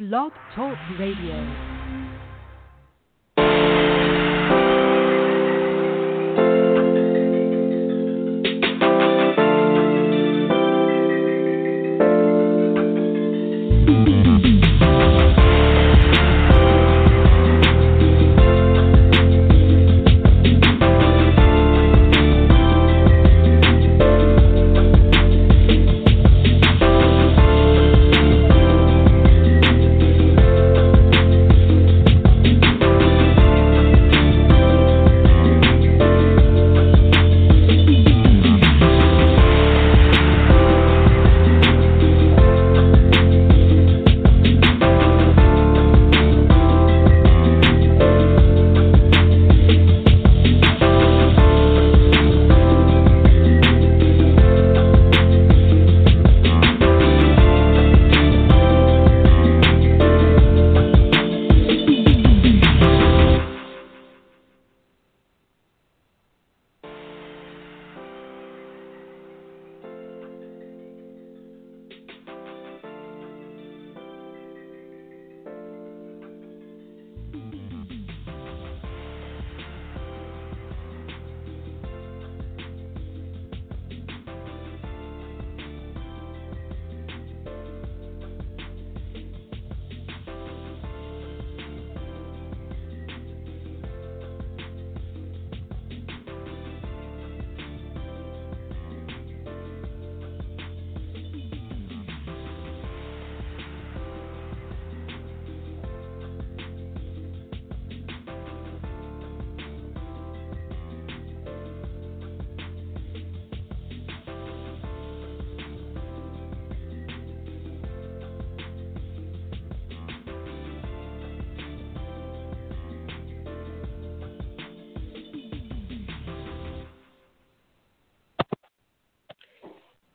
Blog 0.00 0.32
Talk 0.54 0.78
Radio. 0.98 1.69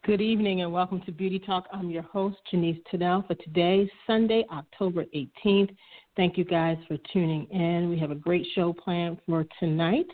Good 0.06 0.22
evening 0.22 0.62
and 0.62 0.72
welcome 0.72 1.02
to 1.08 1.12
Beauty 1.12 1.40
Talk. 1.40 1.66
I'm 1.74 1.90
your 1.90 2.04
host, 2.04 2.38
Janice 2.52 2.78
Tadell, 2.92 3.26
for 3.26 3.34
today, 3.34 3.90
Sunday, 4.06 4.46
October 4.52 5.06
18th. 5.16 5.76
Thank 6.16 6.38
you 6.38 6.46
guys 6.46 6.78
for 6.88 7.00
tuning 7.12 7.48
in. 7.48 7.90
We 7.90 7.98
have 7.98 8.12
a 8.12 8.16
great 8.16 8.46
show 8.54 8.72
planned 8.72 9.18
for 9.26 9.48
tonight. 9.60 10.06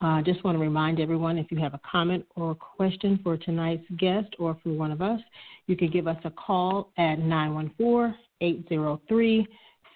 I 0.00 0.18
uh, 0.18 0.22
just 0.22 0.42
want 0.42 0.56
to 0.56 0.60
remind 0.60 0.98
everyone 0.98 1.38
if 1.38 1.52
you 1.52 1.58
have 1.58 1.74
a 1.74 1.80
comment 1.88 2.26
or 2.34 2.50
a 2.50 2.54
question 2.56 3.20
for 3.22 3.36
tonight's 3.36 3.84
guest 3.96 4.26
or 4.40 4.58
for 4.60 4.70
one 4.70 4.90
of 4.90 5.00
us, 5.00 5.20
you 5.68 5.76
can 5.76 5.88
give 5.88 6.08
us 6.08 6.18
a 6.24 6.30
call 6.30 6.90
at 6.98 7.20
914 7.20 8.16
803 8.40 9.46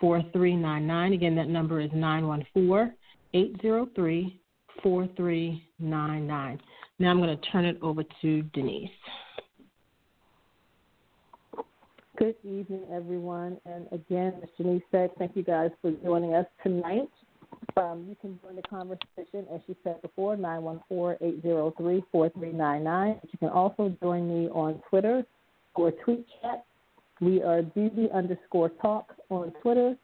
4399. 0.01 1.13
Again, 1.15 1.35
that 1.35 1.49
number 1.49 1.81
is 1.81 1.91
914 1.93 2.95
803 3.35 4.41
4399. 4.85 6.61
Now 7.01 7.11
I'm 7.11 7.19
going 7.19 7.37
to 7.37 7.51
turn 7.51 7.65
it 7.65 7.77
over 7.83 8.05
to 8.21 8.43
Denise. 8.55 8.89
Good 12.19 12.35
evening, 12.45 12.83
everyone. 12.93 13.57
And 13.65 13.87
again, 13.91 14.35
as 14.43 14.51
Janice 14.59 14.83
said, 14.91 15.13
thank 15.19 15.35
you 15.35 15.43
guys 15.43 15.71
for 15.81 15.93
joining 16.05 16.35
us 16.35 16.45
tonight. 16.63 17.09
Um, 17.79 18.05
you 18.07 18.15
can 18.21 18.39
join 18.43 18.57
the 18.57 18.63
conversation, 18.63 19.47
as 19.53 19.63
she 19.67 19.75
said 19.83 20.03
before, 20.03 20.37
914-803-4399. 20.37 23.21
You 23.33 23.39
can 23.39 23.49
also 23.49 23.97
join 24.03 24.29
me 24.29 24.51
on 24.51 24.83
Twitter 24.91 25.25
or 25.75 25.91
tweet 25.91 26.27
chat. 26.43 26.67
We 27.23 27.43
are 27.43 27.63
beauty 27.63 28.11
underscore 28.13 28.69
talk 28.69 29.15
on 29.31 29.51
Twitter. 29.63 29.97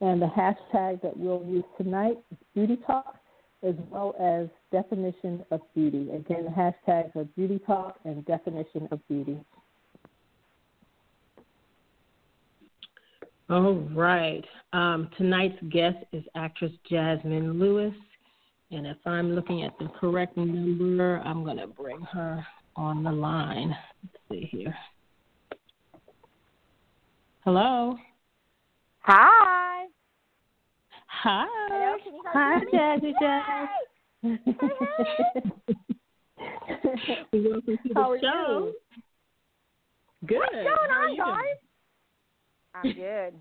And 0.00 0.20
the 0.20 0.26
hashtag 0.26 1.00
that 1.02 1.16
we'll 1.16 1.44
use 1.46 1.62
tonight 1.78 2.18
is 2.32 2.38
beauty 2.56 2.76
talk, 2.84 3.20
as 3.62 3.76
well 3.88 4.16
as 4.18 4.48
definition 4.72 5.44
of 5.52 5.60
beauty. 5.76 6.10
Again, 6.10 6.44
the 6.44 6.50
hashtags 6.50 7.14
are 7.14 7.22
beauty 7.36 7.60
talk 7.64 8.00
and 8.04 8.26
definition 8.26 8.88
of 8.90 8.98
beauty. 9.06 9.38
All 13.52 13.74
right. 13.94 14.42
Um, 14.72 15.10
tonight's 15.18 15.62
guest 15.68 15.98
is 16.12 16.24
actress 16.34 16.72
Jazsmin 16.90 17.58
Lewis. 17.60 17.92
And 18.70 18.86
if 18.86 18.96
I'm 19.04 19.34
looking 19.34 19.62
at 19.62 19.78
the 19.78 19.88
correct 20.00 20.38
number, 20.38 21.18
I'm 21.18 21.44
going 21.44 21.58
to 21.58 21.66
bring 21.66 22.00
her 22.00 22.46
on 22.76 23.02
the 23.04 23.12
line. 23.12 23.76
Let's 24.02 24.16
see 24.30 24.48
here. 24.50 24.74
Hello. 27.44 27.98
Hi. 29.00 29.84
Hi. 31.08 31.44
Hello, 31.68 31.98
Hi, 32.32 32.60
Jazzy 32.72 33.12
Jazz. 33.20 33.68
Welcome 37.34 37.62
to 37.66 37.76
the 37.84 37.94
How 37.94 38.12
are 38.12 38.18
show. 38.18 38.64
you? 38.64 38.74
Good. 40.26 40.38
What's 40.38 40.52
going 40.52 40.66
How 40.66 41.02
on, 41.02 41.16
guys? 41.18 41.71
Doing? 42.72 42.74
I'm 42.74 42.92
good. 42.92 43.34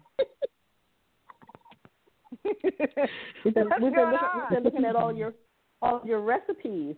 We've 3.44 3.54
been, 3.54 3.70
we've 3.82 3.94
been, 3.94 4.12
looking, 4.12 4.30
we've 4.36 4.50
been 4.50 4.64
looking 4.64 4.86
at 4.86 4.96
all 4.96 5.14
your 5.14 5.34
all 5.82 6.02
your 6.06 6.22
recipes. 6.22 6.96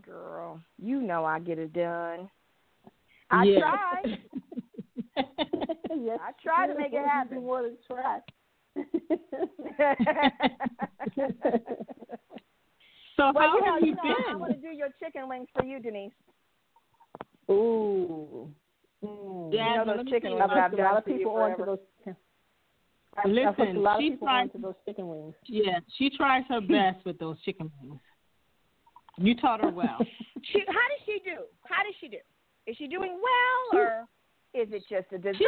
Girl, 0.00 0.60
you 0.78 1.02
know 1.02 1.24
I 1.24 1.40
get 1.40 1.58
it 1.58 1.72
done. 1.72 2.30
I 3.30 3.44
Yeah. 3.44 3.60
try. 3.60 4.02
yes, 5.96 6.20
I 6.22 6.30
try 6.42 6.66
to 6.68 6.74
make 6.74 6.92
it 6.92 6.94
do 6.98 7.04
happen. 7.04 7.42
more 7.42 7.62
than 7.62 7.76
try. 7.86 8.20
So 13.18 13.32
well, 13.34 13.48
how 13.48 13.56
you 13.56 13.64
know, 13.64 13.72
have 13.72 13.80
you 13.80 13.86
you 13.88 13.94
know, 13.96 14.02
I 14.32 14.36
want 14.36 14.52
to 14.52 14.60
do 14.60 14.68
your 14.68 14.90
chicken 15.02 15.28
wings 15.28 15.48
for 15.52 15.64
you, 15.64 15.80
Denise. 15.80 16.12
Ooh. 17.50 18.48
Mm. 19.04 19.52
Yeah, 19.54 19.80
you 19.80 19.84
know 19.86 19.96
those 19.96 20.06
chicken 20.08 20.32
wings 20.34 20.42
I've 20.50 20.72
I've 20.72 20.72
a 20.72 20.82
lot 20.82 20.96
of 20.98 21.04
people 21.06 21.32
onto 21.36 21.64
those. 21.64 21.78
I've, 22.06 22.14
I've 23.26 23.30
hooked 23.30 23.58
Listen, 23.60 23.76
a 23.76 23.80
lot 23.80 23.96
of 23.96 24.00
she 24.02 24.10
people 24.10 24.26
tried. 24.26 24.40
onto 24.42 24.60
those 24.60 24.74
chicken 24.86 25.08
wings. 25.08 25.34
Yeah, 25.46 25.78
she 25.96 26.10
tries 26.10 26.44
her 26.48 26.60
best 26.68 27.04
with 27.04 27.18
those 27.18 27.40
chicken 27.42 27.70
wings. 27.80 28.00
You 29.18 29.34
taught 29.36 29.60
her 29.62 29.70
well. 29.70 29.98
She, 30.52 30.60
how 30.68 30.72
does 30.72 31.02
she 31.04 31.18
do? 31.24 31.42
How 31.64 31.82
does 31.82 31.94
she 32.00 32.06
do? 32.08 32.18
Is 32.68 32.76
she 32.76 32.86
doing 32.86 33.18
well, 33.20 33.80
or 33.80 34.04
is 34.54 34.68
it 34.72 34.84
just 34.88 35.06
a 35.12 35.18
disaster? 35.18 35.44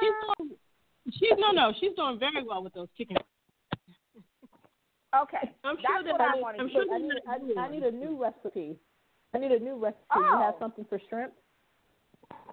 She's 0.00 0.12
doing, 0.38 0.38
she's 0.38 0.38
doing, 0.38 0.50
she's 1.18 1.38
no, 1.38 1.50
no, 1.50 1.72
she's 1.80 1.90
doing 1.96 2.16
very 2.18 2.44
well 2.46 2.62
with 2.62 2.72
those 2.72 2.86
chicken. 2.96 3.16
okay, 5.20 5.50
I'm 5.64 5.76
that's 5.76 5.82
sure 5.82 6.04
that 6.04 6.12
what 6.12 6.20
I 6.20 6.38
I 6.38 6.40
want 6.40 6.58
to 6.58 6.68
sure. 6.70 6.84
I 6.94 6.98
need, 6.98 7.58
I, 7.58 7.60
I 7.66 7.70
need 7.70 7.82
a 7.82 7.90
new 7.90 8.22
recipe. 8.22 8.76
I 9.34 9.38
need 9.38 9.50
a 9.52 9.58
new 9.58 9.76
recipe. 9.76 10.00
You 10.14 10.22
have 10.22 10.54
Oh. 10.54 10.58
something 10.60 10.84
for 10.88 11.00
shrimp? 11.10 11.32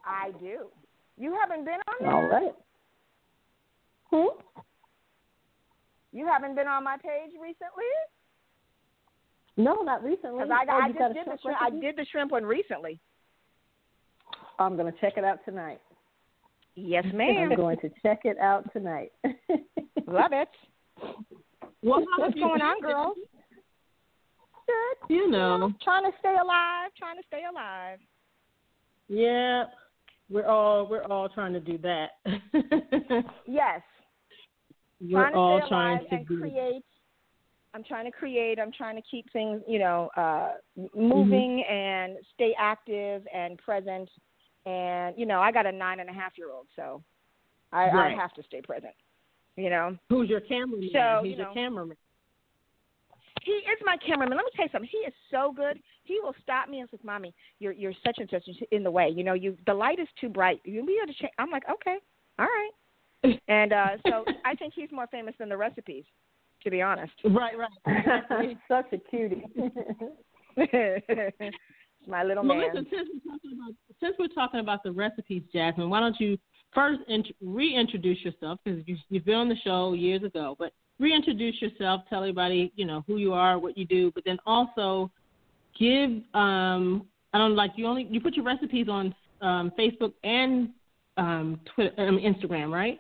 I 0.08 0.32
do. 0.40 0.68
You 1.18 1.38
haven't 1.40 1.66
been 1.66 1.80
on 1.88 1.96
there. 2.00 2.12
All 2.12 2.28
right. 2.28 2.54
Hmm? 4.10 4.62
You 6.14 6.28
haven't 6.28 6.56
been 6.56 6.68
on 6.68 6.84
my 6.84 6.98
page 6.98 7.34
recently. 7.42 7.84
No, 9.58 9.82
not 9.82 10.04
recently. 10.04 10.44
Because 10.44 10.52
I, 10.52 10.72
oh, 10.72 10.80
I 10.84 10.88
you 10.88 10.94
just 10.94 11.14
did 11.14 11.26
the 11.26 11.38
shrimp 11.38 11.42
shrimp. 11.42 11.58
I 11.62 11.70
did 11.70 11.96
the 11.98 12.06
shrimp 12.12 12.32
one 12.32 12.46
recently. 12.46 13.00
I'm 14.60 14.78
gonna 14.78 14.94
check 15.02 15.14
it 15.18 15.24
out 15.24 15.40
tonight. 15.46 15.82
Yes, 16.76 17.06
ma'am. 17.14 17.52
I'm 17.52 17.58
going 17.58 17.78
to 17.80 17.90
check 18.02 18.22
it 18.24 18.38
out 18.38 18.72
tonight. 18.72 19.12
Love 20.08 20.32
it. 20.32 20.50
Well, 21.84 22.04
what's 22.18 22.34
going 22.36 22.62
on, 22.62 22.82
girls? 22.82 23.18
Good. 24.68 25.16
You 25.16 25.30
know, 25.30 25.54
you 25.54 25.60
know, 25.60 25.74
trying 25.84 26.04
to 26.04 26.18
stay 26.20 26.36
alive, 26.42 26.92
trying 26.98 27.18
to 27.18 27.24
stay 27.28 27.42
alive. 27.50 28.00
Yeah, 29.08 29.66
we're 30.30 30.46
all 30.46 30.88
we're 30.88 31.04
all 31.04 31.30
trying 31.30 31.54
to 31.54 31.60
do 31.60 31.78
that. 31.80 32.10
yes. 33.46 33.82
We're 35.00 35.22
trying 35.22 35.36
all 35.36 35.62
trying 35.68 36.06
to 36.10 36.18
do 36.24 36.40
create. 36.40 36.84
I'm 37.74 37.84
trying 37.84 38.06
to 38.06 38.12
create. 38.12 38.60
I'm 38.60 38.72
trying 38.72 38.96
to 38.96 39.02
keep 39.10 39.32
things, 39.32 39.62
you 39.68 39.80
know, 39.80 40.10
uh 40.18 40.54
moving 40.96 41.64
Mm-hmm. 41.64 41.74
and 41.74 42.18
stay 42.34 42.54
active 42.60 43.24
and 43.34 43.58
present. 43.60 44.10
And 44.66 45.18
you 45.18 45.26
know, 45.26 45.40
I 45.40 45.52
got 45.52 45.66
a 45.66 45.72
nine 45.72 46.00
and 46.00 46.10
a 46.10 46.14
half 46.14 46.34
year 46.38 46.52
old, 46.52 46.68
so 46.76 47.04
I, 47.72 47.86
Right. 47.90 48.14
I 48.14 48.16
have 48.16 48.34
to 48.34 48.44
stay 48.44 48.62
present. 48.62 48.94
You 49.56 49.70
know, 49.70 49.98
Who's 50.10 50.30
your 50.30 50.42
cameraman? 50.42 50.90
So, 50.94 51.20
Who's 51.22 51.32
you 51.32 51.38
your 51.38 51.54
cameraman? 51.54 51.98
he 53.44 53.52
is 53.52 53.80
my 53.86 53.96
cameraman. 54.06 54.38
Let 54.38 54.46
me 54.46 54.52
tell 54.56 54.66
you 54.66 54.72
something. 54.72 54.90
He 54.92 54.98
is 55.00 55.14
so 55.32 55.54
good. 55.56 55.80
He 56.08 56.20
will 56.22 56.36
stop 56.42 56.70
me 56.70 56.80
and 56.80 56.90
says, 56.90 57.00
"Mommy, 57.04 57.34
you're 57.60 57.74
you're 57.74 57.94
such 58.06 58.18
and 58.20 58.30
such 58.30 58.44
in 58.72 58.84
the 58.84 58.92
way. 58.92 59.10
You 59.10 59.24
know, 59.24 59.34
you 59.34 59.58
the 59.66 59.74
light 59.74 60.00
is 60.00 60.08
too 60.20 60.30
bright. 60.30 60.62
You'll 60.64 60.86
be 60.86 61.00
able 61.02 61.14
to 61.14 61.20
change." 61.20 61.34
I'm 61.38 61.52
like, 61.52 61.64
"Okay, 61.70 61.98
all 62.40 62.46
right." 62.46 62.72
And 63.48 63.74
uh 63.74 63.98
so 64.08 64.24
I 64.46 64.56
think 64.56 64.74
he's 64.76 64.92
more 64.92 65.08
famous 65.08 65.34
than 65.40 65.50
the 65.50 65.58
recipes, 65.58 66.06
to 66.64 66.70
be 66.70 66.82
honest. 66.82 67.14
Right, 67.26 67.56
right. 67.58 68.42
He's 68.48 68.58
such 68.68 68.86
a 68.94 68.98
cutie. 69.10 69.44
my 72.08 72.24
little 72.24 72.46
Well, 72.48 72.58
man. 72.58 72.70
listen, 72.74 72.88
since 72.92 73.10
we're 73.14 73.32
talking 73.32 73.52
about 73.54 73.74
since 74.00 74.16
we're 74.20 74.28
talking 74.28 74.60
about 74.60 74.84
the 74.84 74.92
recipes, 74.92 75.42
Jazsmin, 75.54 75.90
why 75.90 76.00
don't 76.00 76.20
you 76.20 76.38
first 76.74 77.00
int- 77.08 77.36
reintroduce 77.42 78.24
yourself 78.24 78.60
because 78.64 78.82
you, 78.86 78.98
you've 79.10 79.26
been 79.26 79.36
on 79.36 79.50
the 79.50 79.58
show 79.64 79.94
years 79.94 80.24
ago, 80.24 80.56
but 80.60 80.72
reintroduce 81.00 81.62
yourself, 81.62 82.02
tell 82.10 82.20
everybody 82.20 82.72
you 82.76 82.86
know 82.86 83.04
who 83.08 83.18
you 83.18 83.34
are, 83.34 83.58
what 83.60 83.78
you 83.78 83.86
do, 83.86 84.12
but 84.14 84.24
then 84.26 84.38
also 84.46 85.10
give 85.80 86.12
um 86.34 87.06
I 87.34 87.38
don't 87.38 87.56
like 87.56 87.72
you 87.76 87.86
only 87.86 88.08
you 88.10 88.22
put 88.22 88.36
your 88.36 88.46
recipes 88.46 88.88
on 88.90 89.14
um, 89.42 89.72
Facebook 89.78 90.14
and 90.24 90.70
um, 91.18 91.60
Twitter, 91.74 91.94
um, 92.00 92.18
Instagram, 92.18 92.72
right? 92.72 93.00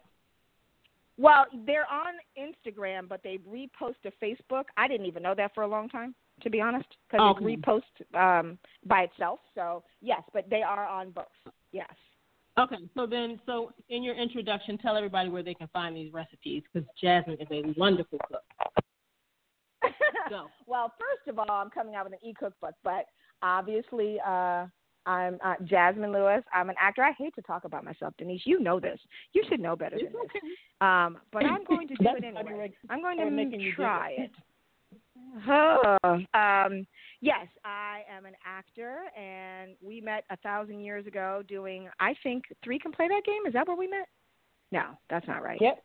Well, 1.18 1.46
they're 1.66 1.88
on 1.92 2.14
Instagram, 2.38 3.10
but 3.10 3.22
they 3.24 3.40
repost 3.50 3.96
to 4.04 4.12
Facebook. 4.22 4.66
I 4.76 4.88
didn't 4.88 5.08
even 5.08 5.24
know 5.24 5.34
that 5.36 5.56
for 5.56 5.64
a 5.64 5.68
long 5.68 5.90
time, 5.90 6.14
to 6.42 6.50
be 6.50 6.62
honest, 6.62 6.88
because 7.10 7.38
Okay. 7.38 7.46
it 7.46 7.62
reposts 7.62 8.40
um, 8.40 8.60
by 8.86 9.02
itself. 9.02 9.40
So 9.56 9.84
yes, 10.02 10.22
but 10.34 10.48
they 10.50 10.62
are 10.62 10.86
on 10.88 11.12
both. 11.12 11.26
Yes. 11.72 11.90
Okay, 12.60 12.78
so 12.96 13.06
then, 13.06 13.40
so 13.46 13.72
in 13.90 14.02
your 14.02 14.16
introduction, 14.16 14.80
tell 14.80 14.96
everybody 14.96 15.30
where 15.30 15.44
they 15.44 15.54
can 15.54 15.68
find 15.68 15.96
these 15.96 16.12
recipes 16.12 16.64
because 16.72 16.88
Jazsmin 17.02 17.40
is 17.40 17.48
a 17.52 17.80
wonderful 17.80 18.20
cook. 18.32 18.44
Go. 20.30 20.48
well, 20.68 20.94
first 21.00 21.28
of 21.30 21.40
all, 21.40 21.50
I'm 21.50 21.70
coming 21.70 21.96
out 21.96 22.06
with 22.06 22.14
an 22.14 22.28
e-cookbook, 22.28 22.74
but 22.84 23.06
obviously, 23.42 24.18
uh, 24.26 24.68
I'm 25.06 25.40
uh, 25.44 25.56
Jazsmin 25.64 26.12
Lewis. 26.14 26.44
I'm 26.54 26.70
an 26.70 26.76
actor. 26.80 27.02
I 27.02 27.14
hate 27.18 27.34
to 27.36 27.42
talk 27.42 27.64
about 27.64 27.86
myself, 27.86 28.14
Denise. 28.18 28.42
You 28.46 28.60
know 28.60 28.80
this. 28.80 29.00
You 29.34 29.44
should 29.50 29.62
know 29.62 29.76
better 29.76 29.96
than 29.96 30.12
this. 30.12 30.42
Um, 30.82 31.18
but 31.32 31.46
I'm 31.46 31.64
going 31.64 31.88
to 31.88 31.96
do 32.00 32.06
it 32.18 32.24
anyway. 32.24 32.72
I'm 32.90 33.02
going 33.02 33.18
to 33.18 33.72
try 33.76 34.16
it. 34.18 34.32
Oh, 35.48 35.98
um, 36.34 36.88
yes, 37.22 37.48
I 37.64 38.02
am 38.10 38.26
an 38.26 38.34
actor, 38.46 39.02
and 39.16 39.76
we 39.86 40.02
met 40.02 40.24
a 40.32 40.38
thousand 40.38 40.80
years 40.80 41.06
ago 41.06 41.44
doing. 41.48 41.90
I 42.00 42.16
think 42.24 42.46
three 42.64 42.80
can 42.80 42.92
play 42.92 43.08
that 43.08 43.22
game. 43.26 43.46
Is 43.46 43.54
that 43.54 43.68
where 43.68 43.78
we 43.78 43.88
met? 43.88 44.08
No, 44.72 44.84
that's 45.10 45.28
not 45.28 45.44
right. 45.44 45.60
Yep. 45.62 45.84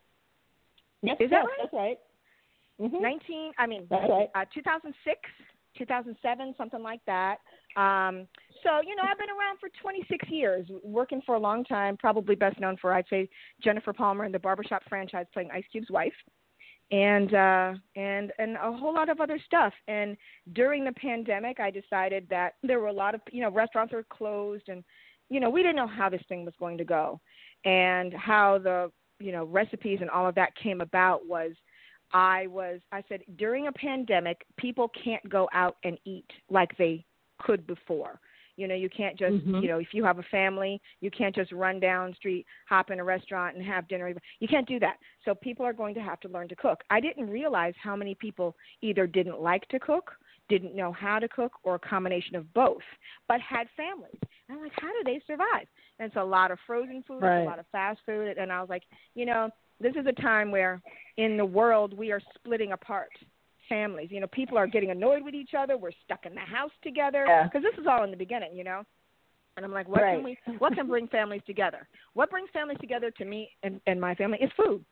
Yes, 1.03 1.17
Is 1.21 1.31
that 1.31 1.39
right? 1.39 1.49
That's 1.61 1.73
right. 1.75 1.99
Mm-hmm. 2.82 3.00
19 3.00 3.52
i 3.58 3.67
mean 3.67 3.87
right. 3.90 4.29
uh 4.34 4.44
2006 4.52 5.20
2007 5.79 6.55
something 6.58 6.82
like 6.82 7.00
that 7.06 7.37
um 7.76 8.26
so 8.64 8.81
you 8.84 8.96
know 8.96 9.02
i've 9.08 9.19
been 9.19 9.31
around 9.31 9.58
for 9.61 9.69
26 9.81 10.29
years 10.29 10.67
working 10.82 11.23
for 11.25 11.37
a 11.37 11.38
long 11.38 11.64
time 11.64 11.96
probably 11.96 12.34
best 12.34 12.58
known 12.58 12.76
for 12.81 12.93
i'd 12.93 13.05
say 13.08 13.29
jennifer 13.62 13.93
palmer 13.93 14.25
in 14.25 14.32
the 14.32 14.38
barbershop 14.38 14.82
franchise 14.88 15.26
playing 15.32 15.49
ice 15.52 15.64
cube's 15.70 15.90
wife 15.90 16.12
and 16.90 17.34
uh 17.34 17.73
and 17.94 18.32
and 18.38 18.56
a 18.56 18.73
whole 18.73 18.93
lot 18.93 19.08
of 19.08 19.20
other 19.20 19.38
stuff 19.46 19.73
and 19.87 20.17
during 20.52 20.84
the 20.84 20.93
pandemic 20.93 21.61
i 21.61 21.70
decided 21.70 22.26
that 22.29 22.55
there 22.64 22.81
were 22.81 22.88
a 22.88 22.93
lot 22.93 23.14
of 23.14 23.20
you 23.31 23.40
know 23.40 23.50
restaurants 23.50 23.93
were 23.93 24.05
closed 24.11 24.64
and 24.69 24.82
you 25.31 25.38
know 25.38 25.49
we 25.49 25.62
didn't 25.62 25.76
know 25.76 25.87
how 25.87 26.08
this 26.08 26.23
thing 26.29 26.44
was 26.44 26.55
going 26.58 26.76
to 26.76 26.84
go 26.84 27.20
and 27.64 28.12
how 28.12 28.58
the 28.58 28.90
you 29.20 29.32
know 29.32 29.44
recipes 29.44 29.99
and 30.00 30.11
all 30.11 30.29
of 30.29 30.34
that 30.34 30.55
came 30.56 30.81
about 30.81 31.26
was 31.26 31.52
I 32.12 32.47
was 32.49 32.81
I 32.93 33.03
said 33.09 33.23
during 33.37 33.67
a 33.69 33.73
pandemic 33.73 34.44
people 34.56 34.88
can't 35.03 35.26
go 35.29 35.49
out 35.53 35.76
and 35.85 35.99
eat 36.05 36.31
like 36.50 36.76
they 36.76 37.05
could 37.38 37.67
before. 37.67 38.20
You 38.56 38.69
know, 38.69 38.75
you 38.75 38.91
can't 38.91 39.19
just 39.19 39.35
Mhm. 39.47 39.62
you 39.62 39.69
know, 39.69 39.79
if 39.79 39.94
you 39.94 40.05
have 40.05 40.19
a 40.19 40.23
family, 40.25 40.81
you 41.00 41.11
can't 41.11 41.35
just 41.35 41.53
run 41.53 41.81
down 41.81 42.14
street, 42.14 42.47
hop 42.69 42.91
in 42.91 43.00
a 43.00 43.05
restaurant 43.05 43.56
and 43.56 43.64
have 43.64 43.88
dinner. 43.88 44.12
You 44.41 44.49
can't 44.49 44.69
do 44.69 44.79
that. 44.81 44.99
So 45.25 45.35
people 45.35 45.64
are 45.64 45.73
going 45.73 45.94
to 45.94 46.03
have 46.03 46.20
to 46.20 46.29
learn 46.29 46.49
to 46.49 46.56
cook. 46.56 46.85
I 46.91 47.00
didn't 47.00 47.31
realize 47.31 47.75
how 47.82 47.97
many 47.97 48.15
people 48.15 48.55
either 48.82 49.06
didn't 49.06 49.41
like 49.41 49.67
to 49.69 49.81
cook, 49.81 50.15
didn't 50.50 50.75
know 50.75 50.93
how 50.93 51.19
to 51.19 51.29
cook, 51.29 51.53
or 51.62 51.76
a 51.76 51.79
combination 51.79 52.37
of 52.37 52.53
both, 52.53 52.82
but 53.26 53.41
had 53.41 53.69
families. 53.70 54.19
And 54.49 54.58
I'm 54.58 54.61
like, 54.62 54.79
how 54.79 54.88
do 54.93 55.03
they 55.05 55.20
survive? 55.26 55.67
And 55.99 56.08
it's 56.08 56.17
a 56.17 56.25
lot 56.25 56.50
of 56.50 56.58
frozen 56.67 57.03
food, 57.05 57.23
Right. 57.23 57.38
a 57.41 57.44
lot 57.44 57.58
of 57.58 57.67
fast 57.69 58.00
food, 58.05 58.37
and 58.37 58.53
I 58.53 58.61
was 58.61 58.69
like, 58.69 58.82
you 59.15 59.25
know, 59.25 59.50
this 59.82 59.94
is 59.96 60.06
a 60.06 60.12
time 60.20 60.50
where 60.50 60.81
in 61.17 61.37
the 61.37 61.44
world 61.44 61.93
we 61.96 62.12
are 62.12 62.20
splitting 62.37 62.73
apart 62.73 63.11
families. 63.69 64.08
You 64.11 64.20
know, 64.20 64.26
people 64.26 64.58
are 64.58 64.67
getting 64.67 64.90
annoyed 64.90 65.23
with 65.23 65.34
each 65.34 65.52
other. 65.58 65.76
We're 65.76 65.93
stuck 66.05 66.26
in 66.26 66.34
the 66.34 66.40
house 66.40 66.73
together 66.82 67.25
Yeah. 67.26 67.44
because 67.44 67.62
this 67.62 67.79
is 67.79 67.87
all 67.87 68.05
in 68.05 68.11
the 68.11 68.17
beginning, 68.17 68.56
you 68.56 68.64
know. 68.64 68.84
And 69.56 69.67
I'm 69.67 69.73
like, 69.73 69.88
what 69.88 70.00
can 70.00 70.23
we? 70.23 70.38
What 70.58 70.75
can 70.75 70.87
bring 70.88 71.08
families 71.08 71.43
together? 71.46 71.87
What 72.14 72.31
brings 72.31 72.49
families 72.52 72.79
together 72.81 73.11
to 73.11 73.25
me 73.25 73.50
and, 73.62 73.81
and 73.87 74.00
my 74.00 74.14
family 74.14 74.38
is 74.40 74.50
food. 74.56 74.84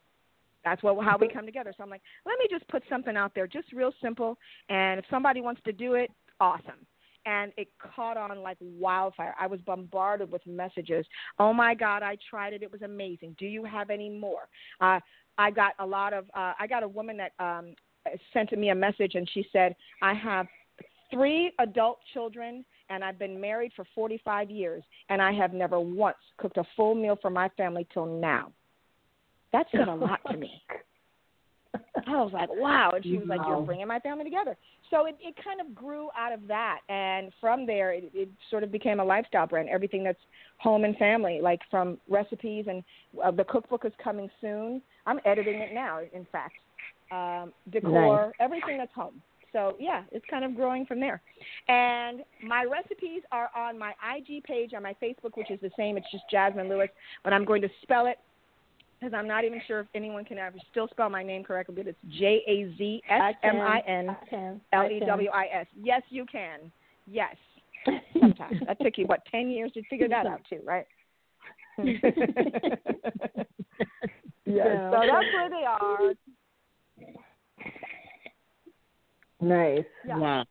That's 0.64 0.82
what 0.82 1.02
how 1.02 1.16
we 1.18 1.26
mm-hmm. 1.26 1.38
come 1.38 1.46
together. 1.46 1.72
So 1.76 1.82
I'm 1.82 1.90
like, 1.90 2.02
let 2.26 2.38
me 2.38 2.46
just 2.50 2.68
put 2.68 2.82
something 2.90 3.16
out 3.16 3.32
there, 3.34 3.46
just 3.46 3.72
real 3.72 3.92
simple. 4.02 4.36
And 4.68 4.98
if 4.98 5.06
somebody 5.10 5.40
wants 5.40 5.62
to 5.64 5.72
do 5.72 5.94
it, 5.94 6.10
awesome. 6.38 6.86
And 7.26 7.52
it 7.56 7.68
caught 7.94 8.16
on 8.16 8.42
like 8.42 8.56
wildfire. 8.60 9.34
I 9.38 9.46
was 9.46 9.60
bombarded 9.60 10.32
with 10.32 10.46
messages. 10.46 11.06
Oh 11.38 11.52
my 11.52 11.74
God, 11.74 12.02
I 12.02 12.16
tried 12.28 12.54
it. 12.54 12.62
It 12.62 12.72
was 12.72 12.82
amazing. 12.82 13.36
Do 13.38 13.46
you 13.46 13.64
have 13.64 13.90
any 13.90 14.08
more? 14.08 14.48
Uh, 14.80 15.00
I 15.38 15.50
got 15.50 15.72
a 15.78 15.86
lot 15.86 16.12
of. 16.12 16.24
Uh, 16.34 16.54
I 16.58 16.66
got 16.66 16.82
a 16.82 16.88
woman 16.88 17.18
that 17.18 17.32
um, 17.38 17.74
sent 18.32 18.56
me 18.58 18.70
a 18.70 18.74
message, 18.74 19.14
and 19.14 19.28
she 19.32 19.46
said, 19.52 19.76
I 20.02 20.14
have 20.14 20.46
three 21.10 21.52
adult 21.58 21.98
children 22.12 22.64
and 22.88 23.04
I've 23.04 23.18
been 23.18 23.40
married 23.40 23.72
for 23.74 23.84
45 23.94 24.50
years 24.50 24.82
and 25.08 25.20
I 25.20 25.32
have 25.32 25.52
never 25.52 25.80
once 25.80 26.16
cooked 26.38 26.56
a 26.56 26.64
full 26.76 26.94
meal 26.94 27.18
for 27.20 27.30
my 27.30 27.48
family 27.56 27.86
till 27.92 28.06
now. 28.06 28.52
That 29.52 29.66
said 29.72 29.88
a 29.88 29.94
lot 29.94 30.20
to 30.30 30.36
me. 30.36 30.62
I 32.06 32.22
was 32.22 32.32
like, 32.32 32.48
wow. 32.52 32.92
And 32.94 33.04
she 33.04 33.16
was 33.18 33.28
like, 33.28 33.40
you're 33.46 33.60
bringing 33.62 33.88
my 33.88 33.98
family 34.00 34.24
together. 34.24 34.56
So 34.90 35.06
it, 35.06 35.16
it 35.20 35.34
kind 35.42 35.60
of 35.60 35.74
grew 35.74 36.08
out 36.18 36.32
of 36.32 36.46
that. 36.48 36.80
And 36.88 37.32
from 37.40 37.66
there, 37.66 37.92
it, 37.92 38.10
it 38.12 38.28
sort 38.50 38.64
of 38.64 38.72
became 38.72 39.00
a 39.00 39.04
lifestyle 39.04 39.46
brand. 39.46 39.68
Everything 39.68 40.02
that's 40.02 40.18
home 40.58 40.84
and 40.84 40.96
family, 40.96 41.40
like 41.42 41.60
from 41.70 41.98
recipes. 42.08 42.66
And 42.68 42.82
uh, 43.22 43.30
the 43.30 43.44
cookbook 43.44 43.84
is 43.84 43.92
coming 44.02 44.28
soon. 44.40 44.82
I'm 45.06 45.20
editing 45.24 45.60
it 45.60 45.72
now, 45.72 46.00
in 46.12 46.26
fact. 46.32 46.54
Um, 47.12 47.52
decor, 47.72 48.26
Nice. 48.26 48.32
everything 48.40 48.78
that's 48.78 48.94
home. 48.94 49.20
So 49.52 49.76
yeah, 49.80 50.04
it's 50.12 50.24
kind 50.30 50.44
of 50.44 50.54
growing 50.54 50.86
from 50.86 51.00
there. 51.00 51.20
And 51.68 52.22
my 52.42 52.64
recipes 52.64 53.22
are 53.32 53.50
on 53.56 53.78
my 53.78 53.92
IG 54.16 54.44
page 54.44 54.72
on 54.76 54.82
my 54.82 54.94
Facebook, 55.02 55.36
which 55.36 55.50
is 55.50 55.60
the 55.60 55.70
same. 55.76 55.96
It's 55.96 56.06
just 56.12 56.24
Jazsmin 56.32 56.68
Lewis, 56.68 56.88
but 57.24 57.32
I'm 57.32 57.44
going 57.44 57.62
to 57.62 57.68
spell 57.82 58.06
it 58.06 58.18
because 59.00 59.14
I'm 59.14 59.26
not 59.26 59.44
even 59.44 59.60
sure 59.66 59.80
if 59.80 59.86
anyone 59.94 60.24
can 60.24 60.38
ever 60.38 60.58
still 60.70 60.88
spell 60.88 61.08
my 61.08 61.22
name 61.22 61.42
correctly. 61.42 61.74
But 61.76 61.86
it's 61.86 61.98
J 62.18 62.42
A 62.46 62.76
Z 62.76 63.02
S 63.08 63.34
M 63.42 63.60
I 63.60 63.80
N 63.86 64.10
I 64.10 64.16
can. 64.28 64.60
L 64.72 64.88
E 64.90 65.00
W 65.00 65.30
I 65.30 65.46
S. 65.52 65.66
Yes, 65.80 66.02
you 66.10 66.26
can. 66.30 66.72
Yes. 67.06 67.36
Sometimes 68.20 68.60
that 68.66 68.78
took 68.80 68.98
you 68.98 69.06
what 69.06 69.20
ten 69.30 69.48
years 69.50 69.72
to 69.72 69.82
figure 69.88 70.08
that 70.08 70.26
out 70.26 70.42
too, 70.48 70.60
right? 70.64 70.86
Yeah. 74.46 74.90
So 74.90 75.00
that's 75.06 75.32
where 75.32 75.48
they 75.48 75.64
are. 75.64 76.14
Nice. 79.40 79.84
Yeah. 80.06 80.18
Wow. 80.18 80.44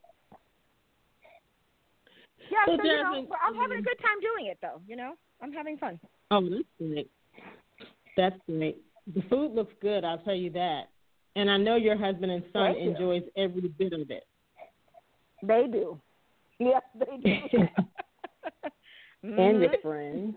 Yeah, 2.50 2.58
So, 2.66 2.76
so, 2.76 2.82
you 2.82 3.02
know, 3.02 3.12
I'm 3.46 3.54
having 3.54 3.78
a 3.78 3.82
good 3.82 3.98
time 4.00 4.20
doing 4.20 4.46
it 4.50 4.58
though. 4.62 4.80
You 4.86 4.96
know, 4.96 5.14
I'm 5.42 5.52
having 5.52 5.76
fun. 5.76 6.00
Oh, 6.30 6.40
that's 6.48 6.62
great. 6.78 7.10
That's 8.20 8.36
great. 8.46 8.76
The 9.14 9.22
food 9.30 9.54
looks 9.54 9.72
good, 9.80 10.04
I'll 10.04 10.18
tell 10.18 10.34
you 10.34 10.50
that. 10.50 10.90
And 11.36 11.50
I 11.50 11.56
know 11.56 11.76
your 11.76 11.96
husband 11.96 12.30
and 12.30 12.42
son 12.52 12.74
Thank 12.74 12.84
you. 12.84 12.90
enjoys 12.90 13.22
every 13.34 13.68
bit 13.68 13.94
of 13.94 14.10
it. 14.10 14.24
They 15.42 15.66
do. 15.72 15.98
Yes, 16.58 16.82
they 16.94 17.16
do. 17.22 17.38
And 19.24 19.60
your 19.62 19.70
Mhm. 19.70 19.80
friends. 19.82 20.34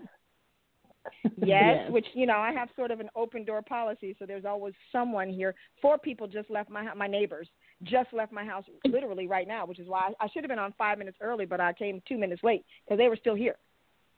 yes, 1.24 1.34
Yes. 1.36 1.90
which 1.90 2.06
you 2.14 2.24
know 2.24 2.38
I 2.38 2.52
have 2.52 2.70
sort 2.76 2.90
of 2.90 3.00
an 3.00 3.10
open 3.14 3.44
door 3.44 3.60
policy, 3.60 4.16
so 4.18 4.24
there's 4.24 4.46
always 4.46 4.72
someone 4.90 5.28
here. 5.28 5.54
Four 5.82 5.98
people 5.98 6.26
just 6.26 6.48
left 6.48 6.70
my 6.70 6.82
hou- 6.84 6.94
my 6.96 7.06
neighbors 7.06 7.48
just 7.82 8.10
left 8.14 8.32
my 8.32 8.44
house 8.44 8.64
literally 8.86 9.26
right 9.26 9.46
now, 9.46 9.66
which 9.66 9.78
is 9.80 9.88
why 9.88 10.12
I, 10.20 10.24
I 10.24 10.28
should 10.30 10.42
have 10.44 10.48
been 10.48 10.58
on 10.58 10.72
five 10.78 10.96
minutes 10.96 11.18
early, 11.20 11.44
but 11.44 11.60
I 11.60 11.74
came 11.74 12.00
two 12.08 12.16
minutes 12.16 12.42
late 12.42 12.64
because 12.86 12.96
they 12.96 13.08
were 13.10 13.16
still 13.16 13.34
here 13.34 13.56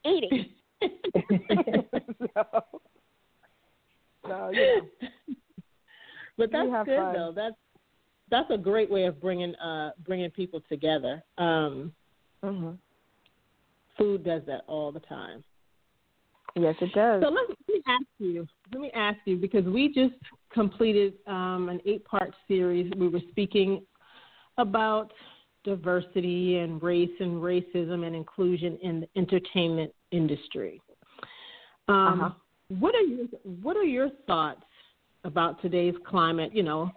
eating. 0.05 0.45
so, 2.33 2.43
so 4.27 4.51
know. 4.51 4.81
but 6.37 6.51
that's 6.51 6.67
good 6.85 6.97
fun. 6.97 7.13
though. 7.13 7.31
That's 7.35 7.55
that's 8.29 8.51
a 8.51 8.57
great 8.57 8.89
way 8.89 9.05
of 9.05 9.21
bringing 9.21 9.55
uh 9.55 9.91
bringing 10.05 10.29
people 10.31 10.61
together. 10.69 11.23
Um, 11.37 11.93
Mm-hmm. 12.43 12.73
food 13.97 14.23
does 14.23 14.43
that 14.45 14.61
all 14.67 14.91
the 14.91 14.99
time. 15.01 15.43
Yes, 16.55 16.75
it 16.81 16.93
does. 16.93 17.23
So 17.23 17.29
let 17.29 17.49
me, 17.49 17.55
let 17.67 17.75
me 17.75 17.81
ask 17.87 18.05
you. 18.19 18.47
Let 18.71 18.81
me 18.81 18.91
ask 18.93 19.17
you 19.25 19.37
because 19.37 19.65
we 19.65 19.91
just 19.93 20.13
completed 20.53 21.13
um, 21.25 21.69
an 21.69 21.81
eight-part 21.85 22.33
series. 22.47 22.91
We 22.97 23.07
were 23.07 23.21
speaking 23.31 23.83
about 24.57 25.11
diversity 25.63 26.57
and 26.57 26.81
race 26.81 27.09
and 27.19 27.41
racism 27.41 28.05
and 28.05 28.15
inclusion 28.15 28.77
in 28.81 29.01
the 29.01 29.07
entertainment 29.17 29.91
industry. 30.11 30.79
Um, 31.87 32.21
Uh-huh. 32.21 32.29
What 32.69 32.95
are 32.95 33.01
your 33.01 33.27
What 33.61 33.77
are 33.77 33.83
your 33.83 34.09
thoughts 34.25 34.63
about 35.23 35.61
today's 35.61 35.95
climate? 36.05 36.51
You 36.53 36.63
know, 36.63 36.91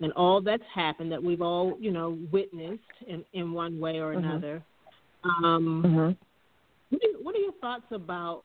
and 0.00 0.12
all 0.12 0.40
that's 0.40 0.62
happened 0.74 1.10
that 1.12 1.22
we've 1.22 1.40
all 1.42 1.76
you 1.80 1.90
know 1.90 2.18
witnessed 2.30 2.82
in 3.06 3.24
in 3.32 3.52
one 3.52 3.80
way 3.80 3.98
or 4.00 4.14
Mhm. 4.14 4.18
another. 4.18 4.62
Um, 5.24 5.82
mm-hmm. 5.82 5.96
what 6.90 7.02
are, 7.02 7.22
what 7.22 7.34
are 7.34 7.38
your 7.38 7.52
thoughts 7.52 7.90
about 7.90 8.44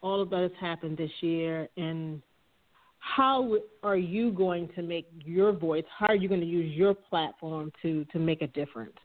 all 0.00 0.20
of 0.20 0.30
that 0.30 0.42
has 0.42 0.52
happened 0.60 0.96
this 0.96 1.10
year, 1.20 1.68
and 1.76 2.22
how 3.00 3.58
are 3.82 3.96
you 3.96 4.30
going 4.30 4.68
to 4.76 4.82
make 4.82 5.08
your 5.24 5.50
voice? 5.50 5.84
How 5.98 6.06
are 6.06 6.14
you 6.14 6.28
going 6.28 6.40
to 6.40 6.46
use 6.46 6.72
your 6.76 6.94
platform 6.94 7.72
to 7.82 8.04
to 8.06 8.20
make 8.20 8.42
a 8.42 8.46
difference? 8.46 8.96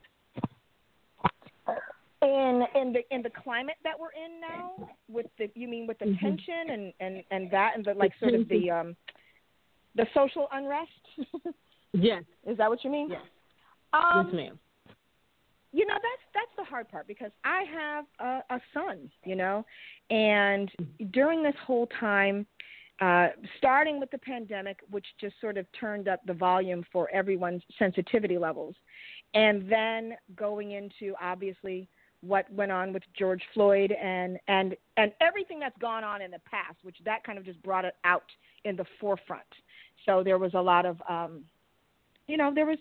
In 2.28 2.64
in 2.82 2.94
the 2.94 3.02
in 3.16 3.22
the 3.22 3.30
climate 3.30 3.76
that 3.84 3.98
we're 4.00 4.12
in 4.12 4.40
now 4.42 4.88
with 5.10 5.28
the 5.38 5.50
you 5.56 5.68
mean 5.68 5.88
with 5.88 5.98
the 6.00 6.06
Mhm. 6.06 6.20
tension 6.20 6.70
and 6.70 6.94
and 7.00 7.24
and 7.32 7.52
that 7.52 7.76
and 7.76 7.86
the 7.86 7.94
like 7.94 8.14
sort 8.20 8.34
of 8.34 8.48
the 8.50 8.70
um 8.70 8.96
the 9.96 10.08
social 10.14 10.48
unrest? 10.52 10.92
Yes, 11.94 12.24
is 12.46 12.58
that 12.58 12.70
what 12.70 12.84
you 12.84 12.92
mean? 12.92 13.10
Yes, 13.10 13.22
um 13.94 14.26
yes, 14.26 14.34
ma'am. 14.36 14.60
you 15.72 15.86
know 15.88 15.96
that's 15.96 16.26
that's 16.34 16.56
the 16.58 16.64
hard 16.64 16.88
part 16.90 17.08
because 17.08 17.32
i 17.44 17.64
have 17.64 18.06
a, 18.20 18.56
a 18.56 18.60
son 18.74 19.10
you 19.24 19.36
know 19.36 19.66
and 20.10 20.70
during 21.12 21.42
this 21.42 21.56
whole 21.66 21.88
time 22.00 22.46
uh 23.02 23.30
starting 23.58 24.00
with 24.00 24.12
the 24.12 24.18
pandemic 24.18 24.78
which 24.92 25.06
just 25.20 25.36
sort 25.40 25.58
of 25.58 25.66
turned 25.80 26.08
up 26.08 26.20
the 26.26 26.34
volume 26.34 26.84
for 26.92 27.10
everyone's 27.12 27.64
sensitivity 27.80 28.38
levels 28.38 28.76
and 29.34 29.70
then 29.72 30.14
going 30.36 30.72
into 30.72 31.16
obviously 31.22 31.88
what 32.22 32.52
went 32.52 32.72
on 32.72 32.94
with 32.94 33.04
George 33.18 33.42
Floyd 33.54 33.92
and 33.92 34.40
and 34.48 34.76
and 34.98 35.12
everything 35.22 35.60
that's 35.60 35.78
gone 35.80 36.04
on 36.04 36.22
in 36.22 36.32
the 36.32 36.42
past 36.50 36.78
which 36.84 36.98
that 37.06 37.24
kind 37.24 37.38
of 37.38 37.46
just 37.46 37.62
brought 37.64 37.86
it 37.86 37.96
out 38.04 38.26
in 38.66 38.76
the 38.76 38.86
forefront 39.00 39.44
so 40.06 40.24
there 40.24 40.38
was 40.38 40.54
a 40.54 40.62
lot 40.62 40.86
of 40.86 41.02
um 41.08 41.44
you 42.28 42.38
know 42.38 42.52
there 42.54 42.66
was 42.66 42.80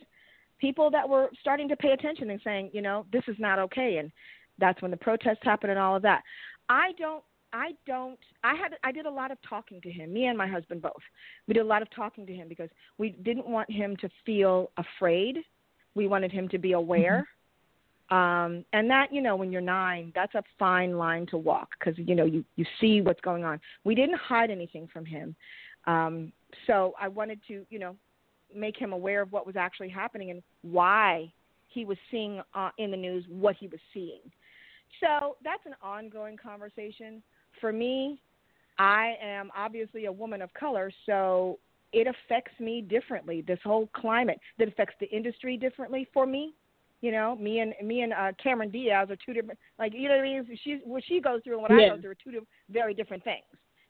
people 0.60 0.90
that 0.90 1.08
were 1.08 1.28
starting 1.40 1.68
to 1.68 1.76
pay 1.76 1.90
attention 1.90 2.30
and 2.30 2.40
saying, 2.42 2.70
you 2.72 2.82
know, 2.82 3.06
this 3.12 3.22
is 3.28 3.36
not 3.38 3.58
okay, 3.58 3.98
and 3.98 4.10
that's 4.58 4.80
when 4.82 4.90
the 4.90 4.96
protests 4.96 5.38
happened 5.42 5.70
and 5.70 5.80
all 5.80 5.96
of 5.96 6.02
that. 6.02 6.22
I 6.68 6.92
don't. 6.98 7.22
I 7.52 7.72
don't. 7.86 8.18
I 8.42 8.54
had. 8.54 8.72
I 8.84 8.92
did 8.92 9.06
a 9.06 9.10
lot 9.10 9.30
of 9.30 9.38
talking 9.48 9.80
to 9.82 9.90
him. 9.90 10.12
Me 10.12 10.26
and 10.26 10.36
my 10.36 10.46
husband 10.46 10.82
both. 10.82 10.92
We 11.46 11.54
did 11.54 11.60
a 11.60 11.64
lot 11.64 11.82
of 11.82 11.88
talking 11.94 12.26
to 12.26 12.34
him 12.34 12.48
because 12.48 12.70
we 12.98 13.10
didn't 13.10 13.46
want 13.46 13.70
him 13.70 13.96
to 13.98 14.08
feel 14.24 14.70
afraid. 14.76 15.38
We 15.94 16.08
wanted 16.08 16.32
him 16.32 16.48
to 16.48 16.58
be 16.58 16.72
aware. 16.72 17.26
Um, 18.10 18.64
and 18.72 18.88
that, 18.88 19.12
you 19.12 19.20
know, 19.20 19.34
when 19.34 19.50
you're 19.50 19.60
nine, 19.60 20.12
that's 20.14 20.34
a 20.36 20.42
fine 20.58 20.96
line 20.96 21.26
to 21.26 21.36
walk 21.36 21.70
because 21.78 21.98
you 21.98 22.14
know 22.14 22.24
you 22.24 22.44
you 22.54 22.64
see 22.80 23.00
what's 23.00 23.20
going 23.20 23.44
on. 23.44 23.60
We 23.84 23.94
didn't 23.96 24.18
hide 24.18 24.50
anything 24.50 24.88
from 24.92 25.04
him. 25.04 25.34
Um, 25.86 26.32
so 26.66 26.94
I 27.00 27.08
wanted 27.08 27.40
to, 27.48 27.64
you 27.68 27.78
know, 27.78 27.96
make 28.54 28.76
him 28.76 28.92
aware 28.92 29.22
of 29.22 29.32
what 29.32 29.46
was 29.46 29.56
actually 29.56 29.88
happening 29.88 30.30
and 30.30 30.42
why 30.62 31.32
he 31.68 31.84
was 31.84 31.98
seeing 32.10 32.40
uh, 32.54 32.70
in 32.78 32.90
the 32.90 32.96
news 32.96 33.24
what 33.28 33.56
he 33.56 33.66
was 33.66 33.80
seeing. 33.92 34.20
So 35.00 35.36
that's 35.42 35.64
an 35.66 35.74
ongoing 35.82 36.36
conversation. 36.36 37.22
For 37.60 37.72
me, 37.72 38.20
I 38.78 39.14
am 39.22 39.50
obviously 39.56 40.06
a 40.06 40.12
woman 40.12 40.42
of 40.42 40.52
color, 40.54 40.90
so 41.06 41.58
it 41.92 42.06
affects 42.06 42.58
me 42.60 42.82
differently. 42.82 43.42
This 43.42 43.58
whole 43.64 43.88
climate 43.94 44.38
that 44.58 44.68
affects 44.68 44.94
the 45.00 45.08
industry 45.10 45.56
differently 45.56 46.08
for 46.12 46.26
me. 46.26 46.54
You 47.02 47.12
know, 47.12 47.36
me 47.36 47.60
and 47.60 47.74
me 47.82 48.00
and 48.00 48.12
uh, 48.12 48.32
Cameron 48.42 48.70
Diaz 48.70 49.08
are 49.10 49.16
two 49.24 49.34
different. 49.34 49.58
Like 49.78 49.92
you 49.94 50.08
know 50.08 50.16
what 50.16 50.24
I 50.24 50.28
mean? 50.28 50.58
She's 50.64 50.78
what 50.84 51.02
she 51.06 51.20
goes 51.20 51.40
through 51.44 51.54
and 51.54 51.62
what 51.62 51.72
I 51.72 51.88
go 51.96 52.00
through 52.00 52.10
are 52.12 52.14
two 52.14 52.46
very 52.70 52.94
different 52.94 53.22
things. 53.24 53.44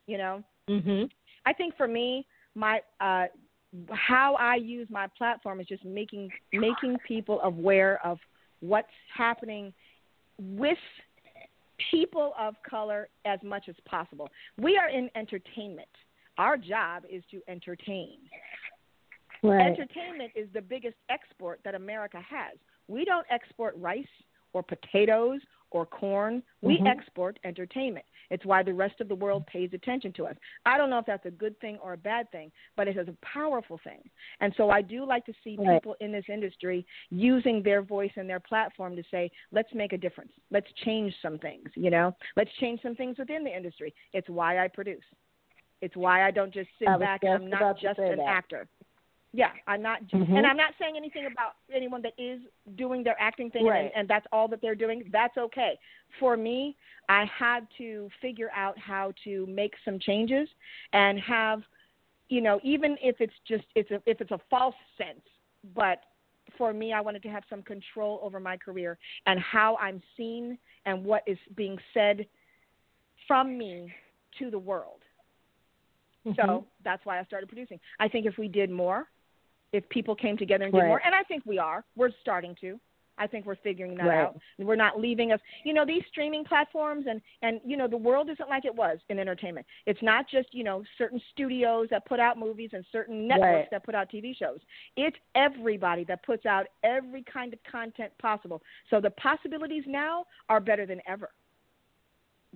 You 0.07 0.19
know. 0.19 0.43
Mhm. 0.69 1.09
I 1.45 1.53
think 1.53 1.77
for 1.77 1.87
me, 1.87 2.27
my 2.55 2.81
uh, 3.01 3.27
how 3.93 4.35
I 4.35 4.57
use 4.57 4.89
my 4.91 5.07
platform 5.19 5.61
is 5.61 5.67
just 5.67 5.85
making 5.85 6.31
making 6.53 6.97
people 7.07 7.41
aware 7.43 8.05
of 8.05 8.19
what's 8.61 8.89
happening 9.17 9.73
with 10.39 10.79
people 11.91 12.33
of 12.39 12.55
color 12.69 13.09
as 13.25 13.39
much 13.43 13.69
as 13.69 13.77
possible. 13.85 14.29
We 14.59 14.77
are 14.79 14.89
in 14.89 15.11
entertainment. 15.15 15.89
Our 16.39 16.57
job 16.57 17.05
is 17.11 17.23
to 17.31 17.41
entertain. 17.49 18.19
Right. 19.43 19.67
Entertainment 19.67 20.33
is 20.35 20.49
the 20.53 20.61
biggest 20.63 20.97
export 21.11 21.61
that 21.65 21.75
America 21.75 22.19
has. 22.29 22.59
We 22.89 23.05
don't 23.05 23.27
export 23.31 23.75
rice 23.79 24.07
or 24.53 24.63
potatoes 24.63 25.41
or 25.73 25.85
corn. 25.85 26.43
We 26.63 26.79
Mhm. 26.79 26.87
export 26.87 27.39
entertainment. 27.45 28.07
It's 28.31 28.45
why 28.45 28.63
the 28.63 28.73
rest 28.73 29.01
of 29.01 29.09
the 29.09 29.15
world 29.15 29.47
pays 29.47 29.73
attention 29.73 30.13
to 30.15 30.27
us. 30.27 30.37
I 30.65 30.79
don't 30.79 30.91
know 30.91 30.99
if 30.99 31.07
that's 31.07 31.27
a 31.27 31.31
good 31.31 31.59
thing 31.61 31.79
or 31.79 31.93
a 31.93 31.97
bad 31.97 32.31
thing, 32.31 32.51
but 32.77 32.89
it 32.89 32.97
is 32.97 33.09
a 33.09 33.17
powerful 33.23 33.79
thing. 33.79 34.09
And 34.41 34.55
so 34.57 34.71
I 34.71 34.81
do 34.83 35.05
like 35.05 35.25
to 35.27 35.35
see 35.45 35.57
Right. 35.57 35.75
people 35.83 35.97
in 36.01 36.13
this 36.13 36.29
industry 36.29 36.87
using 37.11 37.63
their 37.63 37.83
voice 37.83 38.13
and 38.17 38.29
their 38.31 38.41
platform 38.41 38.97
to 38.97 39.03
say, 39.05 39.31
let's 39.51 39.73
make 39.75 39.93
a 39.93 39.99
difference. 39.99 40.33
Let's 40.51 40.73
change 40.85 41.15
some 41.21 41.39
things, 41.39 41.69
you 41.77 41.91
know? 41.91 42.17
Let's 42.37 42.53
change 42.55 42.81
some 42.83 42.95
things 42.95 43.19
within 43.19 43.45
the 43.45 43.55
industry. 43.55 43.95
It's 44.13 44.29
why 44.29 44.59
I 44.61 44.69
produce. 44.69 45.05
It's 45.83 45.97
why 45.97 46.27
I 46.27 46.31
don't 46.31 46.53
just 46.53 46.71
sit 46.79 46.87
back 46.99 47.23
and 47.23 47.35
I'm 47.35 47.51
not 47.51 47.79
just 47.79 47.99
an 47.99 48.17
that. 48.17 48.27
actor. 48.27 48.67
Yeah, 49.37 49.53
I'm 49.67 49.83
not, 49.83 50.03
Mhm. 50.09 50.35
and 50.35 50.47
I'm 50.47 50.57
not 50.57 50.73
saying 50.79 50.97
anything 50.97 51.27
about 51.27 51.57
anyone 51.71 52.01
that 52.01 52.15
is 52.17 52.41
doing 52.75 53.03
their 53.03 53.21
acting 53.21 53.51
thing, 53.51 53.67
Right. 53.67 53.85
and, 53.85 53.93
and 53.95 54.09
that's 54.09 54.27
all 54.33 54.49
that 54.49 54.63
they're 54.63 54.75
doing. 54.75 55.07
That's 55.11 55.37
okay. 55.37 55.79
For 56.19 56.39
me, 56.39 56.75
I 57.11 57.27
had 57.27 57.69
to 57.77 58.09
figure 58.23 58.51
out 58.55 58.79
how 58.79 59.13
to 59.25 59.45
make 59.47 59.75
some 59.85 59.99
changes 59.99 60.49
and 60.95 61.21
have, 61.21 61.63
you 62.31 62.41
know, 62.41 62.61
even 62.63 62.97
if 63.03 63.21
it's 63.21 63.39
just 63.47 63.67
it's 63.75 63.91
a, 63.91 64.01
if 64.07 64.23
it's 64.23 64.31
a 64.31 64.41
false 64.49 64.75
sense, 64.97 65.21
but 65.75 66.05
for 66.57 66.73
me, 66.73 66.95
I 66.95 67.03
wanted 67.03 67.23
to 67.25 67.29
have 67.29 67.45
some 67.51 67.63
control 67.63 68.19
over 68.23 68.41
my 68.41 68.57
career 68.57 68.97
and 69.27 69.39
how 69.39 69.77
I'm 69.77 70.03
seen 70.17 70.57
and 70.87 71.05
what 71.05 71.25
is 71.27 71.39
being 71.57 71.79
said 71.93 72.27
from 73.27 73.59
me 73.59 73.93
to 74.39 74.51
the 74.51 74.59
world. 74.59 75.03
So 76.37 76.67
that's 76.83 77.05
why 77.05 77.21
I 77.21 77.25
started 77.25 77.49
producing. 77.49 77.79
I 78.01 78.09
think 78.09 78.27
if 78.27 78.39
we 78.39 78.49
did 78.49 78.71
more, 78.71 79.09
if 79.73 79.89
people 79.89 80.15
came 80.15 80.37
together 80.37 80.65
and 80.65 80.73
did 80.75 80.81
Right. 80.81 80.89
more, 80.89 81.03
and 81.05 81.15
I 81.15 81.23
think 81.25 81.45
we 81.47 81.59
are, 81.59 81.85
we're 81.97 82.11
starting 82.21 82.55
to. 82.57 82.81
I 83.19 83.27
think 83.27 83.47
we're 83.47 83.57
figuring 83.57 83.95
that 83.97 84.09
Right. 84.09 84.19
out. 84.19 84.39
We're 84.59 84.77
not 84.77 85.01
leaving 85.01 85.33
us. 85.33 85.41
You 85.65 85.73
know, 85.73 85.87
these 85.87 86.05
streaming 86.07 86.45
platforms 86.45 87.07
and 87.07 87.23
and 87.41 87.63
you 87.65 87.79
know 87.79 87.89
the 87.89 87.97
world 87.97 88.29
isn't 88.29 88.49
like 88.51 88.67
it 88.67 88.75
was 88.75 88.99
in 89.09 89.19
entertainment. 89.19 89.67
It's 89.87 90.03
not 90.03 90.29
just 90.29 90.53
you 90.53 90.63
know 90.65 90.85
certain 90.99 91.19
studios 91.33 91.89
that 91.89 92.05
put 92.05 92.21
out 92.21 92.37
movies 92.39 92.71
and 92.75 92.85
certain 92.93 93.27
networks 93.27 93.51
Right. 93.51 93.71
that 93.71 93.85
put 93.85 93.95
out 93.95 94.11
TV 94.11 94.37
shows. 94.37 94.61
It's 94.97 95.17
everybody 95.35 96.05
that 96.05 96.23
puts 96.25 96.45
out 96.45 96.67
every 96.83 97.23
kind 97.23 97.55
of 97.55 97.63
content 97.65 98.13
possible. 98.19 98.63
So 98.91 99.01
the 99.01 99.13
possibilities 99.13 99.85
now 99.87 100.27
are 100.51 100.61
better 100.61 100.85
than 100.85 101.01
ever. 101.07 101.31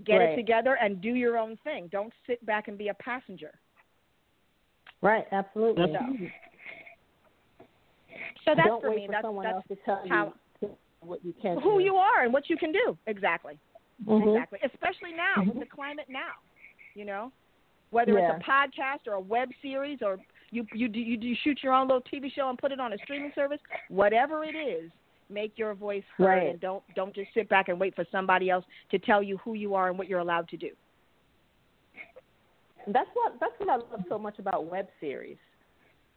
Get 0.05 0.19
Right. 0.19 0.29
it 0.31 0.37
together 0.37 0.75
and 0.75 1.00
do 1.00 1.14
your 1.14 1.38
own 1.38 1.57
thing. 1.64 1.88
Don't 1.88 2.12
sit 2.26 2.45
back 2.45 2.69
and 2.69 2.76
be 2.76 2.88
a 2.88 2.95
passenger. 2.95 3.59
Right. 5.00 5.26
Absolutely. 5.33 5.95
Absolutely. 5.95 6.33
So 8.44 8.54
that's 8.56 8.66
Don't 8.68 8.80
for 8.80 8.90
wait 8.90 8.97
me. 8.97 9.06
for 9.06 9.12
That's 9.12 9.25
someone 9.25 9.44
that's 9.44 9.56
else 9.56 9.64
to 9.68 9.76
tell 9.85 10.02
how- 10.09 10.35
you 10.62 10.76
what 11.02 11.25
you 11.25 11.32
can. 11.40 11.59
who 11.61 11.78
do. 11.78 11.85
you 11.85 11.97
are 11.97 12.25
and 12.25 12.32
what 12.32 12.49
you 12.50 12.56
can 12.56 12.73
do. 12.73 12.97
Exactly. 13.06 13.59
Mhm. 14.04 14.35
Exactly. 14.35 14.59
Especially 14.62 15.12
now 15.12 15.35
with 15.44 15.56
Mhm. 15.56 15.61
the 15.61 15.66
climate 15.66 16.09
now. 16.09 16.35
You 16.94 17.04
know, 17.06 17.32
whether 17.90 18.12
Yeah. 18.12 18.37
it's 18.37 18.47
a 18.47 18.50
podcast 18.50 19.06
or 19.06 19.14
a 19.14 19.20
web 19.20 19.50
series 19.62 20.02
or 20.02 20.18
you 20.50 20.66
you 20.73 20.88
do 20.88 20.99
you 21.00 21.16
do 21.16 21.35
shoot 21.37 21.62
your 21.62 21.73
own 21.73 21.87
little 21.88 22.02
TV 22.02 22.28
show 22.30 22.49
and 22.50 22.59
put 22.59 22.73
it 22.73 22.80
on 22.80 22.92
a 22.92 22.99
streaming 22.99 23.32
service, 23.32 23.61
whatever 23.88 24.42
it 24.44 24.54
is, 24.56 24.90
make 25.28 25.56
your 25.59 25.75
voice 25.75 26.04
heard 26.16 26.25
Right. 26.26 26.47
and 26.50 26.61
don't 26.61 26.82
don't 26.94 27.14
just 27.14 27.32
sit 27.32 27.49
back 27.49 27.68
and 27.68 27.78
wait 27.78 27.94
for 27.94 28.04
somebody 28.06 28.50
else 28.50 28.64
to 28.90 28.99
tell 28.99 29.23
you 29.23 29.37
who 29.38 29.54
you 29.54 29.75
are 29.75 29.88
and 29.88 29.97
what 29.97 30.09
you're 30.09 30.18
allowed 30.20 30.49
to 30.49 30.56
do. 30.56 30.75
that's 32.87 33.11
what 33.14 33.38
that's 33.40 33.52
what 33.59 33.68
I 33.68 33.76
love 33.76 34.04
so 34.09 34.18
much 34.18 34.38
about 34.38 34.64
web 34.66 34.88
series. 35.00 35.37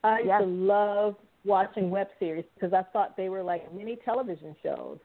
I 0.04 0.22
yes. 0.22 0.42
love 0.46 1.16
watching 1.46 1.90
web 1.90 2.08
series 2.20 2.46
because 2.56 2.74
I 2.74 2.84
thought 2.94 3.16
they 3.18 3.30
were 3.30 3.44
like 3.44 3.74
mini 3.74 3.98
television 4.06 4.56
shows, 4.64 5.00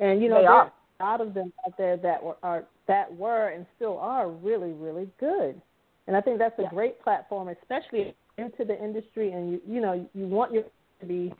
and 0.00 0.22
you 0.22 0.28
know 0.28 0.40
there 0.40 0.50
are. 0.50 0.72
a 1.00 1.04
lot 1.04 1.20
of 1.20 1.34
them 1.34 1.52
out 1.66 1.76
there 1.76 1.96
that 1.98 2.22
were 2.22 2.36
are 2.42 2.64
that 2.88 3.14
were 3.14 3.48
and 3.48 3.66
still 3.76 3.98
are 3.98 4.30
really 4.30 4.72
really 4.72 5.08
good, 5.20 5.60
and 6.06 6.16
I 6.16 6.20
think 6.20 6.38
that's 6.38 6.58
a 6.58 6.62
Yeah. 6.62 6.70
great 6.70 7.00
platform, 7.02 7.48
especially 7.48 8.14
into 8.38 8.64
the 8.64 8.82
industry, 8.82 9.32
and 9.32 9.52
you 9.52 9.60
you 9.66 9.80
know 9.80 10.08
you 10.14 10.26
want 10.26 10.52
your 10.52 10.64
to 11.00 11.06
be 11.06 11.32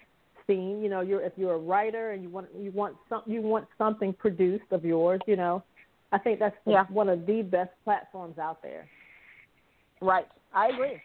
seen. 0.46 0.82
You 0.82 0.88
know, 0.90 1.00
you're 1.00 1.22
if 1.22 1.32
you're 1.36 1.54
a 1.54 1.58
writer 1.58 2.10
and 2.10 2.22
you 2.22 2.28
want 2.28 2.48
you 2.56 2.70
want 2.70 2.96
some 3.08 3.22
you 3.26 3.40
want 3.40 3.66
something 3.78 4.12
produced 4.12 4.70
of 4.72 4.84
yours. 4.84 5.20
You 5.26 5.36
know, 5.36 5.62
I 6.12 6.18
think 6.18 6.38
that's 6.38 6.56
Yeah. 6.66 6.84
one 6.90 7.08
of 7.08 7.24
the 7.26 7.42
best 7.42 7.70
platforms 7.84 8.38
out 8.38 8.62
there. 8.62 8.86
Right. 10.00 10.26
I 10.52 10.68
agree. 10.68 11.00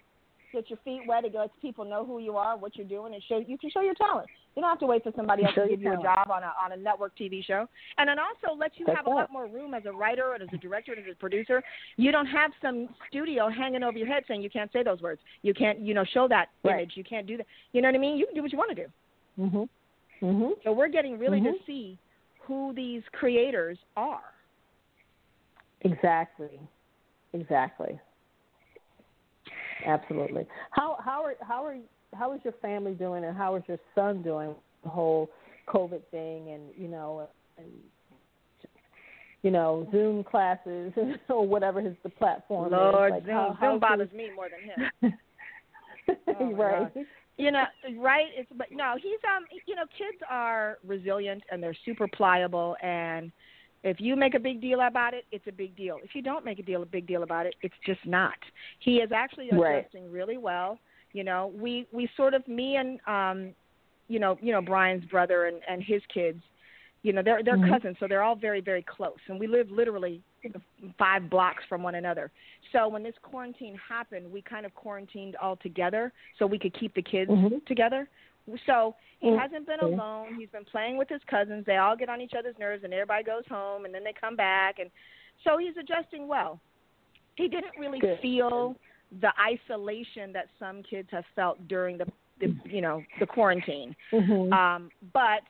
Get 0.52 0.70
your 0.70 0.80
feet 0.84 1.02
wet. 1.06 1.26
It 1.26 1.36
lets 1.36 1.54
people 1.62 1.86
know 1.86 2.04
who 2.04 2.20
you 2.20 2.36
are, 2.36 2.58
what 2.58 2.76
you're 2.76 2.88
doing, 2.88 3.14
and 3.14 3.22
show 3.24 3.38
you 3.38 3.58
can 3.58 3.70
show 3.70 3.82
your 3.82 3.94
talent. 3.94 4.28
You 4.56 4.64
don't 4.64 4.70
have 4.70 4.80
to 4.80 4.88
wait 4.88 5.04
for 5.04 5.12
somebody 5.16 5.44
else 5.44 5.54
to 5.54 5.68
give 5.70 5.82
you 5.82 5.94
a 5.94 6.02
job 6.02 6.32
on 6.32 6.42
a 6.42 6.52
on 6.62 6.72
a 6.72 6.78
network 6.78 7.16
TV 7.16 7.46
show. 7.46 7.68
And 7.98 8.10
it 8.10 8.18
also 8.18 8.58
lets 8.58 8.74
you 8.78 8.86
That's 8.86 8.98
have 8.98 9.06
a 9.06 9.12
lot 9.12 9.32
more 9.32 9.46
room 9.46 9.76
as 9.76 9.84
a 9.86 9.92
writer 9.92 10.34
and 10.34 10.42
as 10.42 10.50
a 10.52 10.58
director 10.58 10.94
and 10.94 11.06
as 11.06 11.12
a 11.12 11.16
producer. 11.16 11.62
You 11.98 12.12
don't 12.12 12.26
have 12.26 12.52
some 12.62 12.90
studio 13.10 13.48
hanging 13.50 13.84
over 13.84 13.98
your 13.98 14.08
head 14.08 14.24
saying 14.28 14.42
you 14.42 14.50
can't 14.50 14.72
say 14.74 14.82
those 14.82 15.02
words. 15.02 15.22
You 15.44 15.54
can't, 15.54 15.80
you 15.80 15.94
know, 15.94 16.04
show 16.04 16.28
that 16.30 16.50
Right. 16.64 16.80
image. 16.80 16.94
You 16.96 17.04
can't 17.04 17.28
do 17.28 17.38
that. 17.38 17.46
You 17.74 17.82
know 17.82 17.90
what 17.90 17.96
I 17.96 18.00
mean? 18.00 18.18
You 18.18 18.26
can 18.26 18.36
do 18.36 18.42
what 18.42 18.52
you 18.52 18.58
want 18.58 18.76
to 18.76 18.76
do. 18.76 18.92
Mhm. 19.40 19.70
Mhm. 20.22 20.64
So 20.64 20.74
we're 20.74 20.88
getting 20.88 21.20
really 21.20 21.42
to 21.42 21.50
Mhm. 21.50 21.66
see 21.66 21.98
who 22.40 22.74
these 22.74 23.04
creators 23.10 23.78
are. 23.96 24.34
Exactly. 25.82 26.60
Exactly. 27.34 28.00
Absolutely. 29.86 30.46
How 30.72 30.98
how 31.04 31.24
are 31.24 31.36
how 31.42 31.66
are 31.66 31.78
how 32.14 32.34
is 32.34 32.42
your 32.44 32.54
family 32.62 32.94
doing 32.94 33.24
and 33.24 33.36
how 33.36 33.56
is 33.56 33.64
your 33.68 33.80
son 33.96 34.22
doing 34.22 34.50
with 34.50 34.58
the 34.84 34.90
whole 34.90 35.30
COVID 35.68 36.02
thing 36.12 36.52
and 36.52 36.64
you 36.76 36.88
know 36.88 37.28
and 37.58 37.68
you 39.42 39.52
know 39.52 39.88
Zoom 39.92 40.24
classes 40.24 40.92
or 41.30 41.48
whatever 41.48 41.82
his 41.82 41.96
the 42.04 42.10
platform 42.10 42.72
Lord, 42.72 43.10
is. 43.10 43.12
Like 43.12 43.26
Zoom, 43.26 43.34
how, 43.34 43.48
Zoom 43.48 43.58
how's 43.60 43.80
bothers 43.80 44.12
me 44.12 44.30
more 44.36 44.48
than 44.50 45.10
him. 45.10 45.14
Oh, 46.40 46.54
right. 46.54 46.92
you 47.38 47.52
know 47.52 47.66
right 48.00 48.26
it's 48.36 48.50
but 48.58 48.68
no 48.72 48.96
he's 49.00 49.20
um 49.36 49.46
you 49.68 49.76
know 49.76 49.84
kids 49.96 50.18
are 50.28 50.80
resilient 50.84 51.44
and 51.52 51.62
they're 51.62 51.78
super 51.86 52.08
pliable 52.08 52.76
and 52.82 53.32
if 53.84 53.98
you 54.00 54.16
make 54.16 54.34
a 54.36 54.40
big 54.40 54.62
deal 54.62 54.82
about 54.82 55.14
it 55.14 55.26
it's 55.32 55.48
a 55.48 55.52
big 55.52 55.76
deal 55.76 55.98
if 56.04 56.14
you 56.14 56.22
don't 56.22 56.46
make 56.46 56.60
a 56.60 56.64
deal 56.64 56.84
a 56.84 56.86
big 56.86 57.08
deal 57.08 57.24
about 57.24 57.46
it 57.46 57.56
it's 57.62 57.76
just 57.86 58.06
not 58.06 58.34
he 58.80 58.98
is 58.98 59.12
actually 59.12 59.50
Right. 59.52 59.78
adjusting 59.78 60.12
really 60.12 60.38
well 60.38 60.80
you 61.14 61.24
know 61.24 61.52
we 61.56 61.88
we 61.92 62.10
sort 62.18 62.34
of 62.34 62.48
me 62.48 62.76
and 62.78 63.00
um 63.08 63.54
you 64.08 64.20
know 64.20 64.38
you 64.42 64.52
know 64.52 64.62
brian's 64.62 65.06
brother 65.06 65.46
and 65.46 65.62
and 65.68 65.82
his 65.84 66.02
kids 66.14 66.42
you 67.04 67.14
know 67.14 67.22
they're 67.24 67.42
they're 67.44 67.58
Mhm. 67.58 67.70
cousins 67.70 67.98
so 68.00 68.08
they're 68.08 68.24
all 68.24 68.36
very 68.36 68.60
very 68.62 68.84
close 68.84 69.18
and 69.28 69.40
we 69.40 69.48
live 69.48 69.72
literally 69.72 70.22
five 70.98 71.30
blocks 71.30 71.64
from 71.68 71.84
one 71.84 71.96
another 71.96 72.32
so 72.72 72.88
when 72.88 73.04
this 73.04 73.16
quarantine 73.22 73.76
happened 73.88 74.30
we 74.30 74.42
kind 74.42 74.66
of 74.66 74.74
quarantined 74.74 75.36
all 75.38 75.56
together 75.58 76.12
so 76.38 76.46
we 76.46 76.60
could 76.60 76.74
keep 76.74 76.94
the 76.94 77.02
kids 77.02 77.32
Mhm. 77.32 77.66
together 77.66 78.10
so 78.66 78.96
he 79.20 79.28
Mm. 79.30 79.40
hasn't 79.40 79.68
been 79.68 79.80
alone 79.82 80.36
he's 80.40 80.50
been 80.50 80.66
playing 80.66 80.98
with 80.98 81.10
his 81.10 81.22
cousins 81.30 81.66
they 81.66 81.78
all 81.78 81.96
get 81.96 82.10
on 82.10 82.22
each 82.22 82.34
other's 82.38 82.58
nerves 82.60 82.84
and 82.84 82.94
everybody 82.94 83.24
goes 83.24 83.44
home 83.48 83.86
and 83.86 83.94
then 83.94 84.04
they 84.04 84.14
come 84.14 84.36
back 84.36 84.80
and 84.80 84.90
so 85.44 85.58
he's 85.58 85.76
adjusting 85.78 86.28
well 86.28 86.60
he 87.36 87.48
didn't 87.48 87.78
really 87.78 88.00
Good. 88.00 88.20
feel 88.22 88.76
the 89.22 89.32
isolation 89.42 90.32
that 90.34 90.48
some 90.60 90.84
kids 90.84 91.10
have 91.12 91.26
felt 91.36 91.68
during 91.68 91.98
the, 91.98 92.06
the 92.40 92.56
you 92.66 92.82
know 92.82 93.04
the 93.20 93.26
quarantine 93.26 93.96
Mhm. 94.12 94.52
um, 94.54 94.90
but 95.14 95.42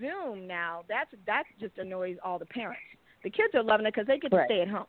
Zoom 0.00 0.46
now, 0.46 0.84
that's 0.88 1.10
that 1.26 1.44
just 1.58 1.76
annoys 1.78 2.16
all 2.22 2.38
the 2.38 2.46
parents. 2.46 2.80
The 3.24 3.30
kids 3.30 3.52
are 3.56 3.62
loving 3.62 3.86
it 3.86 3.92
because 3.92 4.06
they 4.06 4.16
get 4.18 4.30
to 4.30 4.36
Right. 4.36 4.46
stay 4.46 4.60
at 4.60 4.68
home. 4.68 4.86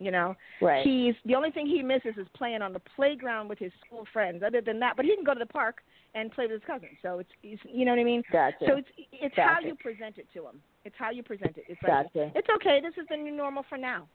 You 0.00 0.10
know, 0.10 0.36
right. 0.60 0.84
he's 0.84 1.14
the 1.24 1.34
only 1.36 1.50
thing 1.52 1.66
he 1.66 1.82
misses 1.82 2.16
is 2.18 2.26
playing 2.34 2.60
on 2.62 2.72
the 2.72 2.80
playground 2.80 3.48
with 3.48 3.58
his 3.60 3.72
school 3.84 4.04
friends. 4.12 4.42
Other 4.42 4.60
than 4.60 4.80
that, 4.80 4.96
but 4.96 5.04
he 5.04 5.14
can 5.14 5.24
go 5.24 5.32
to 5.34 5.38
the 5.38 5.46
park 5.46 5.82
and 6.14 6.32
play 6.32 6.44
with 6.46 6.52
his 6.52 6.62
cousin. 6.66 6.88
So 7.02 7.18
it's, 7.20 7.30
it's 7.42 7.62
you 7.64 7.84
know 7.84 7.92
what 7.92 8.00
I 8.00 8.04
mean. 8.04 8.22
gotcha. 8.32 8.56
So 8.66 8.76
it's 8.76 8.88
it's 9.12 9.36
how 9.36 9.58
you 9.62 9.74
present 9.74 10.18
it 10.18 10.26
to 10.34 10.40
him. 10.46 10.60
It's 10.84 10.96
how 10.98 11.10
you 11.10 11.22
present 11.22 11.56
it. 11.56 11.64
It's 11.68 11.82
like 11.82 12.12
gotcha. 12.12 12.32
it's 12.34 12.48
okay. 12.56 12.80
This 12.82 12.94
is 13.00 13.06
the 13.10 13.16
new 13.16 13.32
normal 13.34 13.64
for 13.68 13.78
now. 13.78 14.06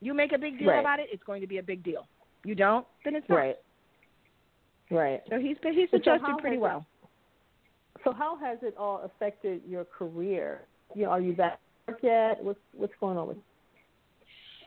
You 0.00 0.14
make 0.14 0.32
a 0.32 0.38
big 0.38 0.58
deal 0.58 0.68
Right. 0.68 0.80
about 0.80 0.98
it, 1.00 1.08
it's 1.12 1.22
going 1.22 1.40
to 1.40 1.46
be 1.46 1.58
a 1.58 1.62
big 1.62 1.82
deal. 1.82 2.06
You 2.44 2.54
don't, 2.54 2.86
then 3.04 3.14
it's 3.14 3.28
not. 3.28 3.36
Right. 3.36 3.56
Right. 4.90 5.20
So 5.30 5.38
he's 5.38 5.56
been 5.58 5.72
he's 5.74 5.88
So 5.90 5.96
adjusted 5.98 6.26
how 6.26 6.38
pretty 6.38 6.56
has 6.56 6.60
it- 6.60 6.62
well. 6.62 6.86
So 8.04 8.12
how 8.12 8.36
has 8.38 8.58
it 8.62 8.74
all 8.76 9.00
affected 9.04 9.62
your 9.66 9.84
career? 9.84 10.62
You 10.94 11.04
know, 11.04 11.10
are 11.10 11.20
you 11.20 11.32
back 11.34 11.60
to 11.86 11.92
work 11.92 12.00
yet? 12.02 12.42
What's 12.42 12.58
what's 12.74 12.92
going 13.00 13.16
on 13.16 13.28
with 13.28 13.36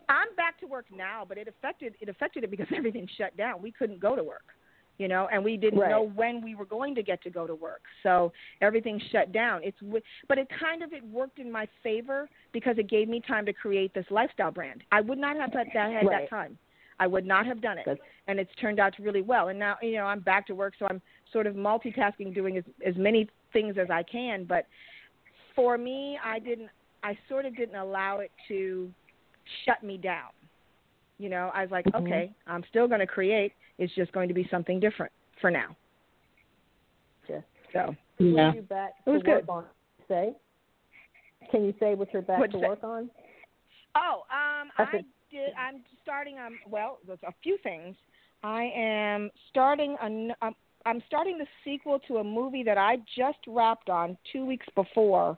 I'm 0.07 0.33
back 0.35 0.59
to 0.59 0.67
work 0.67 0.85
now, 0.95 1.25
but 1.27 1.37
it 1.37 1.47
affected 1.47 1.95
it 1.99 2.09
affected 2.09 2.43
it 2.43 2.51
because 2.51 2.67
everything 2.75 3.07
shut 3.17 3.35
down. 3.37 3.61
We 3.61 3.71
couldn't 3.71 3.99
go 3.99 4.15
to 4.15 4.23
work, 4.23 4.45
you 4.97 5.07
know, 5.07 5.27
and 5.31 5.43
we 5.43 5.57
didn't 5.57 5.79
Right. 5.79 5.89
know 5.89 6.03
when 6.03 6.41
we 6.41 6.55
were 6.55 6.65
going 6.65 6.95
to 6.95 7.03
get 7.03 7.21
to 7.23 7.29
go 7.29 7.45
to 7.45 7.55
work. 7.55 7.81
So 8.03 8.31
everything 8.61 8.99
shut 9.11 9.31
down. 9.31 9.61
It's 9.63 9.77
but 10.27 10.37
it 10.37 10.47
kind 10.49 10.81
of 10.83 10.93
it 10.93 11.03
worked 11.05 11.39
in 11.39 11.51
my 11.51 11.67
favor 11.83 12.29
because 12.53 12.77
it 12.77 12.87
gave 12.87 13.09
me 13.09 13.19
time 13.19 13.45
to 13.45 13.53
create 13.53 13.93
this 13.93 14.05
lifestyle 14.09 14.51
brand. 14.51 14.83
I 14.91 15.01
would 15.01 15.17
not 15.17 15.35
have 15.35 15.51
had 15.53 15.67
that 15.73 15.91
had 15.91 16.05
Right. 16.05 16.21
that 16.21 16.29
time. 16.29 16.57
I 16.97 17.07
would 17.07 17.25
not 17.25 17.45
have 17.45 17.59
done 17.59 17.77
it, 17.77 17.85
That's- 17.85 18.07
and 18.27 18.39
it's 18.39 18.53
turned 18.55 18.79
out 18.79 18.97
really 18.99 19.21
well. 19.21 19.49
And 19.49 19.59
now 19.59 19.77
you 19.81 19.93
know 19.93 20.05
I'm 20.05 20.21
back 20.21 20.47
to 20.47 20.55
work, 20.55 20.75
so 20.79 20.87
I'm 20.89 21.01
sort 21.31 21.45
of 21.45 21.55
multitasking, 21.55 22.33
doing 22.33 22.55
as 22.57 22.63
as 22.85 22.95
many 22.95 23.29
things 23.51 23.77
as 23.77 23.89
I 23.89 24.03
can. 24.03 24.45
But 24.45 24.65
for 25.55 25.77
me, 25.77 26.17
I 26.23 26.39
didn't. 26.39 26.69
I 27.03 27.17
sort 27.27 27.45
of 27.45 27.55
didn't 27.55 27.75
allow 27.75 28.19
it 28.19 28.31
to 28.47 28.91
shut 29.65 29.83
me 29.83 29.97
down. 29.97 30.29
You 31.17 31.29
know, 31.29 31.51
I 31.53 31.61
was 31.61 31.71
like, 31.71 31.85
Mhm. 31.85 32.01
okay, 32.01 32.33
I'm 32.47 32.63
still 32.63 32.87
going 32.87 32.99
to 33.01 33.07
create. 33.07 33.53
It's 33.77 33.93
just 33.95 34.11
going 34.11 34.27
to 34.29 34.33
be 34.33 34.47
something 34.49 34.79
different 34.79 35.11
for 35.41 35.51
now. 35.51 35.75
Yeah. 37.29 37.41
So 37.73 37.95
Yeah. 38.19 38.47
What 38.47 38.55
you 38.55 38.61
back 38.61 38.93
It 39.05 39.09
was 39.09 39.21
to 39.23 39.29
work 39.29 39.41
good. 39.45 39.49
on? 39.51 39.65
Say. 40.07 40.33
Can 41.51 41.65
you 41.65 41.73
say 41.79 41.95
what 41.95 42.11
you're 42.13 42.21
back 42.21 42.39
What'd 42.39 42.51
to 42.53 42.57
you 42.57 42.63
say? 42.63 42.69
work 42.69 42.83
on? 42.83 43.09
Oh, 43.95 44.23
um, 44.31 44.71
I 44.77 44.83
I 44.83 44.91
said- 44.91 45.05
did. 45.31 45.53
I'm 45.57 45.83
starting. 46.01 46.37
Um, 46.39 46.59
well, 46.67 46.99
there's 47.05 47.21
a 47.23 47.33
few 47.43 47.57
things. 47.59 47.95
I 48.43 48.71
am 48.75 49.31
starting. 49.49 49.97
A, 50.01 50.05
um, 50.45 50.55
I'm 50.85 51.01
starting 51.07 51.37
the 51.37 51.47
sequel 51.63 51.99
to 52.07 52.17
a 52.17 52.23
movie 52.23 52.61
that 52.63 52.77
I 52.77 52.97
just 53.15 53.39
wrapped 53.47 53.89
on 53.89 54.17
two 54.31 54.45
weeks 54.45 54.67
before 54.75 55.37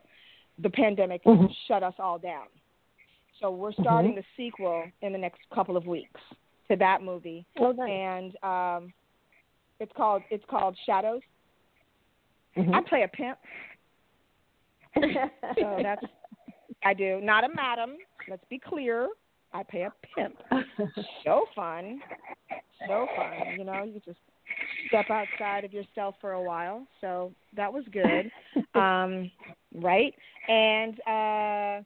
the 0.58 0.68
pandemic 0.70 1.22
Mhm. 1.24 1.50
shut 1.66 1.82
us 1.82 1.94
all 1.98 2.18
down. 2.18 2.48
So 3.40 3.50
we're 3.50 3.72
starting 3.72 4.12
Mhm. 4.12 4.16
the 4.16 4.24
sequel 4.36 4.90
in 5.00 5.12
the 5.12 5.18
next 5.18 5.48
couple 5.50 5.76
of 5.76 5.86
weeks 5.86 6.20
to 6.70 6.76
that 6.76 7.02
movie, 7.02 7.46
Oh, 7.58 7.72
nice. 7.72 7.90
and 7.90 8.36
um, 8.44 8.92
it's 9.80 9.92
called 9.96 10.22
it's 10.30 10.44
called 10.48 10.76
Shadows. 10.86 11.20
I 12.56 12.60
Mhm. 12.60 12.86
play 12.86 13.02
a 13.02 13.08
pimp. 13.08 13.38
So 15.58 15.78
that's 15.82 16.04
I 16.84 16.94
do. 16.94 17.20
Not 17.22 17.44
a 17.44 17.48
madam. 17.48 17.96
Let's 18.28 18.44
be 18.48 18.58
clear. 18.58 19.08
I 19.52 19.62
pay 19.62 19.82
a 19.82 19.92
pimp. 20.14 20.36
So 21.24 21.46
fun. 21.54 22.00
So 22.86 23.06
fun. 23.16 23.58
You 23.58 23.64
know, 23.64 23.82
you 23.84 24.00
just 24.04 24.18
step 24.88 25.06
outside 25.10 25.64
of 25.64 25.72
yourself 25.72 26.14
for 26.20 26.32
a 26.32 26.42
while. 26.42 26.86
So 27.00 27.32
that 27.54 27.72
was 27.72 27.84
good. 27.92 28.30
um, 28.74 29.30
right? 29.74 30.14
And 30.48 31.00
uh 31.00 31.82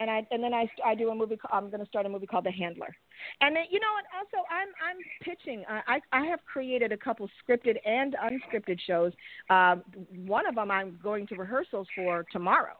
and 0.00 0.10
I 0.10 0.26
and 0.30 0.42
then 0.42 0.52
I 0.52 0.68
I 0.84 0.94
do 0.94 1.10
a 1.10 1.14
movie. 1.14 1.38
I'm 1.52 1.70
going 1.70 1.80
to 1.80 1.86
start 1.86 2.06
a 2.06 2.08
movie 2.08 2.26
called 2.26 2.44
The 2.44 2.50
Handler. 2.50 2.96
And 3.40 3.54
then 3.54 3.64
you 3.70 3.78
know 3.78 3.86
what? 3.94 4.04
Also, 4.18 4.44
I'm 4.50 4.68
I'm 4.82 4.96
pitching. 5.22 5.64
I 5.68 6.00
I 6.12 6.20
I 6.20 6.26
have 6.26 6.40
created 6.50 6.90
a 6.90 6.96
couple 6.96 7.28
scripted 7.44 7.76
and 7.84 8.16
unscripted 8.16 8.80
shows. 8.86 9.12
Um, 9.50 9.82
one 10.26 10.46
of 10.46 10.54
them 10.56 10.70
I'm 10.70 10.98
going 11.02 11.26
to 11.28 11.36
rehearsals 11.36 11.86
for 11.94 12.24
tomorrow. 12.32 12.76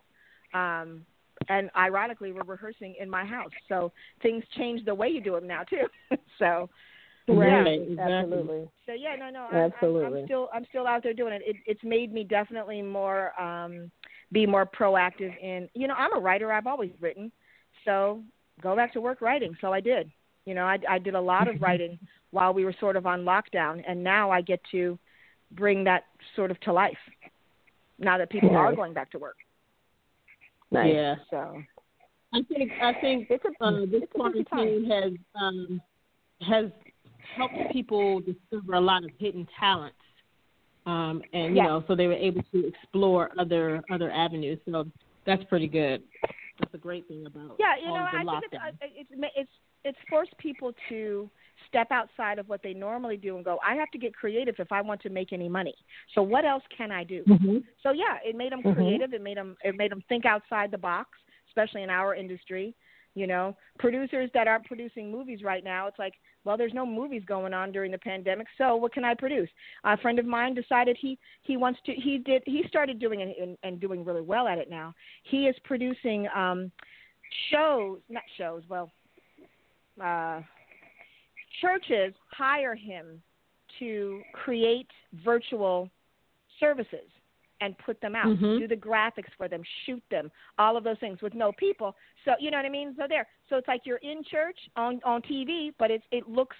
Um, 0.55 1.05
and 1.49 1.71
ironically, 1.77 2.33
we're 2.33 2.43
rehearsing 2.43 2.97
in 2.99 3.09
my 3.09 3.25
house. 3.25 3.53
So 3.69 3.93
things 4.23 4.43
change 4.57 4.85
the 4.85 4.95
way 4.95 5.09
you 5.09 5.21
do 5.21 5.33
them 5.33 5.47
now 5.47 5.63
too. 5.63 5.87
so 6.39 6.69
Right, 7.29 7.77
Yeah, 7.77 7.83
exactly. 7.93 8.13
Absolutely. 8.13 8.69
so 8.87 8.93
yeah, 8.93 9.15
no, 9.17 9.31
no, 9.31 9.41
I'm, 9.43 9.57
I'm, 9.57 9.73
Absolutely. 9.73 10.21
I'm 10.21 10.27
still 10.27 10.49
I'm 10.53 10.65
still 10.69 10.87
out 10.87 11.03
there 11.03 11.15
doing 11.15 11.33
it. 11.33 11.43
it. 11.45 11.57
It's 11.67 11.85
made 11.85 12.13
me 12.13 12.25
definitely 12.25 12.83
more 12.83 13.39
um 13.41 13.91
be 14.33 14.47
more 14.47 14.67
proactive 14.67 15.37
in. 15.43 15.69
You 15.75 15.89
know, 15.89 15.95
I'm 15.95 16.17
a 16.17 16.21
writer. 16.21 16.53
I've 16.53 16.67
always 16.67 16.91
written. 17.01 17.33
So 17.85 18.23
go 18.63 18.77
back 18.77 18.93
to 18.95 19.01
work 19.01 19.21
writing. 19.21 19.57
So 19.61 19.73
I 19.73 19.81
did. 19.81 20.11
You 20.47 20.55
know, 20.55 20.65
I 20.65 20.79
I 20.89 20.99
did 20.99 21.15
a 21.15 21.21
lot 21.21 21.49
of 21.49 21.61
writing 21.63 21.99
while 22.31 22.53
we 22.55 22.65
were 22.65 22.75
sort 22.81 22.97
of 22.97 23.07
on 23.07 23.25
lockdown, 23.25 23.83
and 23.87 24.03
now 24.03 24.31
I 24.31 24.41
get 24.41 24.61
to 24.73 24.99
bring 25.53 25.85
that 25.85 26.05
sort 26.37 26.51
of 26.51 26.61
to 26.61 26.73
life. 26.73 26.99
Now 27.99 28.17
that 28.17 28.31
people 28.31 28.57
are 28.57 28.75
going 28.75 28.95
back 28.95 29.11
to 29.11 29.19
work. 29.19 29.37
Nice. 30.71 30.93
Yeah. 30.95 31.17
So 31.31 31.63
I 32.33 32.41
think 32.43 32.73
I 32.81 32.93
think 33.01 33.27
It's 33.31 33.45
a, 33.45 33.65
uh, 33.65 33.81
this 33.81 34.03
it's 34.03 34.13
a 34.15 34.19
quarantine 34.19 34.91
has 34.91 35.13
um, 35.41 35.83
has 36.41 36.67
helped 37.37 37.73
people 37.73 38.21
discover 38.21 38.75
a 38.75 38.81
lot 38.81 39.05
of 39.05 39.11
hidden 39.19 39.47
talents. 39.59 39.97
Um, 40.87 41.23
and 41.33 41.51
you 41.57 41.63
yes. 41.63 41.67
know, 41.67 41.85
so 41.87 41.95
they 41.95 42.07
were 42.07 42.15
able 42.15 42.43
to 42.53 42.67
explore 42.67 43.31
other 43.39 43.83
other 43.93 44.11
avenues. 44.11 44.59
So 44.65 44.87
that's 45.27 45.45
pretty 45.45 45.67
good. 45.67 46.03
That's 46.59 46.75
a 46.75 46.79
great 46.79 47.07
thing 47.09 47.27
about 47.27 47.57
yeah. 47.59 47.77
You 47.81 47.89
know, 47.89 48.07
I 48.13 48.25
lockdown. 48.25 48.41
think 48.41 48.53
it's, 48.53 48.63
uh, 48.63 48.87
it's 48.97 49.33
it's 49.37 49.51
it's 49.85 49.99
forced 50.09 50.37
people 50.39 50.73
to 50.89 51.31
step 51.69 51.89
outside 51.91 52.39
of 52.39 52.49
what 52.49 52.63
they 52.63 52.73
normally 52.73 53.17
do 53.17 53.37
and 53.37 53.45
go. 53.45 53.59
I 53.67 53.75
have 53.75 53.91
to 53.91 53.99
get 53.99 54.15
creative 54.15 54.55
if 54.59 54.73
I 54.73 54.81
want 54.81 55.01
to 55.03 55.11
make 55.11 55.33
any 55.33 55.49
money. 55.49 55.75
So 56.15 56.23
what 56.23 56.45
else 56.45 56.63
can 56.77 56.91
I 56.91 57.05
do? 57.05 57.23
Mm-hmm. 57.29 57.59
So 57.83 57.93
yeah, 57.93 58.17
it 58.25 58.37
made 58.37 58.53
them 58.53 58.63
Mhm. 58.63 58.75
creative. 58.75 59.13
It 59.13 59.23
made 59.23 59.37
them 59.37 59.57
it 59.63 59.77
made 59.77 59.91
them 59.91 60.03
think 60.09 60.25
outside 60.25 60.71
the 60.71 60.79
box, 60.79 61.11
especially 61.49 61.83
in 61.83 61.91
our 61.91 62.15
industry. 62.15 62.75
You 63.15 63.27
know, 63.27 63.57
producers 63.79 64.31
that 64.35 64.47
aren't 64.47 64.67
producing 64.67 65.11
movies 65.11 65.43
right 65.43 65.65
now, 65.65 65.89
it's 65.89 65.99
like, 65.99 66.15
well, 66.45 66.57
there's 66.57 66.75
no 66.75 66.87
movies 66.87 67.23
going 67.27 67.53
on 67.53 67.71
during 67.71 67.93
the 67.93 67.99
pandemic, 67.99 68.47
so 68.57 68.77
what 68.77 68.93
can 68.93 69.05
I 69.05 69.15
produce? 69.15 69.49
A 69.85 69.97
friend 69.99 70.19
of 70.19 70.25
mine 70.27 70.55
decided 70.55 70.97
he 71.01 71.19
he 71.43 71.57
wants 71.57 71.81
to. 71.87 71.93
He 71.93 72.19
did. 72.19 72.43
He 72.47 72.65
started 72.69 72.99
doing 72.99 73.21
it 73.21 73.37
and, 73.41 73.57
and 73.63 73.81
doing 73.81 74.05
really 74.05 74.23
well 74.23 74.49
at 74.49 74.59
it 74.59 74.71
now. 74.71 74.95
He 75.25 75.47
is 75.47 75.57
producing 75.65 76.27
um 76.35 76.73
shows, 77.51 77.99
not 78.09 78.23
shows. 78.39 78.63
Well, 78.69 78.91
uh, 80.03 80.41
churches 81.61 82.15
hire 82.31 82.75
him 82.75 83.23
to 83.79 84.23
create 84.33 84.89
virtual 85.25 85.91
services 86.59 87.09
and 87.61 87.77
put 87.79 88.01
them 88.01 88.17
out, 88.17 88.27
Mhm. 88.27 88.59
do 88.59 88.67
the 88.69 88.77
graphics 88.77 89.33
for 89.37 89.49
them, 89.49 89.63
shoot 89.85 90.03
them, 90.11 90.31
all 90.59 90.77
of 90.77 90.85
those 90.85 90.99
things 90.99 91.21
with 91.23 91.35
no 91.35 91.53
people. 91.53 91.97
So 92.25 92.35
you 92.39 92.51
know 92.51 92.59
what 92.59 92.67
I 92.67 92.71
mean? 92.71 92.95
So 92.97 93.07
there. 93.07 93.27
So 93.49 93.57
it's 93.57 93.69
like 93.69 93.87
you're 93.87 93.99
in 93.99 94.23
church 94.25 94.59
on 94.77 95.01
on 95.05 95.23
TV, 95.23 95.73
but 95.79 95.91
it's 95.91 96.05
it 96.11 96.29
looks 96.29 96.57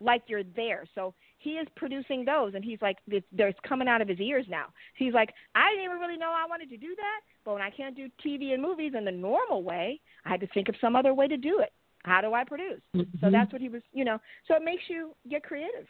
like 0.00 0.22
you're 0.28 0.42
there. 0.42 0.84
So 0.94 1.14
he 1.38 1.52
is 1.52 1.68
producing 1.76 2.24
those, 2.24 2.54
and 2.54 2.64
he's 2.64 2.80
like, 2.82 2.98
it's, 3.06 3.26
there's 3.32 3.54
coming 3.62 3.88
out 3.88 4.02
of 4.02 4.08
his 4.08 4.20
ears 4.20 4.46
now. 4.48 4.66
He's 4.96 5.14
like, 5.14 5.32
I 5.54 5.70
didn't 5.70 5.84
even 5.84 5.98
really 5.98 6.16
know 6.16 6.32
I 6.32 6.46
wanted 6.46 6.68
to 6.70 6.76
do 6.76 6.94
that, 6.96 7.20
but 7.44 7.52
when 7.54 7.62
I 7.62 7.70
can't 7.70 7.94
do 7.94 8.08
TV 8.24 8.54
and 8.54 8.62
movies 8.62 8.94
in 8.96 9.04
the 9.04 9.12
normal 9.12 9.62
way, 9.62 10.00
I 10.24 10.30
had 10.30 10.40
to 10.40 10.46
think 10.48 10.68
of 10.68 10.76
some 10.80 10.96
other 10.96 11.14
way 11.14 11.28
to 11.28 11.36
do 11.36 11.60
it. 11.60 11.72
How 12.04 12.20
do 12.20 12.34
I 12.34 12.44
produce? 12.44 12.82
So 12.92 12.98
Mhm. 13.00 13.32
that's 13.32 13.52
what 13.52 13.62
he 13.62 13.68
was, 13.68 13.82
you 13.92 14.04
know. 14.04 14.20
So 14.46 14.54
it 14.56 14.62
makes 14.62 14.88
you 14.90 15.14
get 15.28 15.42
creative. 15.42 15.88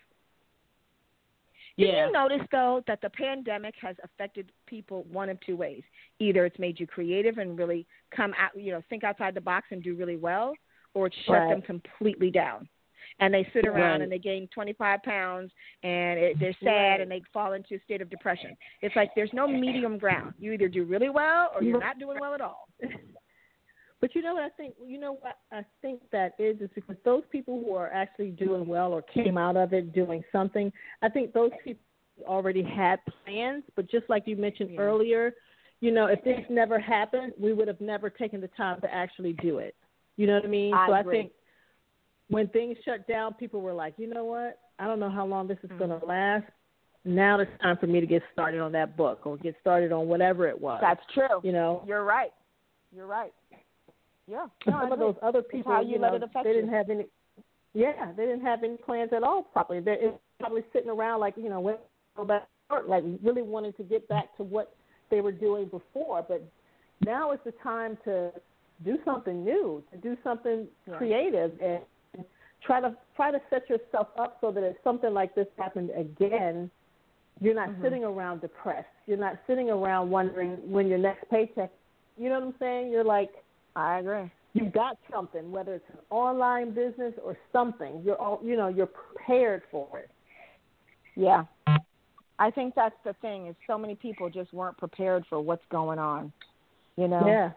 Yeah. 1.77 2.07
you 2.07 2.13
notice 2.13 2.47
though 2.53 2.83
that 2.87 3.01
the 3.01 3.11
pandemic 3.11 3.75
has 3.81 3.97
affected 4.05 4.53
people 4.67 5.05
one 5.11 5.29
of 5.29 5.39
two 5.41 5.57
ways? 5.57 5.83
Either 6.21 6.45
it's 6.47 6.59
made 6.59 6.79
you 6.79 6.87
creative 6.87 7.39
and 7.39 7.59
really 7.59 7.87
come 8.15 8.33
out, 8.39 8.51
you 8.59 8.73
know, 8.73 8.83
think 8.89 9.03
outside 9.05 9.35
the 9.35 9.41
box 9.41 9.67
and 9.71 9.83
do 9.83 9.95
really 9.97 10.17
well, 10.17 10.55
or 10.95 11.07
it's 11.09 11.17
shut 11.27 11.35
Right. 11.35 11.49
them 11.51 11.63
completely 11.63 12.31
down. 12.31 12.69
And 13.21 13.33
they 13.35 13.45
sit 13.53 13.67
around 13.67 13.93
Right. 13.93 14.01
and 14.03 14.13
they 14.13 14.19
gain 14.19 14.49
25 14.49 15.03
pounds 15.03 15.53
and 15.83 16.19
it, 16.19 16.39
they're 16.39 16.55
sad 16.63 17.01
and 17.01 17.11
they 17.11 17.21
fall 17.33 17.53
into 17.53 17.75
a 17.75 17.81
state 17.81 18.01
of 18.01 18.09
depression. 18.09 18.57
It's 18.81 18.97
like 18.97 19.11
there's 19.15 19.33
no 19.33 19.47
medium 19.47 19.99
ground. 19.99 20.35
You 20.39 20.53
either 20.53 20.69
do 20.69 20.85
really 20.85 21.11
well 21.11 21.51
or 21.55 21.63
you're 21.63 21.79
not 21.81 21.99
doing 21.99 22.19
well 22.21 22.35
at 22.35 22.41
all. 22.41 22.69
But 24.05 24.15
you 24.15 24.21
know 24.21 24.35
what 24.35 24.43
I 24.43 24.51
think? 24.51 24.75
You 24.87 25.01
know 25.01 25.15
what 25.23 25.39
I 25.51 25.65
think 25.81 26.03
that 26.13 26.35
is 26.39 26.61
is 26.61 26.69
because 26.75 26.97
those 27.07 27.23
people 27.33 27.59
who 27.65 27.75
are 27.75 27.91
actually 27.91 28.33
doing 28.33 28.67
well 28.67 28.93
or 28.93 29.01
came 29.01 29.39
out 29.39 29.57
of 29.57 29.73
it 29.73 29.95
doing 29.95 30.23
something, 30.31 30.71
I 31.01 31.09
think 31.09 31.33
those 31.33 31.53
people 31.65 31.81
already 32.27 32.63
had 32.63 32.99
plans. 33.25 33.65
But 33.75 33.91
just 33.91 34.05
like 34.11 34.25
you 34.27 34.37
mentioned 34.37 34.73
Yeah. 34.73 34.81
earlier, 34.83 35.33
you 35.81 35.91
know, 35.91 36.05
if 36.05 36.23
this 36.23 36.45
never 36.51 36.79
happened, 36.79 37.33
we 37.39 37.55
would 37.55 37.67
have 37.67 37.81
never 37.81 38.11
taken 38.11 38.43
the 38.43 38.49
time 38.49 38.79
to 38.83 38.95
actually 38.95 39.33
do 39.41 39.57
it. 39.57 39.75
You 40.19 40.27
know 40.27 40.35
what 40.35 40.45
I 40.45 40.49
mean? 40.49 40.75
I 40.75 40.87
so 40.87 40.93
agree. 40.93 41.19
I 41.19 41.23
think 41.23 41.33
when 42.29 42.49
things 42.49 42.77
shut 42.85 43.07
down, 43.09 43.33
people 43.33 43.63
were 43.63 43.73
like, 43.73 43.95
you 43.97 44.07
know 44.07 44.27
what? 44.27 44.59
I 44.79 44.87
don't 44.87 45.01
know 45.01 45.09
how 45.09 45.25
long 45.25 45.49
this 45.49 45.57
is 45.63 45.71
Mhm. 45.71 45.79
going 45.79 45.99
to 45.99 46.05
last. 46.05 46.45
Now 47.07 47.39
it's 47.41 47.51
time 47.63 47.79
for 47.79 47.87
me 47.87 48.01
to 48.01 48.07
get 48.07 48.23
started 48.35 48.61
on 48.61 48.73
that 48.73 48.99
book 48.99 49.25
or 49.25 49.39
get 49.39 49.59
started 49.63 49.93
on 49.93 50.09
whatever 50.09 50.47
it 50.47 50.61
was. 50.61 50.83
That's 50.83 51.07
true. 51.15 51.41
you 51.43 51.53
know. 51.53 51.83
You're 51.87 52.05
right. 52.05 52.35
You're 52.95 53.07
right. 53.07 53.33
Yeah. 54.27 54.47
No, 54.67 54.81
some 54.81 54.93
of 54.93 54.99
those 54.99 55.17
other 55.23 55.43
people, 55.43 55.73
how 55.73 55.83
you 55.83 55.93
you 55.93 55.99
know, 55.99 56.19
they 56.19 56.53
didn't 56.53 56.73
have 56.73 56.91
any. 56.91 57.07
Yeah, 57.75 58.13
they 58.17 58.25
didn't 58.25 58.43
have 58.43 58.63
any 58.63 58.77
plans 58.77 59.13
at 59.13 59.23
all. 59.23 59.43
Properly, 59.43 59.81
they're 59.81 60.13
probably 60.41 60.63
sitting 60.73 60.91
around 60.91 61.21
like 61.21 61.35
you 61.37 61.49
know, 61.49 61.61
when 61.61 61.77
go 62.17 62.25
back, 62.25 62.43
to 62.71 62.77
work, 62.77 62.89
like 62.89 63.05
really 63.23 63.43
wanting 63.43 63.73
to 63.75 63.83
get 63.83 64.09
back 64.09 64.35
to 64.37 64.43
what 64.43 64.75
they 65.11 65.21
were 65.21 65.33
doing 65.33 65.67
before. 65.67 66.25
But 66.27 66.43
now 67.05 67.33
is 67.33 67.41
the 67.45 67.53
time 67.63 67.99
to 68.05 68.33
do 68.85 68.99
something 69.05 69.45
new, 69.45 69.83
to 69.93 69.99
do 69.99 70.17
something 70.25 70.69
Yeah. 70.87 70.97
creative, 70.97 71.61
and 71.61 71.83
try 72.63 72.81
to 72.81 72.97
try 73.17 73.31
to 73.31 73.41
set 73.51 73.69
yourself 73.69 74.09
up 74.17 74.39
so 74.41 74.51
that 74.51 74.65
if 74.65 74.77
something 74.83 75.13
like 75.13 75.35
this 75.35 75.49
happened 75.59 75.91
again, 75.91 76.71
you're 77.41 77.55
not 77.55 77.69
Mhm. 77.69 77.83
sitting 77.83 78.05
around 78.05 78.41
depressed. 78.41 78.89
You're 79.07 79.19
not 79.19 79.37
sitting 79.47 79.71
around 79.71 80.11
wondering 80.11 80.57
when 80.71 80.87
your 80.87 80.99
next 80.99 81.29
paycheck. 81.29 81.71
You 82.17 82.29
know 82.31 82.39
what 82.39 82.47
I'm 82.47 82.59
saying? 82.59 82.91
You're 82.91 83.05
like 83.05 83.44
I 83.77 83.99
agree. 83.99 84.31
you've 84.53 84.73
got 84.73 84.99
something, 85.13 85.51
whether 85.51 85.75
it's 85.75 85.85
an 85.93 85.99
online 86.11 86.71
business 86.75 87.13
or 87.25 87.37
something. 87.53 88.03
You're 88.05 88.21
all, 88.21 88.41
you 88.43 88.57
know, 88.57 88.69
you're 88.69 88.87
prepared 88.87 89.63
for 89.71 89.99
it. 89.99 90.11
Yeah. 91.17 91.45
I 92.39 92.51
think 92.51 92.75
that's 92.75 92.95
the 93.05 93.15
thing 93.21 93.47
is 93.47 93.55
so 93.67 93.79
many 93.79 93.95
people 93.95 94.29
just 94.29 94.53
weren't 94.53 94.77
prepared 94.77 95.25
for 95.29 95.41
what's 95.41 95.65
going 95.71 95.99
on. 95.99 96.33
You 96.97 97.09
know. 97.09 97.27
Yeah. 97.27 97.51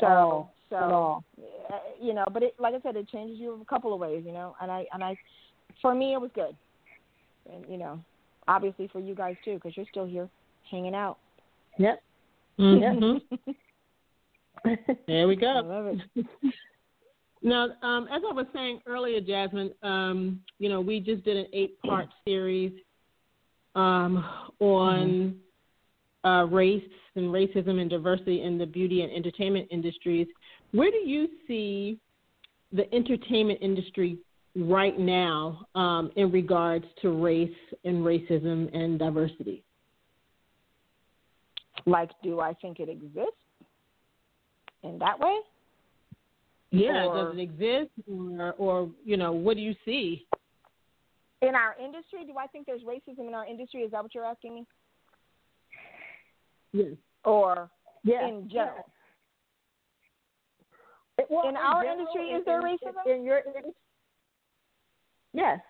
So 0.00 0.06
all. 0.06 0.54
so 0.70 0.76
At 0.76 0.82
all. 0.82 1.24
uh, 1.72 1.78
you 2.00 2.14
know, 2.14 2.24
but 2.32 2.42
it 2.42 2.54
like 2.58 2.74
I 2.74 2.80
said, 2.80 2.96
it 2.96 3.08
changes 3.08 3.38
you 3.38 3.60
a 3.60 3.64
couple 3.64 3.92
of 3.92 4.00
ways. 4.00 4.22
You 4.26 4.32
know, 4.32 4.56
and 4.60 4.70
I 4.70 4.86
and 4.92 5.02
I, 5.02 5.16
for 5.82 5.94
me, 5.94 6.14
it 6.14 6.20
was 6.20 6.30
good. 6.34 6.56
And 7.52 7.64
you 7.68 7.76
know, 7.78 8.00
obviously 8.48 8.88
for 8.92 9.00
you 9.00 9.14
guys 9.14 9.36
too, 9.44 9.54
because 9.54 9.76
you're 9.76 9.86
still 9.90 10.06
here 10.06 10.28
hanging 10.70 10.94
out. 10.94 11.18
Yep. 11.78 12.00
Mhm. 12.60 13.20
there 15.06 15.28
we 15.28 15.36
I 15.36 15.40
go. 15.40 15.62
love 15.64 15.86
it. 16.16 16.26
Now, 17.44 17.64
um, 17.82 18.08
as 18.10 18.22
I 18.28 18.32
was 18.32 18.46
saying 18.54 18.80
earlier, 18.86 19.20
Jazsmin, 19.20 19.70
um, 19.82 20.40
you 20.58 20.70
know, 20.70 20.80
we 20.80 20.98
just 20.98 21.22
did 21.24 21.36
an 21.36 21.46
eight-part 21.52 22.08
series 22.26 22.72
um, 23.74 24.24
on 24.60 25.36
uh, 26.24 26.46
race 26.50 26.82
and 27.16 27.26
racism 27.26 27.80
and 27.80 27.90
diversity 27.90 28.42
in 28.42 28.56
the 28.56 28.64
beauty 28.64 29.02
and 29.02 29.12
entertainment 29.12 29.68
industries. 29.70 30.26
Where 30.72 30.90
do 30.90 30.96
you 30.96 31.28
see 31.46 31.98
the 32.72 32.92
entertainment 32.94 33.58
industry 33.60 34.16
right 34.56 34.98
now 34.98 35.66
um, 35.74 36.10
in 36.16 36.32
regards 36.32 36.86
to 37.02 37.10
race 37.10 37.50
and 37.84 37.98
racism 37.98 38.74
and 38.74 38.98
diversity? 38.98 39.62
Like, 41.84 42.10
do 42.22 42.40
I 42.40 42.54
think 42.54 42.80
it 42.80 42.88
exists 42.88 43.43
in 44.84 44.98
that 44.98 45.18
way? 45.18 45.36
Yeah, 46.70 47.06
Or- 47.06 47.24
does 47.24 47.38
it 47.38 47.40
exist, 47.40 47.90
or, 48.10 48.52
or 48.58 48.90
you 49.04 49.16
know, 49.16 49.32
what 49.32 49.56
do 49.56 49.62
you 49.62 49.74
see? 49.84 50.26
In 51.42 51.54
our 51.54 51.76
industry, 51.82 52.24
do 52.26 52.38
I 52.38 52.46
think 52.46 52.66
there's 52.66 52.82
racism 52.82 53.28
in 53.28 53.34
our 53.34 53.46
industry? 53.46 53.82
Is 53.82 53.90
that 53.92 54.02
what 54.02 54.14
you're 54.14 54.24
asking 54.24 54.54
me? 54.54 54.66
Yes. 56.72 56.96
Or 57.24 57.70
Yeah. 58.02 58.26
in 58.26 58.48
general? 58.48 58.90
Well, 61.30 61.48
In 61.48 61.56
our 61.56 61.82
general, 61.84 62.00
industry, 62.00 62.30
in- 62.30 62.36
is 62.38 62.44
there 62.44 62.58
in- 62.66 62.76
racism? 62.78 63.06
In 63.06 63.24
your 63.24 63.38
industry? 63.38 63.72
Yes. 65.32 65.60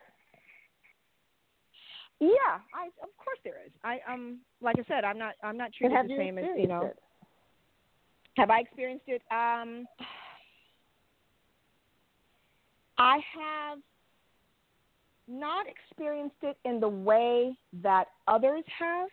Yeah, 2.20 2.60
I 2.72 2.86
of 3.02 3.10
course 3.18 3.38
there 3.44 3.60
is. 3.66 3.72
I 3.82 3.98
um 4.08 4.40
like 4.62 4.76
I 4.78 4.84
said, 4.84 5.04
I'm 5.04 5.18
not 5.18 5.34
I'm 5.42 5.56
not 5.58 5.72
treated 5.74 6.08
the 6.08 6.16
same 6.16 6.38
as 6.38 6.46
you 6.56 6.68
know. 6.68 6.82
it? 6.86 6.98
Have 8.36 8.50
I 8.50 8.60
experienced 8.60 9.04
it? 9.06 9.22
Um, 9.30 9.86
I 12.98 13.18
have 13.34 13.78
not 15.26 15.66
experienced 15.66 16.36
it 16.42 16.56
in 16.64 16.80
the 16.80 16.88
way 16.88 17.56
that 17.82 18.08
others 18.28 18.64
have. 18.78 19.08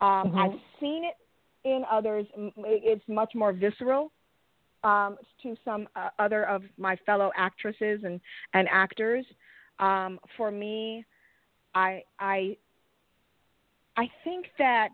Um, 0.00 0.32
Mhm. 0.32 0.38
I've 0.38 0.60
seen 0.80 1.04
it 1.04 1.16
in 1.64 1.84
others. 1.90 2.26
It's 2.34 3.06
much 3.08 3.34
more 3.34 3.52
visceral 3.52 4.12
um, 4.84 5.18
to 5.42 5.56
some 5.64 5.88
uh, 5.96 6.10
other 6.18 6.44
of 6.44 6.64
my 6.78 6.96
fellow 6.96 7.32
actresses 7.36 8.04
and 8.04 8.20
and 8.54 8.68
actors. 8.68 9.26
Um, 9.78 10.20
for 10.36 10.50
me, 10.50 11.04
I 11.74 12.04
I 12.18 12.56
I 13.96 14.08
think 14.24 14.50
that 14.58 14.90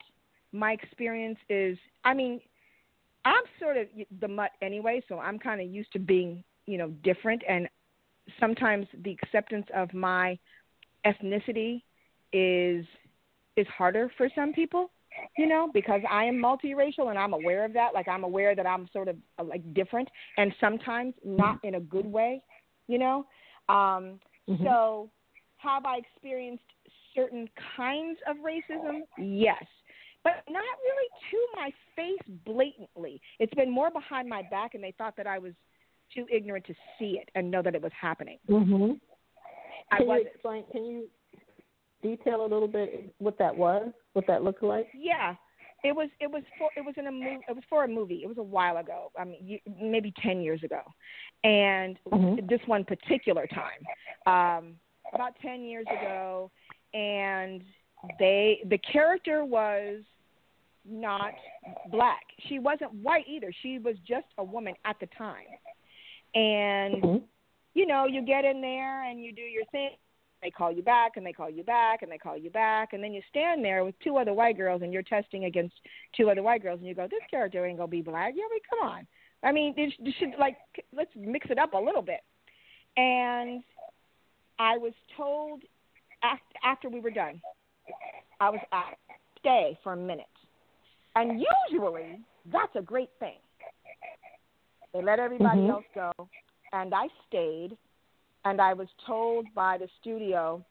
my 0.53 0.73
experience 0.73 1.39
is. 1.49 1.79
I 2.05 2.15
mean, 2.15 2.41
I'm 3.25 3.43
sort 3.59 3.77
of 3.77 3.87
the 4.21 4.29
mutt 4.29 4.51
anyway, 4.63 5.03
so 5.09 5.19
I'm 5.19 5.39
kind 5.39 5.61
of 5.61 5.69
used 5.69 5.93
to 5.93 5.99
being, 5.99 6.45
you 6.67 6.79
know, 6.79 6.89
different. 7.03 7.43
And 7.49 7.69
sometimes 8.39 8.87
the 9.03 9.17
acceptance 9.23 9.67
of 9.75 9.93
my 9.95 10.39
ethnicity 11.07 11.83
is 12.33 12.85
is 13.57 13.67
harder 13.69 14.11
for 14.17 14.29
some 14.35 14.53
people, 14.53 14.91
you 15.39 15.47
know, 15.47 15.71
because 15.73 16.01
I 16.11 16.25
am 16.25 16.37
multiracial 16.37 17.11
and 17.11 17.19
I'm 17.19 17.33
aware 17.33 17.65
of 17.65 17.73
that. 17.75 17.95
Like 17.95 18.09
I'm 18.09 18.25
aware 18.25 18.57
that 18.57 18.67
I'm 18.67 18.89
sort 18.93 19.09
of 19.09 19.17
uh, 19.39 19.45
like 19.45 19.63
different, 19.75 20.09
and 20.37 20.53
sometimes 20.61 21.15
not 21.25 21.59
in 21.63 21.77
a 21.77 21.81
good 21.81 22.07
way, 22.07 22.43
you 22.89 22.99
know. 22.99 23.27
Um, 23.69 24.19
Mm-hmm. 24.49 24.65
So, 24.65 25.11
have 25.57 25.87
I 25.87 25.97
experienced 25.97 26.65
certain 27.15 27.49
kinds 27.77 28.19
of 28.29 28.37
racism? 28.37 29.01
Yes. 29.19 29.65
But 30.25 30.43
not 30.49 30.65
really 30.83 31.09
to 31.31 31.47
my 31.55 31.71
face 31.95 32.37
blatantly. 32.47 33.21
It's 33.39 33.55
been 33.55 33.71
more 33.71 33.91
behind 33.91 34.29
my 34.29 34.43
back, 34.51 34.75
and 34.75 34.83
they 34.83 34.95
thought 34.97 35.17
that 35.19 35.27
I 35.27 35.39
was 35.39 35.53
too 36.15 36.27
ignorant 36.33 36.67
to 36.67 36.75
see 36.99 37.19
it 37.21 37.29
and 37.35 37.51
know 37.51 37.63
that 37.63 37.75
it 37.75 37.83
was 37.83 37.93
happening. 37.99 38.39
Mm-hmm. 38.49 38.93
I 39.93 39.99
can 39.99 40.07
wasn't. 40.07 40.25
you 40.25 40.31
explain? 40.31 40.65
Can 40.73 40.85
you 40.87 41.09
detail 42.03 42.41
a 42.43 42.49
little 42.49 42.69
bit 42.69 43.15
what 43.19 43.39
that 43.39 43.55
was? 43.55 43.91
What 44.15 44.27
that 44.27 44.43
looked 44.43 44.63
like? 44.63 44.87
Yeah, 44.95 45.35
it 45.83 45.95
was. 45.95 46.09
It 46.21 46.31
was 46.31 46.43
for. 46.59 46.71
It 46.77 46.81
was 46.81 46.95
in 46.97 47.07
a 47.07 47.13
movie. 47.13 47.41
It 47.49 47.55
was 47.55 47.65
for 47.69 47.85
a 47.85 47.89
movie. 47.89 48.21
It 48.25 48.27
was 48.27 48.39
a 48.39 48.43
while 48.43 48.79
ago. 48.79 49.13
I 49.19 49.25
mean, 49.25 49.41
you, 49.45 49.59
maybe 49.81 50.13
ten 50.23 50.41
years 50.41 50.63
ago, 50.63 50.81
and 51.45 51.99
mm-hmm. 52.11 52.47
this 52.47 52.61
one 52.67 52.85
particular 52.85 53.47
time, 53.47 53.85
um, 54.27 54.75
about 55.13 55.35
ten 55.43 55.63
years 55.63 55.87
ago, 55.91 56.51
and 56.95 57.63
they 58.19 58.61
the 58.71 58.79
character 58.79 59.45
was 59.45 60.01
not 60.89 61.33
black. 61.91 62.23
She 62.49 62.59
wasn't 62.59 62.93
white 62.95 63.25
either. 63.29 63.53
She 63.63 63.79
was 63.79 63.97
just 64.07 64.27
a 64.39 64.45
woman 64.45 64.75
at 64.85 64.97
the 65.01 65.09
time. 65.17 65.47
And 66.35 67.03
mm-hmm. 67.03 67.25
you 67.75 67.87
know, 67.87 68.07
you 68.07 68.23
get 68.23 68.45
in 68.45 68.61
there 68.61 69.05
and 69.05 69.23
you 69.23 69.33
do 69.33 69.43
your 69.43 69.65
thing. 69.67 69.91
They 70.43 70.51
call 70.51 70.71
you 70.71 70.83
back 70.83 71.13
and 71.17 71.25
they 71.25 71.33
call 71.33 71.49
you 71.49 71.63
back 71.63 72.03
and 72.03 72.13
they 72.13 72.19
call 72.19 72.37
you 72.37 72.51
back 72.51 72.93
and 72.93 73.03
then 73.03 73.15
you 73.15 73.23
stand 73.31 73.65
there 73.65 73.83
with 73.83 73.95
two 74.05 74.19
other 74.19 74.35
white 74.35 74.59
girls 74.59 74.83
and 74.83 74.93
you're 74.93 75.03
testing 75.03 75.47
against 75.47 75.75
two 76.15 76.29
other 76.29 76.43
white 76.43 76.63
girls 76.63 76.81
and 76.81 76.89
you 76.89 76.95
go, 76.95 77.07
This 77.11 77.23
character 77.31 77.65
ain't 77.65 77.79
gonna 77.79 77.89
be 77.89 78.03
black. 78.03 78.35
Yeah, 78.37 78.45
I 78.45 78.51
mean, 78.51 78.61
come 78.69 78.89
on. 78.89 79.07
I 79.43 79.53
mean, 79.53 79.75
it 79.77 80.15
should 80.19 80.39
like 80.39 80.57
let's 80.95 81.11
mix 81.17 81.47
it 81.51 81.59
up 81.59 81.73
a 81.73 81.79
little 81.79 82.03
bit. 82.03 82.21
And 82.97 83.63
I 84.59 84.77
was 84.77 84.93
told 85.17 85.63
after 86.63 86.89
we 86.89 87.01
were 87.01 87.11
done, 87.11 87.41
I 88.41 88.51
was 88.51 88.61
asked 88.73 88.97
stay 89.39 89.79
for 89.83 89.93
a 89.93 89.97
minute 89.97 90.27
and 91.15 91.45
usually 91.71 92.21
that's 92.53 92.75
a 92.77 92.83
great 92.83 93.11
thing. 93.19 93.39
They 94.93 95.03
let 95.03 95.19
everybody 95.19 95.61
mm-hmm. 95.61 95.71
else 95.71 95.85
go, 95.95 96.13
and 96.73 96.95
I 96.95 97.09
stayed. 97.29 97.77
And 98.47 98.61
I 98.61 98.75
was 98.75 98.89
told 99.07 99.47
by 99.55 99.79
the 99.79 99.89
studio, 100.01 100.63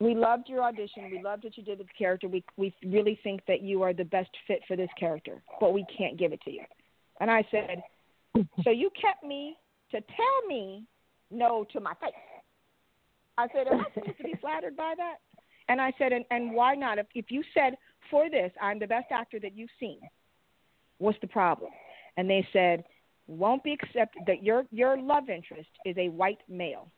"We 0.00 0.14
loved 0.16 0.48
your 0.48 0.64
audition. 0.64 1.08
We 1.08 1.22
loved 1.22 1.44
what 1.44 1.56
you 1.56 1.62
did 1.62 1.78
with 1.78 1.86
the 1.86 1.94
character. 1.96 2.26
We 2.26 2.42
we 2.56 2.74
really 2.84 3.18
think 3.22 3.42
that 3.46 3.62
you 3.62 3.82
are 3.82 3.92
the 3.92 4.04
best 4.04 4.30
fit 4.48 4.60
for 4.66 4.74
this 4.74 4.90
character, 4.98 5.40
but 5.60 5.72
we 5.72 5.86
can't 5.96 6.18
give 6.18 6.32
it 6.32 6.40
to 6.42 6.50
you." 6.50 6.64
And 7.20 7.30
I 7.30 7.46
said, 7.52 7.82
"So 8.64 8.70
you 8.70 8.90
kept 9.00 9.22
me 9.22 9.56
to 9.92 10.00
tell 10.00 10.48
me 10.48 10.84
no 11.30 11.64
to 11.72 11.78
my 11.78 11.94
face." 11.94 12.10
I 13.38 13.46
said, 13.54 13.68
"Am 13.68 13.80
I 13.80 13.84
supposed 13.94 14.18
to 14.18 14.24
be 14.24 14.34
flattered 14.40 14.76
by 14.76 14.94
that?" 14.96 15.18
And 15.68 15.80
I 15.80 15.92
said, 15.96 16.12
"And 16.12 16.24
and 16.30 16.52
why 16.52 16.74
not? 16.74 16.98
If 16.98 17.06
if 17.14 17.30
you 17.30 17.44
said 17.54 17.78
for 18.10 18.30
this, 18.30 18.52
I'm 18.60 18.78
the 18.78 18.86
best 18.86 19.06
actor 19.10 19.38
that 19.40 19.56
you've 19.56 19.70
seen. 19.80 20.00
What's 20.98 21.18
the 21.20 21.26
problem? 21.26 21.70
And 22.16 22.28
they 22.28 22.46
said, 22.52 22.84
won't 23.26 23.62
be 23.64 23.72
accepted 23.72 24.22
that 24.26 24.42
your 24.42 24.64
your 24.70 25.00
love 25.00 25.28
interest 25.28 25.70
is 25.84 25.96
a 25.96 26.08
white 26.08 26.40
male, 26.48 26.88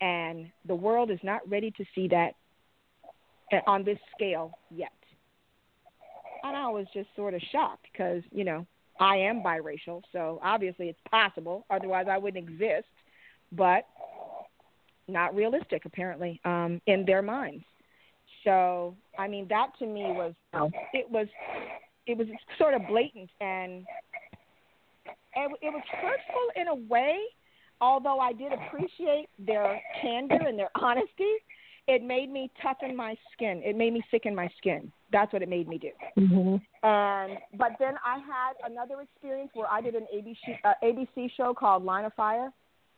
and 0.00 0.50
the 0.66 0.74
world 0.74 1.10
is 1.10 1.20
not 1.22 1.48
ready 1.48 1.70
to 1.72 1.84
see 1.94 2.08
that 2.08 2.34
uh, 3.52 3.60
on 3.66 3.84
this 3.84 3.98
scale 4.14 4.52
yet. 4.70 4.90
And 6.42 6.56
I 6.56 6.68
was 6.68 6.86
just 6.92 7.08
sort 7.16 7.34
of 7.34 7.40
shocked 7.52 7.86
because 7.92 8.22
you 8.32 8.44
know 8.44 8.66
I 9.00 9.16
am 9.16 9.42
biracial, 9.42 10.02
so 10.12 10.40
obviously 10.42 10.88
it's 10.88 11.00
possible. 11.10 11.64
Otherwise, 11.70 12.06
I 12.10 12.18
wouldn't 12.18 12.48
exist. 12.48 12.88
But 13.52 13.84
not 15.08 15.34
realistic, 15.34 15.84
apparently, 15.84 16.40
um, 16.44 16.80
in 16.86 17.04
their 17.04 17.22
minds. 17.22 17.64
So, 18.44 18.94
I 19.18 19.26
mean, 19.26 19.46
that 19.48 19.70
to 19.78 19.86
me 19.86 20.02
was 20.02 20.34
it 20.92 21.10
was 21.10 21.26
it 22.06 22.16
was 22.16 22.26
sort 22.58 22.74
of 22.74 22.86
blatant 22.86 23.30
and 23.40 23.84
it, 25.36 25.50
it 25.62 25.70
was 25.72 25.82
hurtful 25.90 26.48
in 26.56 26.68
a 26.68 26.74
way. 26.74 27.18
Although 27.80 28.20
I 28.20 28.32
did 28.32 28.52
appreciate 28.52 29.28
their 29.38 29.80
candor 30.00 30.46
and 30.46 30.58
their 30.58 30.70
honesty, 30.80 31.32
it 31.86 32.02
made 32.02 32.30
me 32.30 32.50
toughen 32.62 32.96
my 32.96 33.16
skin. 33.32 33.62
It 33.64 33.76
made 33.76 33.92
me 33.92 34.02
sicken 34.10 34.34
my 34.34 34.48
skin. 34.58 34.92
That's 35.12 35.32
what 35.32 35.42
it 35.42 35.48
made 35.48 35.68
me 35.68 35.78
do. 35.78 35.90
Mm-hmm. 36.18 36.86
And 36.86 37.38
but 37.58 37.72
then 37.78 37.94
I 38.04 38.18
had 38.18 38.70
another 38.70 39.00
experience 39.02 39.50
where 39.54 39.68
I 39.70 39.80
did 39.80 39.94
an 39.94 40.06
ABC 40.14 40.58
uh, 40.64 40.72
ABC 40.82 41.30
show 41.36 41.52
called 41.52 41.84
Line 41.84 42.04
of 42.04 42.14
Fire, 42.14 42.50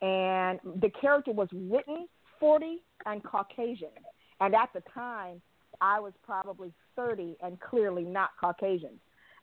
and 0.02 0.60
the 0.80 0.90
character 1.00 1.32
was 1.32 1.48
written 1.52 2.06
40 2.38 2.82
and 3.06 3.22
Caucasian. 3.24 3.88
And 4.40 4.54
at 4.54 4.70
the 4.74 4.82
time, 4.92 5.40
I 5.80 6.00
was 6.00 6.12
probably 6.24 6.72
30 6.94 7.36
and 7.42 7.60
clearly 7.60 8.04
not 8.04 8.30
Caucasian. 8.40 8.98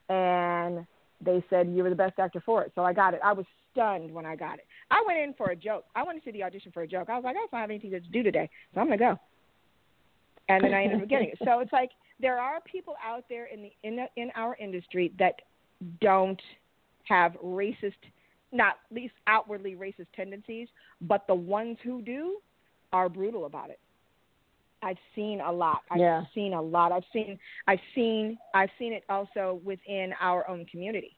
And 0.10 0.86
they 1.24 1.44
said, 1.50 1.70
You 1.72 1.84
were 1.84 1.90
the 1.90 1.96
best 1.96 2.20
actor 2.20 2.42
for 2.46 2.64
it. 2.64 2.72
So 2.76 2.84
I 2.84 2.94
got 2.94 3.14
it. 3.14 3.22
I 3.24 3.34
was 3.34 3.46
stunned 3.72 4.12
when 4.12 4.26
I 4.26 4.36
got 4.36 4.56
it. 4.60 4.66
I 4.92 5.04
went 5.06 5.20
in 5.20 5.34
for 5.34 5.52
a 5.52 5.56
joke. 5.56 5.86
I 5.96 6.04
went 6.04 6.20
to 6.20 6.26
see 6.26 6.32
the 6.32 6.44
audition 6.44 6.72
for 6.72 6.84
a 6.84 6.88
joke. 6.88 7.10
I 7.10 7.16
was 7.16 7.24
like, 7.24 7.36
I 7.36 7.40
don't 7.40 7.60
have 7.60 7.70
anything 7.70 7.92
to 7.92 8.00
do 8.00 8.24
today, 8.24 8.50
so 8.74 8.82
I'm 8.82 8.88
going 8.88 9.00
to 9.00 9.04
go. 9.04 9.20
And 10.50 10.64
then 10.64 10.74
I 10.74 10.84
ended 10.84 11.02
up 11.02 11.10
getting 11.10 11.30
it. 11.30 11.38
So 11.44 11.60
it's 11.60 11.72
like 11.72 11.92
there 12.20 12.38
are 12.40 12.60
people 12.62 12.96
out 13.04 13.24
there 13.30 13.46
in 13.46 13.64
the 13.64 13.72
in 13.84 13.96
the, 13.96 14.06
in 14.18 14.30
our 14.36 14.56
industry 14.58 15.14
that 15.18 15.36
don't 16.02 16.42
have 17.06 17.34
racist, 17.44 17.94
not 18.52 18.76
least 18.92 19.14
outwardly 19.28 19.76
racist 19.76 20.08
tendencies, 20.16 20.68
but 21.02 21.26
the 21.28 21.36
ones 21.36 21.78
who 21.84 22.02
do 22.02 22.38
are 22.92 23.10
brutal 23.10 23.46
about 23.46 23.70
it. 23.70 23.80
I've 24.84 24.98
seen 25.16 25.42
a 25.42 25.52
lot. 25.52 25.82
I've 25.90 26.00
yeah. 26.00 26.24
seen 26.36 26.54
a 26.54 26.62
lot. 26.62 26.92
I've 26.92 27.04
seen 27.12 27.40
I've 27.68 27.80
seen 27.96 28.38
I've 28.54 28.70
seen 28.78 28.94
it 28.94 29.04
also 29.10 29.62
within 29.64 30.14
our 30.20 30.48
own 30.50 30.66
community. 30.66 31.18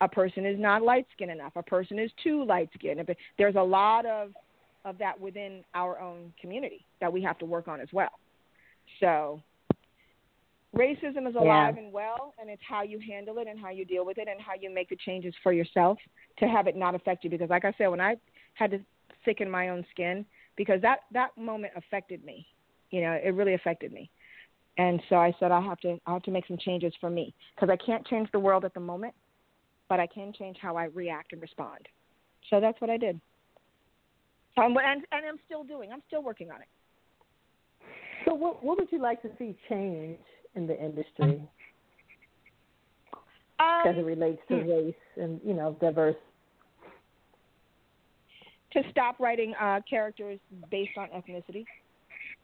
A 0.00 0.08
person 0.08 0.44
is 0.44 0.58
not 0.58 0.82
light 0.82 1.06
skinned 1.14 1.30
enough. 1.30 1.52
A 1.56 1.62
person 1.62 1.98
is 1.98 2.10
too 2.22 2.44
light 2.44 2.68
skinned. 2.74 3.00
There's 3.38 3.54
a 3.54 3.62
lot 3.62 4.04
of 4.06 4.30
of 4.84 4.98
that 4.98 5.18
within 5.18 5.64
our 5.74 5.98
own 6.00 6.32
community 6.40 6.84
that 7.00 7.12
we 7.12 7.22
have 7.22 7.38
to 7.38 7.46
work 7.46 7.68
on 7.68 7.80
as 7.80 7.88
well. 7.92 8.18
So 9.00 9.40
racism 10.76 11.28
is 11.28 11.36
alive 11.36 11.74
yeah. 11.76 11.82
and 11.82 11.92
well 11.92 12.34
and 12.40 12.50
it's 12.50 12.62
how 12.68 12.82
you 12.82 12.98
handle 12.98 13.38
it 13.38 13.46
and 13.46 13.58
how 13.58 13.70
you 13.70 13.84
deal 13.84 14.04
with 14.04 14.18
it 14.18 14.26
and 14.28 14.40
how 14.40 14.52
you 14.60 14.72
make 14.72 14.88
the 14.88 14.96
changes 14.96 15.32
for 15.40 15.52
yourself 15.52 15.96
to 16.36 16.46
have 16.46 16.66
it 16.66 16.76
not 16.76 16.96
affect 16.96 17.22
you 17.22 17.30
because 17.30 17.48
like 17.48 17.64
I 17.64 17.72
said 17.78 17.86
when 17.86 18.00
I 18.00 18.16
had 18.54 18.72
to 18.72 18.80
thicken 19.24 19.48
my 19.48 19.68
own 19.68 19.86
skin 19.92 20.26
because 20.56 20.82
that 20.82 21.00
that 21.12 21.30
moment 21.38 21.72
affected 21.76 22.24
me 22.24 22.44
you 22.90 23.00
know, 23.00 23.18
it 23.22 23.34
really 23.34 23.54
affected 23.54 23.92
me. 23.92 24.10
And 24.76 25.00
so 25.08 25.16
I 25.16 25.32
said 25.38 25.52
I 25.52 25.60
have 25.60 25.78
to 25.80 25.98
I 26.06 26.12
have 26.14 26.22
to 26.24 26.30
make 26.30 26.46
some 26.46 26.58
changes 26.58 26.92
for 27.00 27.10
me 27.10 27.34
because 27.54 27.70
I 27.70 27.76
can't 27.76 28.06
change 28.06 28.28
the 28.32 28.38
world 28.38 28.64
at 28.64 28.74
the 28.74 28.80
moment, 28.80 29.14
but 29.88 30.00
I 30.00 30.06
can 30.06 30.32
change 30.32 30.56
how 30.60 30.76
I 30.76 30.84
react 30.84 31.32
and 31.32 31.40
respond. 31.40 31.86
So 32.50 32.60
that's 32.60 32.80
what 32.80 32.90
I 32.90 32.96
did. 32.96 33.20
Um, 34.56 34.76
and 34.76 35.04
and 35.12 35.26
I'm 35.26 35.38
still 35.46 35.64
doing. 35.64 35.92
I'm 35.92 36.02
still 36.08 36.22
working 36.22 36.50
on 36.50 36.60
it. 36.60 36.68
So 38.24 38.34
what 38.34 38.64
what 38.64 38.78
would 38.78 38.90
you 38.90 39.00
like 39.00 39.22
to 39.22 39.30
see 39.38 39.56
change 39.68 40.18
in 40.54 40.66
the 40.66 40.78
industry 40.80 41.42
um, 43.60 43.82
as 43.86 43.96
it 43.96 44.04
relates 44.04 44.40
to 44.48 44.60
hmm. 44.60 44.68
race 44.68 44.94
and 45.16 45.40
you 45.44 45.54
know 45.54 45.76
diverse? 45.80 46.16
To 48.72 48.82
stop 48.90 49.20
writing 49.20 49.54
uh, 49.60 49.80
characters 49.88 50.40
based 50.68 50.98
on 50.98 51.08
ethnicity. 51.08 51.64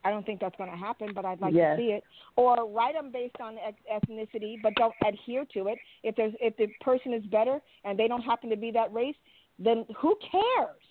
I 0.03 0.09
don't 0.09 0.25
think 0.25 0.39
that's 0.39 0.55
going 0.57 0.71
to 0.71 0.77
happen, 0.77 1.09
but 1.13 1.25
I'd 1.25 1.41
like 1.41 1.53
yes. 1.53 1.77
to 1.77 1.81
see 1.81 1.89
it. 1.89 2.03
Or 2.35 2.67
write 2.69 2.95
them 2.95 3.11
based 3.11 3.35
on 3.39 3.57
ethnicity, 3.91 4.55
but 4.61 4.73
don't 4.75 4.93
adhere 5.05 5.45
to 5.53 5.67
it. 5.67 5.77
If 6.03 6.15
there's 6.15 6.33
if 6.39 6.55
the 6.57 6.67
person 6.81 7.13
is 7.13 7.23
better 7.25 7.59
and 7.83 7.97
they 7.97 8.07
don't 8.07 8.21
happen 8.21 8.49
to 8.49 8.57
be 8.57 8.71
that 8.71 8.91
race, 8.93 9.15
then 9.59 9.85
who 9.97 10.17
cares? 10.31 10.81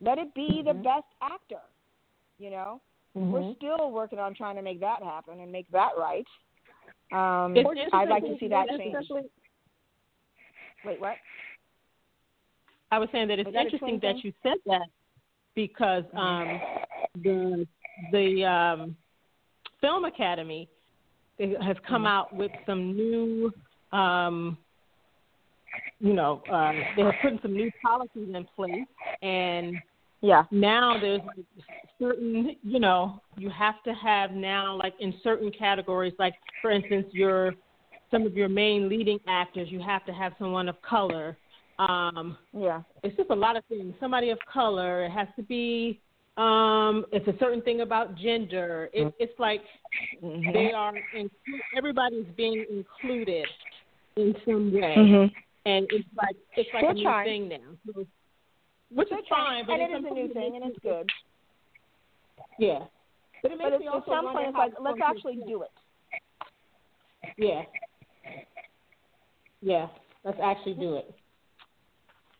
Let 0.00 0.18
it 0.18 0.34
be 0.34 0.48
mm-hmm. 0.48 0.68
the 0.68 0.74
best 0.74 1.06
actor. 1.22 1.62
You 2.38 2.50
know, 2.50 2.80
mm-hmm. 3.16 3.30
we're 3.30 3.54
still 3.54 3.90
working 3.90 4.18
on 4.18 4.34
trying 4.34 4.56
to 4.56 4.62
make 4.62 4.80
that 4.80 5.02
happen 5.02 5.40
and 5.40 5.50
make 5.50 5.70
that 5.70 5.90
right. 5.96 6.26
Um, 7.12 7.54
I'd 7.92 8.08
like 8.08 8.24
to 8.24 8.36
see 8.40 8.48
that 8.48 8.68
change. 8.76 8.94
Wait, 10.84 11.00
what? 11.00 11.16
I 12.90 12.98
was 12.98 13.08
saying 13.12 13.28
that 13.28 13.38
it's 13.38 13.46
Was 13.46 13.54
that 13.54 13.66
interesting 13.66 14.00
that 14.02 14.24
you 14.24 14.32
said 14.42 14.58
that 14.66 14.86
because 15.54 16.04
um, 16.14 16.60
the 17.22 17.66
the 18.10 18.44
um, 18.44 18.96
Film 19.80 20.04
Academy 20.04 20.68
has 21.38 21.76
come 21.88 22.06
out 22.06 22.34
with 22.34 22.52
some 22.66 22.94
new, 22.94 23.52
um, 23.92 24.56
you 26.00 26.12
know, 26.12 26.42
uh, 26.52 26.72
they 26.96 27.02
have 27.02 27.14
put 27.22 27.42
some 27.42 27.54
new 27.54 27.70
policies 27.82 28.28
in 28.34 28.46
place, 28.54 28.86
and 29.22 29.76
yeah, 30.20 30.44
now 30.52 30.98
there's 31.00 31.20
certain, 31.98 32.54
you 32.62 32.78
know, 32.78 33.20
you 33.36 33.50
have 33.50 33.82
to 33.84 33.92
have 33.92 34.30
now 34.30 34.76
like 34.76 34.94
in 35.00 35.14
certain 35.24 35.50
categories, 35.50 36.12
like 36.18 36.34
for 36.60 36.70
instance, 36.70 37.06
your 37.12 37.52
some 38.10 38.26
of 38.26 38.36
your 38.36 38.48
main 38.48 38.88
leading 38.88 39.18
actors, 39.26 39.68
you 39.70 39.80
have 39.80 40.04
to 40.04 40.12
have 40.12 40.32
someone 40.38 40.68
of 40.68 40.80
color. 40.82 41.36
Um, 41.78 42.36
yeah, 42.52 42.82
it's 43.02 43.16
just 43.16 43.30
a 43.30 43.34
lot 43.34 43.56
of 43.56 43.64
things. 43.64 43.94
Somebody 43.98 44.30
of 44.30 44.38
color. 44.52 45.04
It 45.04 45.10
has 45.10 45.26
to 45.36 45.42
be 45.42 46.00
Um, 46.36 47.04
it's 47.12 47.28
a 47.28 47.38
certain 47.38 47.60
thing 47.60 47.82
about 47.82 48.16
gender. 48.16 48.88
It, 48.94 49.12
it's 49.18 49.38
like 49.38 49.60
mm-hmm. 50.22 50.50
they 50.52 50.72
are. 50.72 50.94
In, 51.14 51.30
everybody's 51.76 52.24
being 52.36 52.64
included 52.70 53.46
in 54.16 54.34
some 54.46 54.72
way, 54.72 54.94
mm-hmm. 54.96 55.34
and 55.66 55.86
it's 55.90 56.08
like 56.16 56.36
it's 56.56 56.70
like 56.72 56.84
We're 56.84 56.90
a 56.90 56.94
new 56.94 57.24
thing 57.24 57.48
now. 57.50 57.76
So, 57.86 58.06
which 58.94 59.08
They're 59.10 59.18
is 59.18 59.24
fine, 59.28 59.64
but 59.66 59.74
and 59.74 59.82
it's 59.82 59.92
it 59.92 60.06
is 60.06 60.10
a 60.10 60.14
new 60.14 60.32
thing, 60.32 60.56
and 60.56 60.70
it's 60.70 60.78
good. 60.82 61.10
Yeah, 62.58 62.78
but 63.42 63.52
it 63.52 63.58
makes 63.58 63.70
But 63.70 63.80
me 63.80 63.88
also 63.88 64.12
some 64.12 64.32
point, 64.32 64.48
it's 64.48 64.56
like 64.56 64.72
let's 64.80 65.00
actually 65.04 65.38
do 65.46 65.62
it. 65.62 65.70
Yeah, 67.36 67.62
yeah, 69.60 69.86
let's 70.24 70.38
actually 70.42 70.74
do 70.74 70.96
it. 70.96 71.14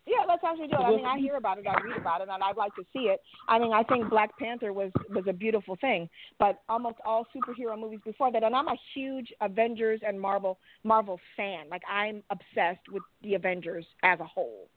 Yeah, 0.05 0.25
let's 0.27 0.43
actually 0.45 0.67
do 0.67 0.75
it. 0.75 0.85
I 0.85 0.91
mean, 0.91 1.05
I 1.05 1.19
hear 1.19 1.37
about 1.37 1.59
it, 1.59 1.67
I 1.67 1.81
read 1.81 1.97
about 1.97 2.21
it, 2.23 2.29
and 2.29 2.43
I'd 2.43 2.57
like 2.57 2.75
to 2.75 2.83
see 2.93 3.05
it. 3.05 3.21
I 3.49 3.59
mean, 3.61 3.73
I 3.73 3.85
think 3.85 4.11
Black 4.11 4.37
Panther 4.37 4.73
was 4.73 4.91
was 5.11 5.25
a 5.29 5.33
beautiful 5.33 5.77
thing, 5.77 6.09
but 6.41 6.61
almost 6.69 6.97
all 7.05 7.25
superhero 7.35 7.79
movies 7.79 8.01
before 8.05 8.33
that, 8.33 8.43
and 8.43 8.55
I'm 8.55 8.67
a 8.67 8.77
huge 8.95 9.33
Avengers 9.41 10.01
and 10.05 10.21
Marvel 10.21 10.59
Marvel 10.83 11.21
fan. 11.37 11.67
Like 11.71 11.83
I'm 11.89 12.25
obsessed 12.31 12.89
with 12.91 13.05
the 13.23 13.35
Avengers 13.35 13.87
as 14.03 14.19
a 14.19 14.25
whole. 14.25 14.69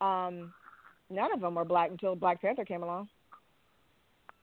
Um, 0.00 0.52
none 1.10 1.30
of 1.32 1.40
them 1.42 1.56
were 1.56 1.66
black 1.66 1.90
until 1.90 2.16
Black 2.16 2.40
Panther 2.40 2.64
came 2.64 2.82
along. 2.82 3.08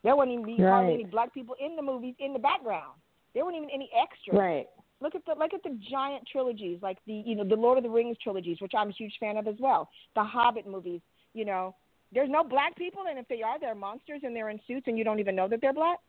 There 0.04 0.15
wasn't 0.15 0.34
even 0.34 0.45
be 0.45 0.62
hardly 0.62 0.91
Right. 0.91 1.00
any 1.02 1.04
black 1.06 1.34
people 1.34 1.56
in 1.60 1.76
the 1.76 1.82
movies 1.82 2.13
in 2.19 2.34
the 2.34 2.39
background. 2.39 2.93
There 3.34 3.43
weren't 3.43 3.58
even 3.58 3.71
any 3.71 3.89
extras. 3.91 4.38
Right. 4.38 4.67
Look 5.01 5.15
at 5.15 5.25
the 5.25 5.36
look 5.38 5.53
at 5.53 5.63
the 5.63 5.77
giant 5.89 6.27
trilogies 6.31 6.79
like 6.81 6.97
the 7.05 7.23
you 7.25 7.36
know 7.36 7.43
the 7.43 7.55
Lord 7.55 7.77
of 7.77 7.83
the 7.83 7.89
Rings 7.89 8.17
trilogies, 8.21 8.57
which 8.60 8.73
I'm 8.77 8.89
a 8.89 8.93
huge 8.93 9.13
fan 9.19 9.38
of 9.38 9.47
as 9.47 9.55
well. 9.60 9.89
The 10.15 10.23
Hobbit 10.23 10.67
movies, 10.67 11.01
you 11.33 11.45
know, 11.45 11.75
there's 12.13 12.29
no 12.29 12.43
black 12.43 12.75
people, 12.75 13.03
and 13.10 13.19
if 13.19 13.27
they 13.27 13.41
are, 13.41 13.60
they're 13.60 13.75
monsters 13.75 14.21
and 14.23 14.36
they're 14.36 14.49
in 14.49 14.60
suits, 14.67 14.88
and 14.88 14.97
you 14.97 15.03
don't 15.03 15.19
even 15.19 15.36
know 15.36 15.47
that 15.47 15.62
they're 15.62 15.73
black. 15.73 15.99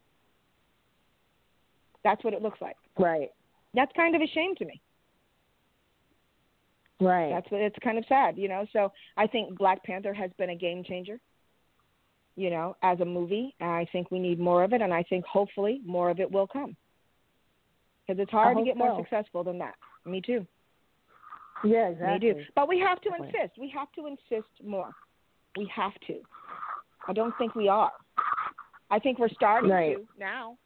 That's 2.04 2.22
what 2.22 2.34
it 2.34 2.42
looks 2.42 2.60
like. 2.60 2.76
Right. 2.98 3.30
That's 3.74 3.92
kind 3.96 4.14
of 4.14 4.22
a 4.22 4.26
shame 4.28 4.54
to 4.56 4.64
me. 4.64 4.80
Right. 7.00 7.30
That's 7.30 7.50
what 7.50 7.60
it's 7.60 7.76
kind 7.82 7.98
of 7.98 8.04
sad, 8.08 8.38
you 8.38 8.48
know. 8.48 8.66
So 8.72 8.92
I 9.16 9.26
think 9.26 9.56
Black 9.58 9.84
Panther 9.84 10.14
has 10.14 10.30
been 10.38 10.50
a 10.50 10.56
game 10.56 10.82
changer. 10.84 11.18
You 12.36 12.50
know, 12.50 12.76
as 12.82 13.00
a 13.00 13.04
movie, 13.04 13.54
I 13.60 13.86
think 13.90 14.12
we 14.12 14.20
need 14.20 14.38
more 14.38 14.62
of 14.62 14.72
it, 14.72 14.80
and 14.80 14.94
I 14.94 15.02
think 15.02 15.24
hopefully 15.24 15.80
more 15.84 16.08
of 16.08 16.20
it 16.20 16.30
will 16.30 16.46
come. 16.46 16.76
Because 18.08 18.22
it's 18.22 18.30
hard 18.30 18.56
to 18.56 18.64
get 18.64 18.76
more 18.76 18.98
successful 18.98 19.44
than 19.44 19.58
that. 19.58 19.74
Me 20.06 20.22
too. 20.22 20.46
yeah, 21.62 21.88
exactly. 21.88 22.32
do. 22.32 22.40
But 22.54 22.66
we 22.66 22.78
have 22.78 23.00
to 23.02 23.10
insist. 23.18 23.58
We 23.60 23.68
have 23.68 23.92
to 23.92 24.06
insist 24.06 24.48
more. 24.64 24.92
We 25.58 25.70
have 25.74 25.92
to. 26.06 26.20
I 27.06 27.12
don't 27.12 27.36
think 27.36 27.54
we 27.54 27.68
are. 27.68 27.92
I 28.90 28.98
think 28.98 29.18
we're 29.18 29.28
starting 29.28 29.70
Right. 29.70 29.96
to 29.96 30.06
now, 30.18 30.56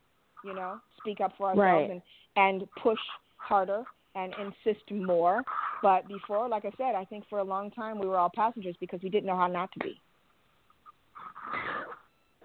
you 0.45 0.55
know, 0.55 0.81
speak 0.99 1.21
up 1.21 1.33
for 1.37 1.49
ourselves 1.49 1.59
Right. 1.59 1.91
and, 1.91 2.03
and 2.37 2.69
push 2.81 3.01
harder 3.39 3.83
and 4.15 4.33
insist 4.35 4.89
more. 4.93 5.43
But 5.83 6.07
before, 6.07 6.49
like 6.49 6.65
I 6.65 6.71
said, 6.77 6.95
I 6.95 7.05
think 7.05 7.25
for 7.29 7.41
a 7.41 7.45
long 7.45 7.73
time 7.73 7.99
we 7.99 8.07
were 8.07 8.19
all 8.19 8.31
passengers 8.33 8.77
because 8.79 9.01
we 9.03 9.09
didn't 9.09 9.27
know 9.27 9.37
how 9.37 9.49
not 9.49 9.73
to 9.73 9.79
be. 9.81 10.01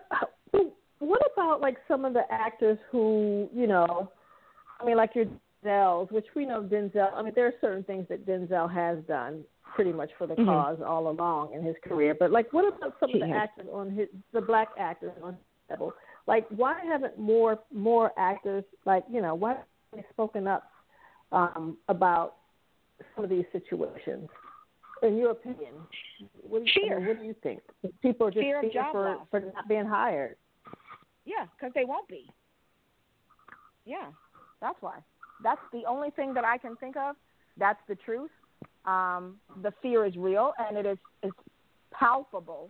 Uh, 0.09 0.59
what 0.99 1.21
about 1.33 1.61
like 1.61 1.77
some 1.87 2.03
of 2.03 2.13
the 2.13 2.23
actors 2.31 2.79
who, 2.91 3.47
you 3.53 3.67
know, 3.67 4.11
I 4.79 4.85
mean, 4.85 4.97
like 4.97 5.15
your 5.15 5.25
Denzels, 5.65 6.11
which 6.11 6.27
we 6.35 6.45
know 6.45 6.61
Denzel. 6.63 7.11
I 7.13 7.21
mean, 7.21 7.33
there 7.35 7.47
are 7.47 7.53
certain 7.61 7.83
things 7.83 8.05
that 8.09 8.25
Denzel 8.25 8.71
has 8.73 8.99
done 9.05 9.43
pretty 9.75 9.91
much 9.91 10.09
for 10.17 10.27
the 10.27 10.35
Mhm. 10.35 10.45
cause 10.45 10.81
all 10.81 11.09
along 11.09 11.53
in 11.53 11.61
his 11.63 11.75
career. 11.83 12.13
But 12.13 12.31
like, 12.31 12.51
what 12.53 12.65
about 12.73 12.97
some 12.99 13.13
of 13.13 13.19
the 13.19 13.29
actors 13.29 13.67
on 13.71 13.89
his, 13.91 14.07
the 14.31 14.41
black 14.41 14.69
actors 14.77 15.11
on 15.21 15.33
his 15.33 15.41
level? 15.69 15.93
Like, 16.25 16.47
why 16.49 16.79
haven't 16.81 17.17
more 17.17 17.59
more 17.71 18.11
actors 18.17 18.63
like 18.85 19.03
you 19.09 19.21
know 19.21 19.33
why 19.35 19.49
haven't 19.51 19.67
they 19.93 20.05
spoken 20.11 20.47
up 20.47 20.71
um, 21.31 21.77
about 21.87 22.35
some 23.15 23.23
of 23.23 23.29
these 23.29 23.45
situations? 23.51 24.29
In 25.03 25.15
your 25.17 25.31
opinion, 25.31 25.73
what 26.41 26.63
do 26.65 26.71
you, 26.81 26.87
I 26.91 26.95
mean, 26.95 27.05
Fear. 27.05 27.07
what 27.07 27.19
do 27.19 27.25
you 27.25 27.35
think? 27.43 27.61
People 28.01 28.27
are 28.27 28.31
just 28.31 28.41
Fear 28.43 28.61
fear 28.63 28.87
for 28.91 29.09
loss. 29.09 29.27
for 29.29 29.39
not 29.41 29.67
being 29.67 29.85
hired. 29.85 30.37
Yeah, 31.25 31.45
because 31.55 31.71
they 31.75 31.85
won't 31.85 32.07
be. 32.07 32.31
Yeah, 33.85 34.07
that's 34.61 34.77
why. 34.81 34.99
That's 35.43 35.61
the 35.71 35.83
only 35.87 36.09
thing 36.11 36.33
that 36.33 36.45
I 36.45 36.57
can 36.57 36.75
think 36.77 36.97
of. 36.97 37.15
That's 37.57 37.79
the 37.87 37.95
truth. 37.95 38.31
Um, 38.85 39.37
the 39.61 39.73
fear 39.81 40.05
is 40.05 40.15
real 40.15 40.53
and 40.57 40.77
it 40.77 40.85
is 40.85 40.97
it's 41.23 41.35
palpable, 41.93 42.69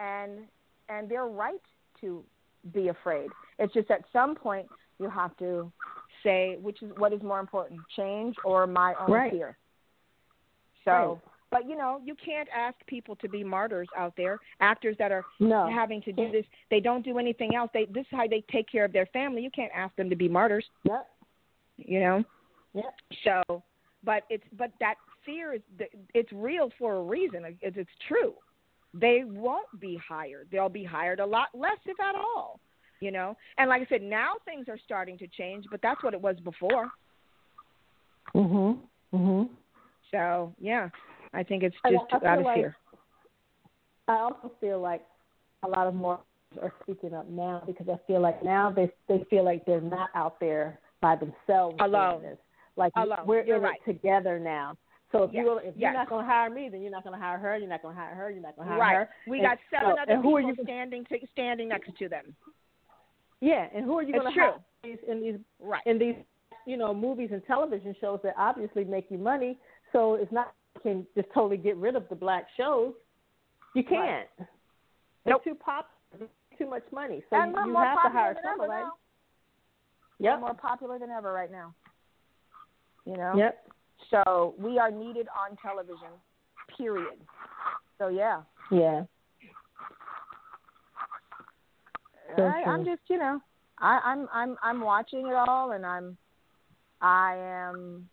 and 0.00 0.40
and 0.88 1.08
they're 1.08 1.26
right 1.26 1.60
to 2.00 2.24
be 2.72 2.88
afraid. 2.88 3.30
It's 3.58 3.72
just 3.72 3.90
at 3.90 4.02
some 4.12 4.34
point 4.34 4.68
you 4.98 5.08
have 5.08 5.36
to 5.38 5.70
say 6.22 6.56
which 6.60 6.82
is 6.82 6.90
what 6.96 7.12
is 7.12 7.22
more 7.22 7.40
important, 7.40 7.80
change 7.94 8.36
or 8.44 8.66
my 8.66 8.94
own 9.00 9.10
Right. 9.10 9.32
fear. 9.32 9.56
So, 10.84 10.90
Right. 10.92 11.18
But 11.50 11.68
you 11.68 11.76
know, 11.76 12.00
you 12.04 12.14
can't 12.22 12.48
ask 12.54 12.76
people 12.86 13.16
to 13.16 13.28
be 13.28 13.44
martyrs 13.44 13.88
out 13.96 14.14
there. 14.16 14.38
Actors 14.60 14.96
that 14.98 15.12
are 15.12 15.24
No. 15.40 15.68
having 15.68 16.02
to 16.02 16.12
do 16.12 16.30
this. 16.30 16.44
They 16.70 16.80
don't 16.80 17.04
do 17.04 17.18
anything 17.18 17.54
else. 17.54 17.70
They 17.72 17.86
this 17.86 18.02
is 18.02 18.10
how 18.10 18.26
they 18.26 18.42
take 18.50 18.68
care 18.70 18.84
of 18.84 18.92
their 18.92 19.06
family. 19.06 19.42
You 19.42 19.50
can't 19.50 19.72
ask 19.74 19.94
them 19.96 20.10
to 20.10 20.16
be 20.16 20.28
martyrs, 20.28 20.68
Yep. 20.84 21.08
you 21.78 22.00
know. 22.00 22.24
Yep. 22.74 22.94
So, 23.24 23.62
but 24.04 24.24
it's 24.28 24.44
but 24.56 24.72
that 24.80 24.96
fear 25.24 25.54
is 25.54 25.62
it's 26.14 26.32
real 26.32 26.70
for 26.78 26.96
a 26.96 27.02
reason. 27.02 27.44
It's, 27.44 27.76
it's 27.76 27.90
true. 28.08 28.34
They 28.94 29.24
won't 29.24 29.68
be 29.80 29.96
hired. 30.08 30.48
They'll 30.50 30.68
be 30.68 30.84
hired 30.84 31.20
a 31.20 31.26
lot 31.26 31.48
less, 31.54 31.78
if 31.84 31.98
at 32.00 32.14
all. 32.14 32.60
You 33.00 33.10
know. 33.10 33.36
And 33.58 33.68
like 33.68 33.82
I 33.82 33.86
said, 33.88 34.02
now 34.02 34.34
things 34.44 34.68
are 34.68 34.78
starting 34.84 35.18
to 35.18 35.26
change, 35.26 35.66
but 35.70 35.80
that's 35.82 36.02
what 36.02 36.14
it 36.14 36.20
was 36.20 36.36
before. 36.40 36.90
Mhm. 38.34 38.78
Mhm. 39.12 39.48
So 40.10 40.54
yeah, 40.58 40.88
I 41.36 41.42
think 41.42 41.62
it's 41.62 41.74
just 41.74 41.84
I 41.84 41.90
feel 42.18 42.28
out 42.28 42.38
of 42.38 42.44
like- 42.44 42.56
fear. 42.56 42.76
I 44.08 44.18
also 44.18 44.52
feel 44.60 44.80
like 44.80 45.02
a 45.64 45.68
lot 45.68 45.86
of 45.86 45.94
more 45.94 46.20
are 46.62 46.72
speaking 46.82 47.12
up 47.12 47.28
now 47.28 47.62
because 47.66 47.88
I 47.88 47.98
feel 48.06 48.20
like 48.20 48.42
now 48.44 48.70
they 48.70 48.90
they 49.08 49.24
feel 49.28 49.44
like 49.44 49.64
they're 49.66 49.80
not 49.80 50.10
out 50.14 50.38
there 50.40 50.78
by 51.00 51.16
themselves 51.16 51.76
Alone. 51.80 52.22
this. 52.22 52.38
Like 52.76 52.92
Alone. 52.96 53.26
we're 53.26 53.44
You're 53.44 53.56
in 53.56 53.62
right. 53.62 53.80
it 53.84 53.92
together 53.92 54.38
now. 54.38 54.76
So 55.12 55.24
if 55.24 55.32
Yes. 55.32 55.44
you 55.44 55.58
if 55.58 55.64
you're 55.64 55.90
Yes. 55.90 55.94
not 55.94 56.08
going 56.08 56.24
to 56.24 56.30
hire 56.30 56.50
me, 56.50 56.68
then 56.68 56.82
you're 56.82 56.90
not 56.92 57.02
going 57.04 57.14
to 57.18 57.20
hire 57.20 57.38
her. 57.38 57.56
You're 57.58 57.68
not 57.68 57.82
going 57.82 57.94
to 57.96 58.00
hire 58.00 58.14
her. 58.14 58.30
You're 58.30 58.42
not 58.42 58.54
going 58.56 58.68
to 58.68 58.74
hire 58.74 58.80
Right. 58.80 58.94
her. 58.96 59.08
We 59.26 59.38
And 59.40 59.48
got 59.48 59.58
seven 59.70 59.96
so- 59.96 60.02
other 60.02 60.12
and 60.12 60.22
who 60.22 60.36
are 60.36 60.40
people 60.40 60.54
you- 60.58 60.64
standing 60.64 61.04
to, 61.06 61.26
standing 61.32 61.68
next 61.68 61.96
to 61.98 62.08
them. 62.08 62.34
Yeah, 63.40 63.68
and 63.74 63.84
who 63.84 63.98
are 63.98 64.02
you 64.02 64.12
going 64.12 64.32
to 64.32 64.40
hire 64.40 64.54
in 64.84 64.90
these, 64.90 64.98
in 65.08 65.20
these 65.20 65.40
Right. 65.60 65.82
in 65.86 65.98
these 65.98 66.16
you 66.64 66.76
know 66.76 66.94
movies 66.94 67.30
and 67.32 67.44
television 67.46 67.94
shows 68.00 68.20
that 68.22 68.34
obviously 68.38 68.84
make 68.84 69.10
you 69.10 69.18
money? 69.18 69.58
So 69.92 70.14
it's 70.14 70.32
not 70.32 70.52
can 70.82 71.06
just 71.14 71.28
totally 71.34 71.56
get 71.56 71.76
rid 71.76 71.96
of 71.96 72.08
the 72.08 72.14
black 72.14 72.46
shows. 72.56 72.94
You 73.74 73.84
can't. 73.84 74.28
They're 75.24 75.34
Nope. 75.34 75.44
too 75.44 75.54
pop, 75.54 75.90
too 76.58 76.68
much 76.68 76.84
money. 76.92 77.22
So 77.30 77.36
and 77.36 77.52
you, 77.52 77.66
you 77.66 77.76
have 77.76 78.02
to 78.02 78.08
hire 78.08 78.36
somebody. 78.42 78.84
Yep. 80.18 80.40
More 80.40 80.54
popular 80.54 80.98
than 80.98 81.10
ever 81.10 81.32
right 81.32 81.50
now. 81.50 81.74
You 83.04 83.16
know. 83.16 83.34
Yep. 83.36 83.68
So 84.10 84.54
we 84.58 84.78
are 84.78 84.90
needed 84.90 85.26
on 85.28 85.56
television. 85.56 86.08
Period. 86.76 87.18
So 87.98 88.08
yeah. 88.08 88.42
Yeah. 88.70 89.04
I, 92.38 92.62
I'm 92.66 92.84
just 92.84 93.00
you 93.08 93.18
know 93.18 93.40
I, 93.78 94.00
I'm 94.04 94.28
I'm 94.32 94.56
I'm 94.62 94.80
watching 94.80 95.26
it 95.26 95.34
all 95.34 95.72
and 95.72 95.86
I'm 95.86 96.16
I 97.00 97.36
am 97.36 98.08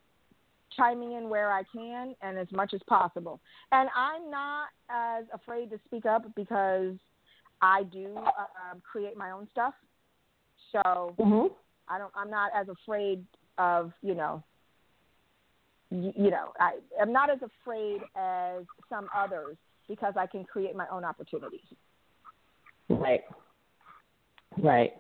chiming 0.77 1.13
in 1.13 1.29
where 1.29 1.51
I 1.51 1.63
can 1.73 2.15
and 2.21 2.37
as 2.37 2.51
much 2.51 2.73
as 2.73 2.81
possible. 2.87 3.39
And 3.71 3.89
I'm 3.95 4.29
not 4.29 4.67
as 4.89 5.25
afraid 5.33 5.69
to 5.71 5.79
speak 5.85 6.05
up 6.05 6.23
because 6.35 6.95
I 7.61 7.83
do 7.83 8.15
um, 8.17 8.81
create 8.89 9.15
my 9.17 9.31
own 9.31 9.47
stuff. 9.51 9.73
So 10.71 11.15
Mhm. 11.19 11.53
I 11.87 11.97
don't. 11.97 12.11
I'm 12.15 12.29
not 12.29 12.51
as 12.55 12.67
afraid 12.69 13.25
of 13.57 13.93
you 14.01 14.15
know. 14.15 14.43
y- 15.91 16.13
You 16.15 16.31
know, 16.31 16.51
I 16.59 16.79
am 16.99 17.11
not 17.11 17.29
as 17.29 17.41
afraid 17.41 18.01
as 18.15 18.65
some 18.89 19.07
others 19.15 19.57
because 19.87 20.15
I 20.17 20.25
can 20.25 20.43
create 20.43 20.75
my 20.75 20.87
own 20.87 21.03
opportunities. 21.03 21.67
Right. 22.89 23.23
Right. 24.57 24.93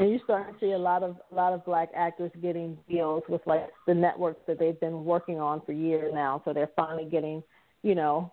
And 0.00 0.10
you're 0.10 0.20
starting 0.24 0.54
to 0.54 0.60
see 0.60 0.72
a 0.72 0.78
lot 0.78 1.02
of 1.02 1.16
a 1.30 1.34
lot 1.34 1.52
of 1.52 1.62
black 1.66 1.90
actors 1.94 2.30
getting 2.40 2.78
deals 2.88 3.22
with 3.28 3.42
like 3.44 3.68
the 3.86 3.92
networks 3.92 4.40
that 4.46 4.58
they've 4.58 4.80
been 4.80 5.04
working 5.04 5.38
on 5.38 5.60
for 5.66 5.72
years 5.72 6.10
now. 6.14 6.40
So 6.46 6.54
they're 6.54 6.70
finally 6.74 7.04
getting, 7.04 7.42
you 7.82 7.94
know, 7.94 8.32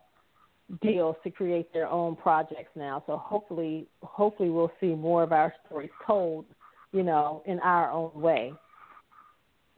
deals 0.81 1.17
to 1.25 1.29
create 1.29 1.73
their 1.73 1.89
own 1.89 2.15
projects 2.15 2.71
now. 2.77 3.03
So 3.05 3.17
hopefully 3.17 3.85
hopefully 4.01 4.49
we'll 4.49 4.71
see 4.79 4.95
more 4.95 5.23
of 5.23 5.33
our 5.33 5.53
stories 5.65 5.89
told, 6.05 6.45
you 6.93 7.03
know, 7.03 7.43
in 7.45 7.59
our 7.59 7.91
own 7.91 8.11
way. 8.15 8.53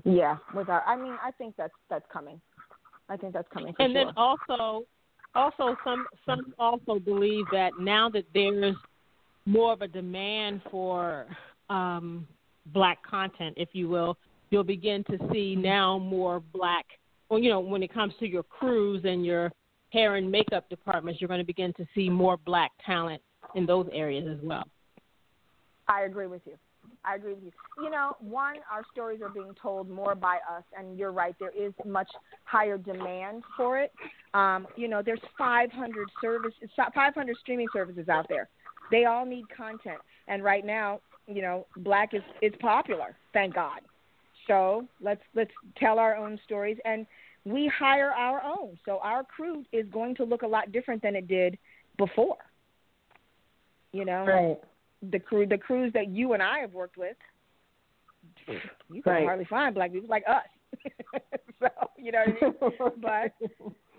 Yeah, 0.05 0.37
with 0.53 0.69
our, 0.69 0.83
I 0.85 0.95
mean, 0.95 1.17
I 1.23 1.31
think 1.31 1.55
that's 1.57 1.73
that's 1.89 2.05
coming. 2.13 2.39
I 3.09 3.17
think 3.17 3.33
that's 3.33 3.49
coming 3.51 3.73
and 3.79 3.91
sure. 3.93 4.05
then 4.05 4.13
also 4.15 4.85
also 5.33 5.75
some 5.83 6.05
some 6.27 6.53
also 6.59 6.99
believe 6.99 7.45
that 7.51 7.71
now 7.79 8.09
that 8.09 8.25
there's 8.35 8.75
more 9.47 9.73
of 9.73 9.81
a 9.81 9.87
demand 9.87 10.61
for 10.69 11.25
um, 11.70 12.28
black 12.67 12.99
content, 13.03 13.55
if 13.57 13.70
you 13.74 13.89
will, 13.89 14.17
you'll 14.49 14.63
begin 14.63 15.03
to 15.05 15.17
see 15.32 15.55
now 15.55 15.97
more 15.97 16.39
black. 16.53 16.86
Well, 17.30 17.39
you 17.39 17.49
know, 17.49 17.59
when 17.59 17.84
it 17.84 17.93
comes 17.93 18.13
to 18.20 18.28
your 18.28 18.43
crews 18.43 19.03
and 19.05 19.26
your 19.26 19.51
hair 19.91 20.15
and 20.15 20.32
makeup 20.32 20.70
departments, 20.70 21.22
you're 21.22 21.28
going 21.28 21.39
to 21.39 21.45
begin 21.45 21.74
to 21.74 21.86
see 21.95 22.09
more 22.09 22.38
black 22.38 22.72
talent 22.86 23.22
in 23.55 23.65
those 23.65 23.88
areas 23.93 24.28
as 24.28 24.43
well. 24.43 24.63
I 25.88 26.01
agree 26.01 26.28
with 26.28 26.41
you. 26.45 26.55
I 27.05 27.15
agree 27.15 27.34
with 27.34 27.43
you. 27.43 27.51
You 27.82 27.89
know, 27.89 28.15
one, 28.20 28.55
our 28.72 28.84
stories 28.91 29.22
are 29.22 29.30
being 29.30 29.53
told 29.61 29.89
more 29.89 30.15
by 30.15 30.38
us, 30.51 30.63
and 30.78 30.97
you're 30.97 31.11
right. 31.11 31.36
There 31.39 31.51
is 31.57 31.74
much 31.86 32.09
higher 32.43 32.78
demand 32.78 33.43
for 33.55 33.80
it. 33.80 33.91
Um, 34.34 34.67
you 34.76 34.88
know, 34.88 35.01
there's 35.03 35.22
500 35.38 36.09
service, 36.22 36.53
500 36.76 37.38
streaming 37.38 37.67
services 37.74 38.09
out 38.09 38.28
there. 38.28 38.49
They 38.91 39.05
all 39.05 39.26
need 39.26 39.45
content, 39.55 39.99
and 40.28 40.43
right 40.43 40.65
now, 40.65 40.99
you 41.30 41.41
know, 41.41 41.65
black 41.77 42.13
is 42.13 42.21
is 42.41 42.53
popular. 42.59 43.15
Thank 43.34 43.55
God. 43.55 43.82
So 44.47 44.86
let's 45.01 45.21
let's 45.36 45.51
tell 45.77 45.99
our 45.99 46.15
own 46.15 46.39
stories, 46.45 46.77
and 46.86 47.05
we 47.45 47.71
hire 47.77 48.11
our 48.11 48.41
own. 48.43 48.77
So 48.86 48.99
our 49.03 49.23
crew 49.23 49.63
is 49.71 49.86
going 49.91 50.15
to 50.15 50.23
look 50.23 50.41
a 50.41 50.47
lot 50.47 50.71
different 50.71 51.01
than 51.01 51.15
it 51.15 51.27
did 51.27 51.57
before. 51.97 52.38
You 53.91 54.05
know, 54.05 54.25
right 54.25 54.57
the 55.01 55.19
crew 55.19 55.45
the 55.45 55.57
crews 55.57 55.93
that 55.93 56.09
you 56.09 56.34
and 56.34 56.43
I 56.43 56.59
have 56.59 56.73
worked 56.73 56.97
with, 56.97 57.15
you 58.47 59.01
can 59.01 59.13
right. 59.13 59.25
hardly 59.25 59.45
find 59.45 59.73
black 59.73 59.91
people 59.91 60.09
like 60.09 60.23
us. 60.27 60.82
so 61.59 61.67
you 61.97 62.11
know 62.11 62.23
what 62.59 62.73
I 62.82 62.89
mean. 62.89 63.25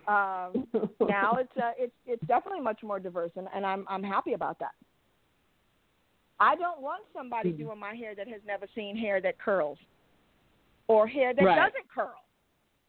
but 0.06 0.12
um, 0.12 0.88
now 1.08 1.36
it's 1.36 1.56
uh, 1.56 1.72
it's 1.78 1.94
it's 2.06 2.26
definitely 2.26 2.60
much 2.60 2.82
more 2.82 3.00
diverse, 3.00 3.32
and, 3.36 3.48
and 3.54 3.64
I'm 3.64 3.84
I'm 3.88 4.02
happy 4.02 4.34
about 4.34 4.58
that. 4.60 4.72
I 6.40 6.56
don't 6.56 6.80
want 6.80 7.02
somebody 7.14 7.50
mm-hmm. 7.50 7.64
doing 7.64 7.78
my 7.78 7.94
hair 7.94 8.14
that 8.14 8.26
has 8.28 8.40
never 8.46 8.66
seen 8.74 8.96
hair 8.96 9.20
that 9.20 9.38
curls, 9.38 9.78
or 10.88 11.06
hair 11.06 11.34
that 11.34 11.44
right. 11.44 11.56
doesn't 11.56 11.88
curl, 11.94 12.14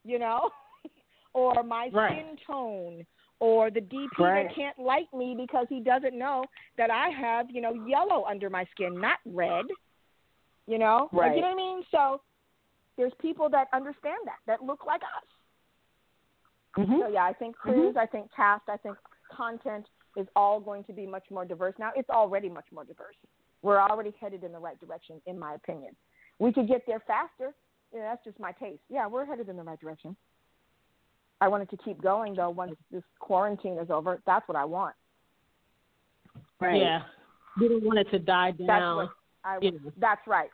you 0.03 0.17
know, 0.17 0.49
or 1.33 1.61
my 1.63 1.89
right. 1.93 2.11
skin 2.11 2.37
tone, 2.47 3.05
or 3.39 3.69
the 3.69 3.81
DP 3.81 4.07
right. 4.19 4.47
that 4.47 4.55
can't 4.55 4.79
like 4.79 5.13
me 5.13 5.35
because 5.37 5.65
he 5.69 5.81
doesn't 5.81 6.17
know 6.17 6.45
that 6.77 6.89
I 6.89 7.09
have, 7.09 7.47
you 7.51 7.61
know, 7.61 7.73
yellow 7.85 8.23
under 8.25 8.49
my 8.49 8.65
skin, 8.71 8.99
not 8.99 9.19
red. 9.25 9.65
You 10.67 10.77
know? 10.77 11.09
Right. 11.11 11.29
Like, 11.29 11.35
you 11.35 11.41
know 11.41 11.49
what 11.49 11.53
I 11.53 11.57
mean? 11.57 11.83
So 11.91 12.21
there's 12.97 13.11
people 13.19 13.49
that 13.49 13.67
understand 13.73 14.19
that, 14.25 14.37
that 14.47 14.63
look 14.63 14.85
like 14.85 15.01
us. 15.01 15.27
Mm-hmm. 16.77 16.99
So 17.01 17.07
yeah, 17.09 17.23
I 17.23 17.33
think 17.33 17.55
mm-hmm. 17.57 17.71
crews, 17.71 17.89
mm-hmm. 17.89 17.97
I 17.97 18.05
think 18.05 18.29
cast, 18.33 18.63
I 18.69 18.77
think 18.77 18.95
content 19.35 19.85
is 20.15 20.27
all 20.35 20.59
going 20.59 20.83
to 20.85 20.93
be 20.93 21.05
much 21.05 21.23
more 21.29 21.45
diverse. 21.45 21.73
Now 21.79 21.91
it's 21.95 22.09
already 22.09 22.47
much 22.47 22.65
more 22.71 22.83
diverse. 22.83 23.15
We're 23.61 23.79
already 23.79 24.13
headed 24.19 24.43
in 24.43 24.51
the 24.51 24.59
right 24.59 24.79
direction, 24.79 25.21
in 25.25 25.37
my 25.37 25.53
opinion. 25.53 25.95
We 26.39 26.51
could 26.51 26.67
get 26.67 26.81
there 26.87 27.01
faster. 27.05 27.53
You 27.93 27.99
know, 27.99 28.05
that's 28.05 28.23
just 28.23 28.39
my 28.39 28.51
taste. 28.53 28.81
Yeah, 28.89 29.07
we're 29.07 29.25
headed 29.25 29.49
in 29.49 29.57
the 29.57 29.63
right 29.63 29.79
direction. 29.79 30.15
I 31.41 31.47
wanted 31.47 31.69
to 31.71 31.77
keep 31.77 32.01
going 32.01 32.35
though 32.35 32.51
once 32.51 32.75
this 32.91 33.03
quarantine 33.19 33.77
is 33.79 33.89
over. 33.89 34.21
That's 34.25 34.47
what 34.47 34.55
I 34.55 34.63
want. 34.63 34.95
Right. 36.59 36.79
Yeah. 36.79 37.01
We 37.59 37.67
don't 37.67 37.83
want 37.83 37.99
it 37.99 38.09
to 38.11 38.19
die 38.19 38.51
down. 38.51 38.67
That's 38.67 38.95
what 38.95 39.09
I. 39.43 39.57
Yeah. 39.61 39.71
That's 39.97 40.21
right. 40.27 40.49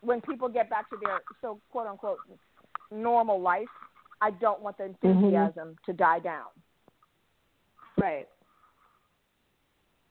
When 0.00 0.20
people 0.20 0.48
get 0.48 0.70
back 0.70 0.88
to 0.90 0.96
their 1.04 1.20
so 1.40 1.60
quote 1.70 1.88
unquote 1.88 2.18
normal 2.90 3.40
life, 3.40 3.68
I 4.20 4.30
don't 4.30 4.62
want 4.62 4.78
the 4.78 4.84
mm-hmm. 4.84 5.08
enthusiasm 5.08 5.68
mm-hmm. 5.68 5.90
to 5.90 5.92
die 5.92 6.20
down. 6.20 6.46
Right. 8.00 8.28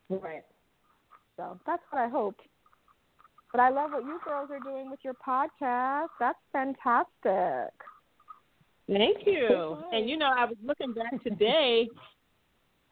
Right. 0.09 0.43
So 1.42 1.60
that's 1.66 1.82
what 1.89 2.04
I 2.04 2.08
hope. 2.08 2.36
But 3.52 3.62
I 3.62 3.70
love 3.70 3.92
what 3.92 4.04
you 4.04 4.20
girls 4.24 4.50
are 4.52 4.60
doing 4.60 4.92
with 4.92 5.00
your 5.04 5.16
podcast. 5.16 6.10
That's 6.20 6.38
fantastic. 6.54 7.74
Thank 8.88 9.26
you. 9.26 9.78
And 9.92 10.08
you 10.08 10.18
know, 10.18 10.32
I 10.38 10.46
was 10.46 10.58
looking 10.64 10.94
back 10.94 11.24
today. 11.24 11.88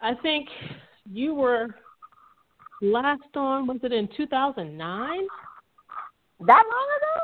I 0.02 0.16
think 0.16 0.48
you 1.12 1.36
were 1.36 1.68
last 2.82 3.22
on. 3.36 3.68
Was 3.68 3.78
it 3.84 3.94
in 3.94 4.10
2009? 4.18 5.28
That 6.48 6.64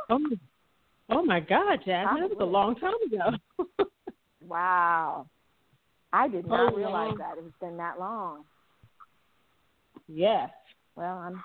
long 0.10 0.20
ago? 0.20 0.38
Oh, 1.10 1.18
oh 1.18 1.24
my 1.24 1.40
God, 1.40 1.80
Jazsmin! 1.88 2.26
It 2.26 2.38
was 2.38 2.38
a 2.40 2.46
long 2.46 2.76
time 2.76 2.94
ago. 3.08 3.88
wow. 4.48 5.26
I 6.14 6.28
did 6.28 6.46
not 6.46 6.74
oh, 6.74 6.76
realize 6.76 7.14
yeah. 7.18 7.26
that 7.26 7.38
it 7.40 7.44
has 7.46 7.54
been 7.60 7.78
that 7.78 7.98
long. 8.00 8.44
Yes. 10.08 10.50
Well, 10.96 11.18
I'm. 11.18 11.44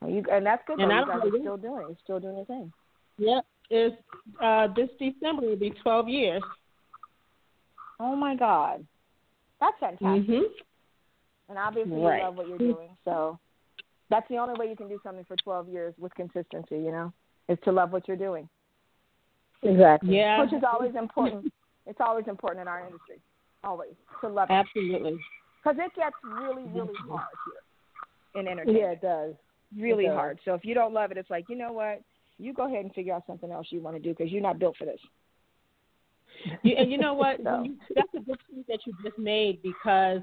Well, 0.00 0.10
you, 0.10 0.24
and 0.30 0.44
that's 0.44 0.62
good. 0.66 0.80
And 0.80 0.90
though. 0.90 1.00
you 1.00 1.06
guys 1.06 1.20
are 1.22 1.40
still 1.40 1.56
doing. 1.56 1.86
You're 1.88 1.96
still 2.04 2.20
doing 2.20 2.36
your 2.36 2.46
thing. 2.46 2.72
Yep 3.18 3.44
is 3.70 3.92
uh, 4.42 4.68
this 4.74 4.88
December 4.98 5.42
will 5.42 5.56
be 5.56 5.70
12 5.82 6.08
years. 6.08 6.42
Oh 8.00 8.16
my 8.16 8.34
God, 8.34 8.84
that's 9.60 9.76
fantastic! 9.78 10.28
Mm-hmm. 10.28 10.42
And 11.48 11.58
obviously, 11.58 11.92
right. 11.96 12.18
you 12.18 12.24
love 12.24 12.36
what 12.36 12.48
you're 12.48 12.58
doing, 12.58 12.88
so 13.04 13.38
that's 14.10 14.28
the 14.28 14.36
only 14.36 14.54
way 14.58 14.68
you 14.68 14.76
can 14.76 14.88
do 14.88 14.98
something 15.02 15.24
for 15.26 15.36
12 15.36 15.68
years 15.68 15.94
with 15.98 16.14
consistency. 16.14 16.76
You 16.76 16.90
know, 16.90 17.12
is 17.48 17.58
to 17.64 17.72
love 17.72 17.92
what 17.92 18.08
you're 18.08 18.16
doing. 18.16 18.48
Exactly. 19.62 20.16
Yeah. 20.16 20.40
Which 20.40 20.52
is 20.52 20.62
always 20.70 20.94
important. 20.96 21.52
it's 21.86 22.00
always 22.00 22.26
important 22.28 22.62
in 22.62 22.68
our 22.68 22.80
industry. 22.84 23.20
Always 23.62 23.94
to 24.20 24.28
love 24.28 24.50
it. 24.50 24.54
Absolutely. 24.54 25.18
Because 25.62 25.78
it 25.78 25.94
gets 25.96 26.16
really, 26.22 26.64
really 26.64 26.92
hard 27.08 27.28
here 27.46 27.63
in 28.34 28.48
entertainment. 28.48 28.78
Yeah, 28.78 28.90
it 28.90 29.02
does. 29.02 29.34
Really 29.76 30.04
it 30.04 30.08
does. 30.08 30.16
hard. 30.16 30.38
So 30.44 30.54
if 30.54 30.64
you 30.64 30.74
don't 30.74 30.92
love 30.92 31.10
it, 31.10 31.16
it's 31.16 31.30
like 31.30 31.46
you 31.48 31.56
know 31.56 31.72
what 31.72 32.02
you 32.38 32.52
go 32.52 32.66
ahead 32.66 32.84
and 32.84 32.94
figure 32.94 33.14
out 33.14 33.24
something 33.26 33.50
else 33.50 33.68
you 33.70 33.80
want 33.80 33.96
to 33.96 34.02
do 34.02 34.10
because 34.10 34.32
you're 34.32 34.42
not 34.42 34.58
built 34.58 34.76
for 34.76 34.84
this. 34.84 35.00
You, 36.62 36.76
and 36.76 36.90
you 36.90 36.98
know 36.98 37.14
what? 37.14 37.38
so. 37.42 37.64
that's 37.94 38.08
a 38.14 38.20
good 38.20 38.38
point 38.50 38.66
that 38.68 38.80
you 38.86 38.92
just 39.04 39.18
made 39.18 39.62
because 39.62 40.20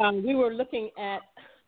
um, 0.00 0.24
we 0.24 0.34
were 0.34 0.52
looking 0.52 0.90
at 0.98 1.20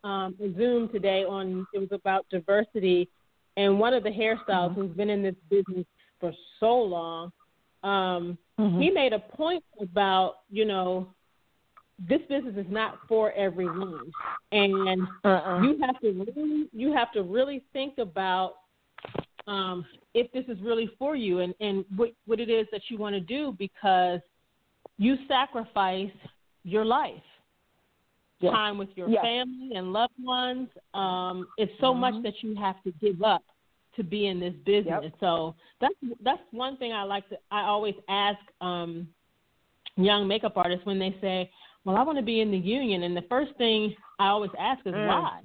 um, 0.07 0.35
Zoom 0.57 0.89
today 0.89 1.25
on 1.25 1.67
it 1.75 1.79
was 1.79 1.93
about 1.93 2.27
diversity, 2.31 3.09
and 3.57 3.79
one 3.79 3.95
of 3.95 4.03
the 4.03 4.11
hairstyles 4.11 4.71
mm-hmm. 4.71 4.81
who's 4.81 4.97
been 4.97 5.11
in 5.11 5.23
this 5.23 5.35
business 5.51 5.87
for 6.21 6.33
so 6.59 6.75
long, 6.75 7.33
um, 7.83 8.39
mm-hmm. 8.59 8.81
he 8.81 8.91
made 8.91 9.13
a 9.13 9.19
point 9.19 9.65
about 9.81 10.37
you 10.51 10.65
know 10.65 11.09
this 12.09 12.21
business 12.29 12.55
is 12.57 12.71
not 12.71 12.99
for 13.09 13.33
everyone, 13.33 14.11
and 14.53 15.07
uh-uh. 15.25 15.63
you 15.63 15.79
have 15.85 16.01
to 16.01 16.13
really 16.13 16.69
you 16.73 16.93
have 16.93 17.13
to 17.13 17.23
really 17.23 17.63
think 17.73 17.99
about 17.99 18.55
um, 19.47 19.85
if 20.15 20.31
this 20.33 20.45
is 20.49 20.59
really 20.63 20.91
for 20.99 21.17
you 21.17 21.41
and, 21.41 21.55
and 21.61 21.85
what, 21.97 22.11
what 22.27 22.41
it 22.41 22.49
is 22.49 22.67
that 22.73 22.83
you 22.89 22.99
want 22.99 23.15
to 23.15 23.21
do 23.21 23.55
because 23.59 24.21
you 24.99 25.17
sacrifice 25.29 26.13
your 26.63 26.85
life. 26.85 27.13
Yes. 28.41 28.53
Time 28.53 28.79
with 28.79 28.89
your 28.95 29.09
yes. 29.09 29.23
family 29.23 29.73
and 29.77 29.93
loved 29.93 30.15
ones. 30.23 30.69
Um, 30.95 31.47
it's 31.59 31.73
so 31.81 31.89
mm-hmm. 31.89 32.01
much 32.01 32.23
that 32.23 32.35
you 32.43 32.55
have 32.57 32.83
to 32.85 32.93
give 32.93 33.23
up 33.23 33.43
to 33.97 34.03
be 34.03 34.29
in 34.29 34.41
this 34.41 34.55
business. 34.65 35.03
Yep. 35.03 35.13
So 35.21 35.55
that's 35.81 35.95
that's 36.25 36.41
one 36.51 36.79
thing 36.79 36.93
I 36.93 37.03
like 37.03 37.29
to 37.29 37.37
I 37.51 37.63
always 37.63 37.95
ask 38.09 38.39
um, 38.63 39.09
young 39.97 40.27
makeup 40.27 40.57
artists 40.57 40.87
when 40.87 40.99
they 40.99 41.15
say, 41.21 41.51
"Well, 41.85 41.97
I 41.97 42.03
want 42.03 42.19
to 42.19 42.25
be 42.25 42.41
in 42.41 42.51
the 42.51 42.59
union," 42.59 43.03
and 43.03 43.17
the 43.17 43.25
first 43.29 43.55
thing 43.57 43.95
I 44.19 44.29
always 44.29 44.51
ask 44.59 44.87
is 44.87 44.95
mm. 44.95 45.07
why. 45.07 45.41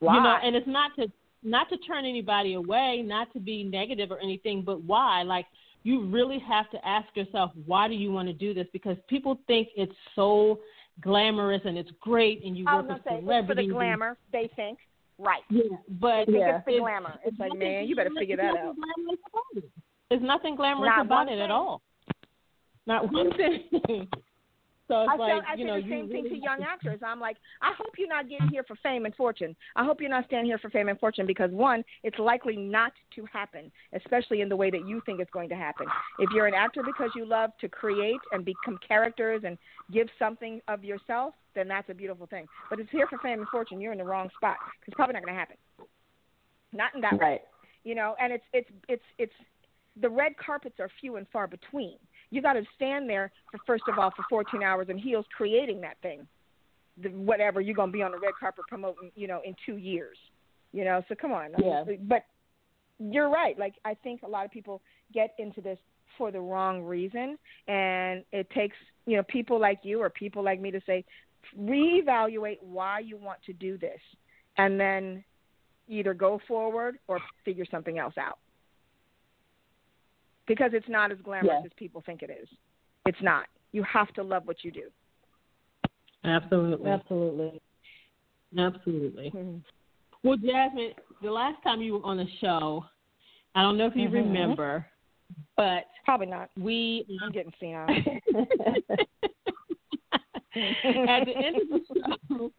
Why? 0.00 0.14
You 0.14 0.22
know, 0.22 0.38
and 0.42 0.56
it's 0.56 0.66
not 0.66 0.92
to 0.96 1.10
not 1.42 1.68
to 1.70 1.76
turn 1.78 2.04
anybody 2.04 2.54
away, 2.54 3.02
not 3.04 3.32
to 3.32 3.40
be 3.40 3.62
negative 3.62 4.10
or 4.10 4.18
anything, 4.20 4.62
but 4.62 4.82
why? 4.82 5.22
Like 5.22 5.46
you 5.86 6.04
really 6.06 6.40
have 6.40 6.68
to 6.70 6.84
ask 6.86 7.06
yourself, 7.14 7.52
why 7.64 7.86
do 7.86 7.94
you 7.94 8.10
want 8.10 8.26
to 8.26 8.34
do 8.34 8.52
this? 8.52 8.66
Because 8.72 8.96
people 9.08 9.38
think 9.46 9.68
it's 9.76 9.94
so 10.16 10.58
glamorous 11.00 11.62
and 11.64 11.78
it's 11.78 11.90
great, 12.00 12.44
and 12.44 12.56
you 12.56 12.64
work 12.64 12.88
with 12.88 12.98
say, 13.04 13.20
celebrities. 13.20 13.66
for 13.66 13.68
the 13.68 13.72
glamour, 13.72 14.18
they 14.32 14.50
think. 14.56 14.78
Right. 15.18 15.42
Yeah, 15.48 15.62
but 15.88 16.28
yeah. 16.28 16.56
it's 16.56 16.66
the 16.66 16.78
glamour. 16.80 17.14
It's, 17.24 17.32
it's 17.32 17.38
like, 17.38 17.56
man, 17.56 17.86
you 17.86 17.94
better 17.94 18.10
figure 18.18 18.36
that 18.36 18.56
out. 18.56 18.74
There's 20.10 20.22
nothing 20.22 20.56
glamorous 20.56 20.92
Not 20.94 21.06
about 21.06 21.30
it 21.30 21.38
at 21.38 21.50
all. 21.50 21.80
Not 22.86 23.12
one 23.12 23.30
thing. 23.36 24.08
So 24.88 25.02
it's 25.02 25.10
I 25.12 25.16
like, 25.16 25.42
I 25.48 25.54
you 25.54 25.64
say 25.64 25.66
know, 25.66 25.76
the 25.76 25.82
same 25.82 25.90
really 26.08 26.08
thing 26.08 26.24
to 26.28 26.36
young 26.36 26.62
actors. 26.68 27.00
I'm 27.04 27.20
like, 27.20 27.36
I 27.60 27.72
hope 27.76 27.94
you're 27.98 28.08
not 28.08 28.28
getting 28.28 28.48
here 28.48 28.62
for 28.62 28.76
fame 28.82 29.04
and 29.04 29.14
fortune. 29.14 29.56
I 29.74 29.84
hope 29.84 30.00
you're 30.00 30.10
not 30.10 30.26
standing 30.26 30.46
here 30.46 30.58
for 30.58 30.70
fame 30.70 30.88
and 30.88 30.98
fortune 30.98 31.26
because 31.26 31.50
one, 31.50 31.84
it's 32.04 32.18
likely 32.18 32.56
not 32.56 32.92
to 33.16 33.24
happen, 33.32 33.72
especially 33.92 34.42
in 34.42 34.48
the 34.48 34.56
way 34.56 34.70
that 34.70 34.86
you 34.86 35.02
think 35.04 35.20
it's 35.20 35.30
going 35.30 35.48
to 35.48 35.56
happen. 35.56 35.86
If 36.20 36.30
you're 36.32 36.46
an 36.46 36.54
actor 36.54 36.82
because 36.84 37.10
you 37.16 37.26
love 37.26 37.50
to 37.60 37.68
create 37.68 38.20
and 38.32 38.44
become 38.44 38.78
characters 38.86 39.42
and 39.44 39.58
give 39.92 40.08
something 40.18 40.60
of 40.68 40.84
yourself, 40.84 41.34
then 41.54 41.66
that's 41.66 41.88
a 41.90 41.94
beautiful 41.94 42.26
thing. 42.26 42.46
But 42.70 42.78
if 42.78 42.84
it's 42.84 42.92
here 42.92 43.06
for 43.08 43.18
fame 43.18 43.40
and 43.40 43.48
fortune, 43.48 43.80
you're 43.80 43.92
in 43.92 43.98
the 43.98 44.04
wrong 44.04 44.28
spot. 44.36 44.56
It's 44.86 44.94
probably 44.94 45.14
not 45.14 45.24
going 45.24 45.34
to 45.34 45.38
happen. 45.38 45.56
Not 46.72 46.94
in 46.94 47.00
that 47.00 47.12
right. 47.12 47.20
way. 47.20 47.40
You 47.82 47.94
know, 47.94 48.14
and 48.20 48.32
it's 48.32 48.44
it's 48.52 48.68
it's 48.88 49.02
it's 49.18 49.32
the 50.00 50.08
red 50.08 50.36
carpets 50.36 50.76
are 50.80 50.90
few 51.00 51.16
and 51.16 51.26
far 51.32 51.46
between 51.46 51.96
You 52.30 52.42
got 52.42 52.54
to 52.54 52.62
stand 52.74 53.08
there 53.08 53.30
for 53.50 53.60
first 53.66 53.84
of 53.88 53.98
all 53.98 54.10
for 54.16 54.24
14 54.28 54.62
hours 54.62 54.88
in 54.88 54.98
heels 54.98 55.24
creating 55.36 55.80
that 55.82 55.96
thing, 56.02 56.26
the, 57.02 57.08
whatever 57.10 57.60
you're 57.60 57.74
gonna 57.74 57.92
be 57.92 58.02
on 58.02 58.10
the 58.10 58.18
red 58.18 58.34
carpet 58.38 58.64
promoting, 58.68 59.10
you 59.14 59.28
know, 59.28 59.40
in 59.44 59.54
two 59.64 59.76
years. 59.76 60.16
You 60.72 60.84
know, 60.84 61.02
so 61.08 61.14
come 61.14 61.32
on. 61.32 61.50
Yeah. 61.58 61.84
But 62.02 62.24
you're 62.98 63.30
right. 63.30 63.58
Like 63.58 63.74
I 63.84 63.94
think 63.94 64.22
a 64.22 64.28
lot 64.28 64.44
of 64.44 64.50
people 64.50 64.82
get 65.12 65.34
into 65.38 65.60
this 65.60 65.78
for 66.18 66.30
the 66.30 66.40
wrong 66.40 66.82
reason, 66.82 67.38
and 67.68 68.24
it 68.32 68.48
takes 68.50 68.76
you 69.06 69.16
know 69.16 69.22
people 69.24 69.60
like 69.60 69.80
you 69.82 70.00
or 70.02 70.10
people 70.10 70.42
like 70.42 70.60
me 70.60 70.70
to 70.70 70.80
say, 70.86 71.04
reevaluate 71.58 72.58
why 72.60 73.00
you 73.00 73.16
want 73.16 73.38
to 73.46 73.52
do 73.52 73.78
this, 73.78 74.00
and 74.58 74.78
then 74.80 75.24
either 75.88 76.14
go 76.14 76.40
forward 76.48 76.98
or 77.06 77.20
figure 77.44 77.64
something 77.70 77.98
else 77.98 78.14
out. 78.18 78.38
Because 80.46 80.70
it's 80.74 80.88
not 80.88 81.10
as 81.10 81.18
glamorous 81.22 81.58
Yeah. 81.60 81.66
as 81.66 81.72
people 81.76 82.02
think 82.02 82.22
it 82.22 82.30
is. 82.30 82.48
It's 83.06 83.20
not. 83.22 83.46
You 83.72 83.82
have 83.84 84.12
to 84.14 84.22
love 84.22 84.46
what 84.46 84.64
you 84.64 84.70
do. 84.70 84.90
Absolutely. 86.24 86.90
Absolutely. 86.90 87.60
Absolutely. 88.56 89.30
Mhm. 89.30 89.62
Well, 90.22 90.36
Jazsmin, 90.38 90.94
the 91.22 91.30
last 91.30 91.62
time 91.62 91.82
you 91.82 91.94
were 91.98 92.04
on 92.04 92.16
the 92.16 92.26
show, 92.40 92.84
I 93.54 93.62
don't 93.62 93.76
know 93.76 93.86
if 93.86 93.94
you 93.96 94.08
Mhm. 94.08 94.12
remember, 94.14 94.86
but 95.56 95.88
Probably 96.04 96.26
not. 96.26 96.50
we 96.56 97.06
I'm 97.20 97.32
getting 97.32 97.52
senile. 97.58 97.88
at 100.56 101.24
the 101.26 101.36
end 101.36 101.56
of 101.56 101.68
the 101.68 101.80
show, 102.28 102.52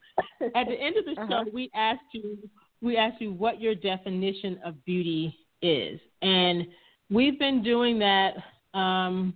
at 0.55 0.67
the 0.67 0.79
end 0.79 0.97
of 0.97 1.05
the 1.05 1.15
show, 1.15 1.21
Uh-huh. 1.21 1.45
we 1.51 1.69
asked 1.73 2.13
you 2.13 2.37
we 2.81 2.95
asked 2.95 3.19
you 3.19 3.33
what 3.33 3.59
your 3.59 3.73
definition 3.73 4.59
of 4.63 4.83
beauty 4.85 5.35
is, 5.63 5.99
and 6.21 6.67
we've 7.09 7.39
been 7.39 7.63
doing 7.63 7.99
that 7.99 8.35
um, 8.73 9.33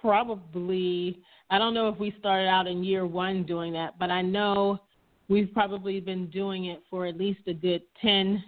probably. 0.00 1.20
I 1.50 1.58
don't 1.58 1.74
know 1.74 1.88
if 1.88 1.98
we 1.98 2.14
started 2.18 2.46
out 2.46 2.66
in 2.66 2.84
year 2.84 3.06
one 3.06 3.44
doing 3.44 3.72
that, 3.72 3.98
but 3.98 4.10
I 4.10 4.22
know 4.22 4.80
we've 5.28 5.52
probably 5.52 6.00
been 6.00 6.28
doing 6.30 6.66
it 6.66 6.82
for 6.88 7.06
at 7.06 7.16
least 7.16 7.40
a 7.46 7.54
good 7.54 7.82
10, 8.00 8.42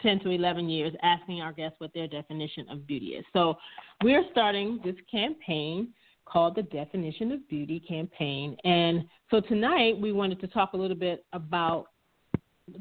10 0.00 0.20
to 0.20 0.30
11 0.30 0.68
years, 0.68 0.92
asking 1.02 1.40
our 1.40 1.52
guests 1.52 1.76
what 1.78 1.92
their 1.94 2.06
definition 2.06 2.68
of 2.68 2.86
beauty 2.86 3.14
is. 3.14 3.24
So 3.32 3.56
we're 4.02 4.24
starting 4.30 4.80
this 4.84 4.96
campaign 5.10 5.88
called 6.24 6.56
the 6.56 6.62
Definition 6.62 7.32
of 7.32 7.48
Beauty 7.48 7.80
campaign. 7.80 8.56
And 8.64 9.06
so 9.30 9.40
tonight 9.40 9.98
we 9.98 10.12
wanted 10.12 10.40
to 10.40 10.48
talk 10.48 10.72
a 10.72 10.76
little 10.76 10.96
bit 10.96 11.24
about, 11.32 11.86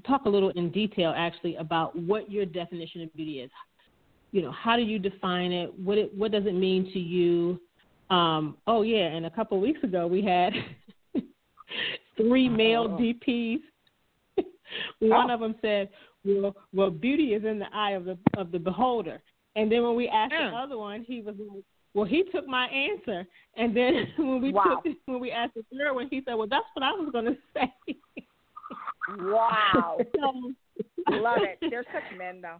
talk 0.06 0.26
a 0.26 0.30
little 0.30 0.50
in 0.50 0.72
detail 0.72 1.14
actually 1.16 1.56
about 1.56 1.96
what 1.96 2.30
your 2.30 2.46
definition 2.46 3.02
of 3.02 3.14
beauty 3.14 3.42
is. 3.42 3.52
You 4.36 4.42
know, 4.42 4.52
how 4.52 4.76
do 4.76 4.82
you 4.82 5.00
define 5.00 5.54
it? 5.54 5.74
What 5.80 5.98
it, 5.98 6.14
what 6.14 6.34
does 6.34 6.46
it 6.46 6.56
mean 6.56 6.92
to 6.92 7.00
you? 7.00 7.58
Um, 8.10 8.58
oh 8.68 8.82
yeah, 8.82 9.06
and 9.06 9.26
a 9.26 9.30
couple 9.30 9.56
of 9.56 9.64
weeks 9.64 9.82
ago 9.82 10.08
we 10.08 10.22
had 10.22 10.52
three 12.18 12.50
male 12.50 12.88
Oh. 12.92 12.98
DPs. 12.98 13.60
One 15.00 15.30
of 15.30 15.40
them 15.40 15.56
said, 15.62 15.88
"Well, 16.26 16.54
well, 16.74 16.92
beauty 16.92 17.34
is 17.34 17.46
in 17.46 17.60
the 17.60 17.74
eye 17.74 17.92
of 17.92 18.04
the 18.04 18.18
of 18.36 18.52
the 18.52 18.60
beholder." 18.60 19.22
And 19.56 19.72
then 19.72 19.84
when 19.84 19.96
we 19.96 20.10
asked 20.10 20.34
Mm. 20.34 20.52
the 20.52 20.58
other 20.58 20.78
one, 20.78 21.06
he 21.08 21.22
was 21.22 21.36
like, 21.40 21.64
"Well, 21.94 22.04
he 22.04 22.24
took 22.24 22.46
my 22.46 22.68
answer." 22.68 23.26
And 23.56 23.74
then 23.74 23.94
when 24.18 24.42
we 24.42 24.52
Wow. 24.52 24.82
took 24.84 24.96
when 25.06 25.22
we 25.22 25.32
asked 25.32 25.54
the 25.54 25.64
third 25.72 25.94
one, 25.94 26.10
he 26.10 26.22
said, 26.26 26.34
"Well, 26.34 26.48
that's 26.50 26.68
what 26.74 26.84
I 26.84 26.92
was 26.92 27.10
going 27.14 27.26
to 27.26 27.38
say." 27.54 27.74
Wow. 29.18 30.00
Love 31.08 31.44
it. 31.44 31.58
They're 31.70 31.86
such 31.94 32.18
men, 32.18 32.42
though. 32.42 32.60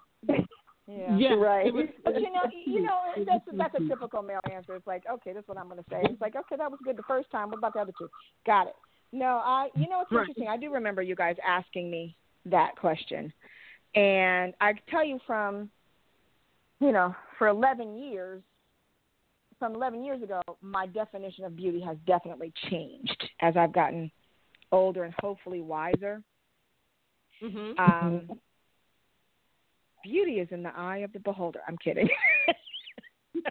Yeah. 0.88 1.18
Yeah, 1.18 1.34
Right. 1.34 1.74
Was, 1.74 1.88
But 2.04 2.16
you 2.22 2.32
know, 2.32 2.42
you 2.66 2.82
know, 2.84 3.00
that's 3.26 3.46
that's 3.58 3.76
a 3.76 3.88
typical 3.88 4.22
male 4.22 4.40
answer. 4.52 4.76
It's 4.76 4.86
like, 4.86 5.04
okay, 5.12 5.34
that's 5.34 5.48
what 5.48 5.58
I'm 5.58 5.68
going 5.68 5.84
to 5.84 5.90
say. 5.90 6.02
It's 6.04 6.22
like, 6.22 6.36
okay, 6.36 6.56
that 6.58 6.70
was 6.70 6.80
good 6.84 6.98
the 6.98 7.04
first 7.04 7.32
time. 7.32 7.50
What 7.50 7.58
about 7.58 7.74
the 7.74 7.80
other 7.80 7.94
two? 7.98 8.10
Got 8.46 8.68
it. 8.68 8.76
No, 9.12 9.42
I. 9.44 9.70
You 9.76 9.90
know, 9.90 10.02
it's 10.02 10.12
Right. 10.12 10.22
interesting. 10.22 10.48
I 10.48 10.58
do 10.58 10.72
remember 10.72 11.02
you 11.02 11.16
guys 11.16 11.38
asking 11.48 11.90
me 11.90 12.16
that 12.46 12.76
question, 12.76 13.34
and 13.96 14.54
I 14.62 14.74
tell 14.90 15.04
you 15.04 15.20
from, 15.26 15.72
you 16.80 16.92
know, 16.92 17.16
for 17.40 17.48
11 17.48 17.96
years, 17.98 18.44
from 19.58 19.74
11 19.74 20.04
years 20.04 20.22
ago, 20.22 20.42
my 20.62 20.86
definition 20.86 21.46
of 21.46 21.56
beauty 21.56 21.82
has 21.82 21.98
definitely 22.06 22.54
changed 22.70 23.30
as 23.42 23.58
I've 23.58 23.74
gotten 23.74 24.12
older 24.72 25.04
and 25.04 25.14
hopefully 25.20 25.62
wiser. 25.62 26.22
Mhm. 27.42 27.80
Um, 27.80 28.40
beauty 30.06 30.40
is 30.40 30.48
in 30.52 30.64
the 30.64 30.72
eye 30.76 31.00
of 31.00 31.12
the 31.14 31.20
beholder. 31.20 31.60
I'm 31.68 31.78
kidding. 31.78 32.08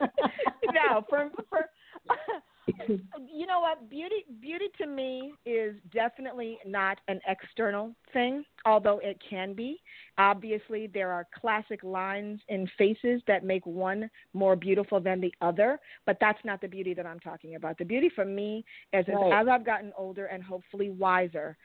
no, 0.00 1.04
for 1.08 1.30
for 1.48 1.66
you 3.32 3.46
know 3.46 3.60
what 3.60 3.88
beauty 3.90 4.24
beauty 4.40 4.66
to 4.78 4.86
me 4.86 5.32
is 5.44 5.74
definitely 5.92 6.58
not 6.66 6.98
an 7.08 7.20
external 7.28 7.92
thing 8.12 8.44
although 8.64 9.00
it 9.02 9.20
can 9.28 9.54
be 9.54 9.80
obviously 10.18 10.88
there 10.92 11.12
are 11.12 11.26
classic 11.38 11.82
lines 11.82 12.40
in 12.48 12.68
faces 12.78 13.20
that 13.26 13.44
make 13.44 13.64
one 13.66 14.08
more 14.32 14.56
beautiful 14.56 15.00
than 15.00 15.20
the 15.20 15.32
other 15.40 15.78
but 16.06 16.16
that's 16.20 16.38
not 16.44 16.60
the 16.60 16.68
beauty 16.68 16.94
that 16.94 17.06
i'm 17.06 17.20
talking 17.20 17.56
about 17.56 17.76
the 17.78 17.84
beauty 17.84 18.10
for 18.14 18.24
me 18.24 18.64
is 18.92 19.04
as, 19.08 19.14
Right. 19.14 19.40
as 19.40 19.48
i've 19.48 19.64
gotten 19.64 19.92
older 19.96 20.26
and 20.26 20.42
hopefully 20.42 20.90
wiser 20.90 21.56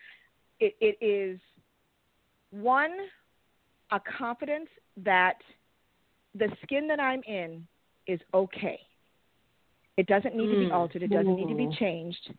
it, 0.60 0.76
it 0.82 0.98
is 1.04 1.40
one 2.52 2.92
a 3.92 4.00
confidence 4.18 4.70
that 4.98 5.36
the 6.36 6.48
skin 6.64 6.88
that 6.88 7.00
i'm 7.00 7.22
in 7.24 7.66
is 8.08 8.20
okay 8.34 8.80
it 10.00 10.08
doesn't 10.08 10.34
need 10.34 10.50
to 10.50 10.58
be 10.58 10.68
Mm. 10.68 10.76
altered. 10.76 11.04
It 11.04 11.10
doesn't 11.10 11.36
need 11.36 11.50
to 11.50 11.56
be 11.56 11.68
changed. 11.76 12.34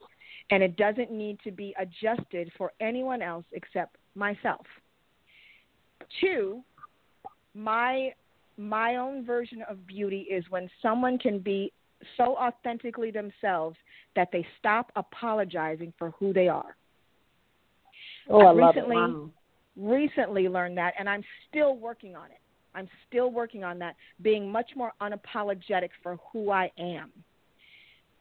And 0.48 0.62
it 0.62 0.76
doesn't 0.76 1.10
need 1.10 1.38
to 1.40 1.50
be 1.50 1.74
adjusted 1.78 2.50
for 2.56 2.72
anyone 2.80 3.20
else 3.20 3.44
except 3.52 3.98
myself. 4.14 4.66
Two, 6.20 6.64
my 7.52 8.14
my 8.56 8.96
own 8.96 9.26
version 9.26 9.60
of 9.68 9.86
beauty 9.86 10.22
is 10.22 10.48
when 10.48 10.70
someone 10.80 11.18
can 11.18 11.38
be 11.38 11.70
so 12.16 12.34
authentically 12.36 13.10
themselves 13.10 13.76
that 14.16 14.32
they 14.32 14.46
stop 14.58 14.90
apologizing 14.96 15.92
for 15.98 16.12
who 16.12 16.32
they 16.32 16.48
are. 16.48 16.76
Oh, 18.30 18.46
I 18.46 18.52
love 18.52 18.74
recently, 18.74 18.96
it. 18.96 19.00
Wow. 19.00 19.30
Recently 19.80 20.48
learned 20.48 20.76
that 20.78 20.94
and 20.98 21.08
I'm 21.08 21.24
still 21.48 21.76
working 21.76 22.16
on 22.16 22.26
it. 22.26 22.40
I'm 22.74 22.88
still 23.08 23.32
working 23.32 23.64
on 23.64 23.78
that, 23.80 23.96
being 24.22 24.50
much 24.50 24.70
more 24.76 24.92
unapologetic 25.00 25.90
for 26.02 26.18
who 26.32 26.50
I 26.50 26.70
am. 26.78 27.10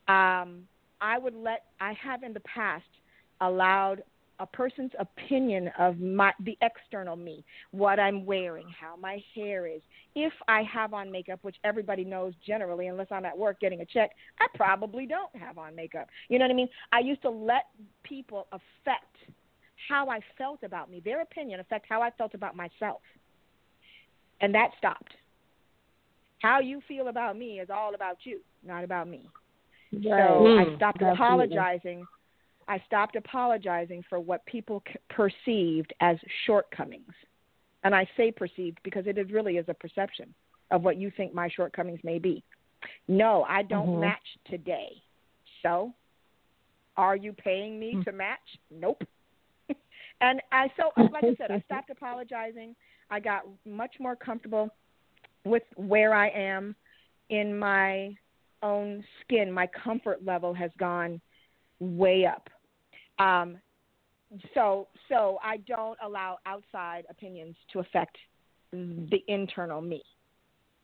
Um, 0.07 0.63
I 1.01 1.19
would 1.19 1.35
let 1.35 1.65
I 1.79 1.93
have 1.93 2.23
in 2.23 2.33
the 2.33 2.41
past 2.41 2.83
allowed 3.41 4.03
a 4.39 4.45
person's 4.45 4.91
opinion 4.99 5.69
of 5.77 5.99
my 5.99 6.31
the 6.39 6.57
external 6.61 7.15
me, 7.15 7.43
what 7.71 7.99
I'm 7.99 8.25
wearing, 8.25 8.67
how 8.79 8.95
my 8.95 9.21
hair 9.35 9.67
is, 9.67 9.81
if 10.15 10.33
I 10.47 10.63
have 10.63 10.93
on 10.93 11.11
makeup, 11.11 11.39
which 11.41 11.57
everybody 11.63 12.05
knows 12.05 12.33
generally, 12.47 12.87
unless 12.87 13.07
I'm 13.11 13.25
at 13.25 13.37
work 13.37 13.59
getting 13.59 13.81
a 13.81 13.85
check, 13.85 14.11
I 14.39 14.47
probably 14.55 15.05
don't 15.05 15.35
have 15.35 15.57
on 15.57 15.75
makeup. 15.75 16.07
You 16.29 16.39
know 16.39 16.45
what 16.45 16.51
I 16.51 16.55
mean? 16.55 16.69
I 16.91 16.99
used 16.99 17.21
to 17.23 17.29
let 17.29 17.65
people 18.03 18.47
affect 18.51 19.15
how 19.87 20.09
I 20.09 20.19
felt 20.37 20.63
about 20.63 20.89
me, 20.89 20.99
their 21.03 21.21
opinion 21.21 21.59
affect 21.59 21.85
how 21.87 22.01
I 22.01 22.11
felt 22.11 22.33
about 22.33 22.55
myself. 22.55 23.01
And 24.41 24.53
that 24.53 24.71
stopped. 24.77 25.13
How 26.41 26.59
you 26.59 26.81
feel 26.87 27.07
about 27.09 27.37
me 27.37 27.59
is 27.59 27.69
all 27.69 27.95
about 27.95 28.17
you, 28.23 28.39
not 28.63 28.83
about 28.83 29.07
me. 29.07 29.29
So 29.91 29.99
Right. 30.01 30.67
I 30.73 30.75
stopped 30.75 31.01
Absolutely. 31.01 31.13
apologizing. 31.13 32.07
I 32.67 32.79
stopped 32.85 33.15
apologizing 33.15 34.03
for 34.03 34.19
what 34.19 34.45
people 34.45 34.83
c- 34.87 34.95
perceived 35.09 35.93
as 35.99 36.17
shortcomings. 36.45 37.13
And 37.83 37.95
I 37.95 38.07
say 38.15 38.31
perceived 38.31 38.77
because 38.83 39.07
it 39.07 39.17
is 39.17 39.31
really 39.31 39.57
is 39.57 39.67
a 39.67 39.73
perception 39.73 40.33
of 40.71 40.83
what 40.83 40.97
you 40.97 41.09
think 41.11 41.33
my 41.33 41.49
shortcomings 41.49 41.99
may 42.03 42.19
be. 42.19 42.43
No, 43.07 43.43
I 43.43 43.63
don't 43.63 43.89
Mhm. 43.89 44.01
match 44.01 44.37
today. 44.45 45.01
So, 45.63 45.93
are 46.95 47.15
you 47.15 47.33
paying 47.33 47.79
me 47.79 47.93
Hmm. 47.95 48.01
to 48.03 48.11
match? 48.11 48.59
Nope. 48.69 49.03
And 50.21 50.41
I 50.51 50.67
so 50.77 50.91
like 51.11 51.23
I 51.23 51.35
said, 51.37 51.51
I 51.51 51.61
stopped 51.65 51.89
apologizing. 51.89 52.75
I 53.09 53.19
got 53.19 53.43
much 53.65 53.95
more 53.99 54.15
comfortable 54.15 54.69
with 55.45 55.63
where 55.75 56.13
I 56.13 56.29
am 56.29 56.75
in 57.29 57.57
my 57.57 58.15
own 58.61 59.03
skin. 59.21 59.51
My 59.51 59.67
comfort 59.67 60.23
level 60.25 60.53
has 60.53 60.71
gone 60.77 61.21
way 61.79 62.25
up. 62.25 62.49
Um, 63.19 63.57
so 64.53 64.87
so 65.07 65.39
I 65.43 65.57
don't 65.57 65.97
allow 66.03 66.37
outside 66.45 67.05
opinions 67.09 67.55
to 67.73 67.79
affect 67.79 68.17
the 68.71 69.23
internal 69.27 69.81
me. 69.81 70.03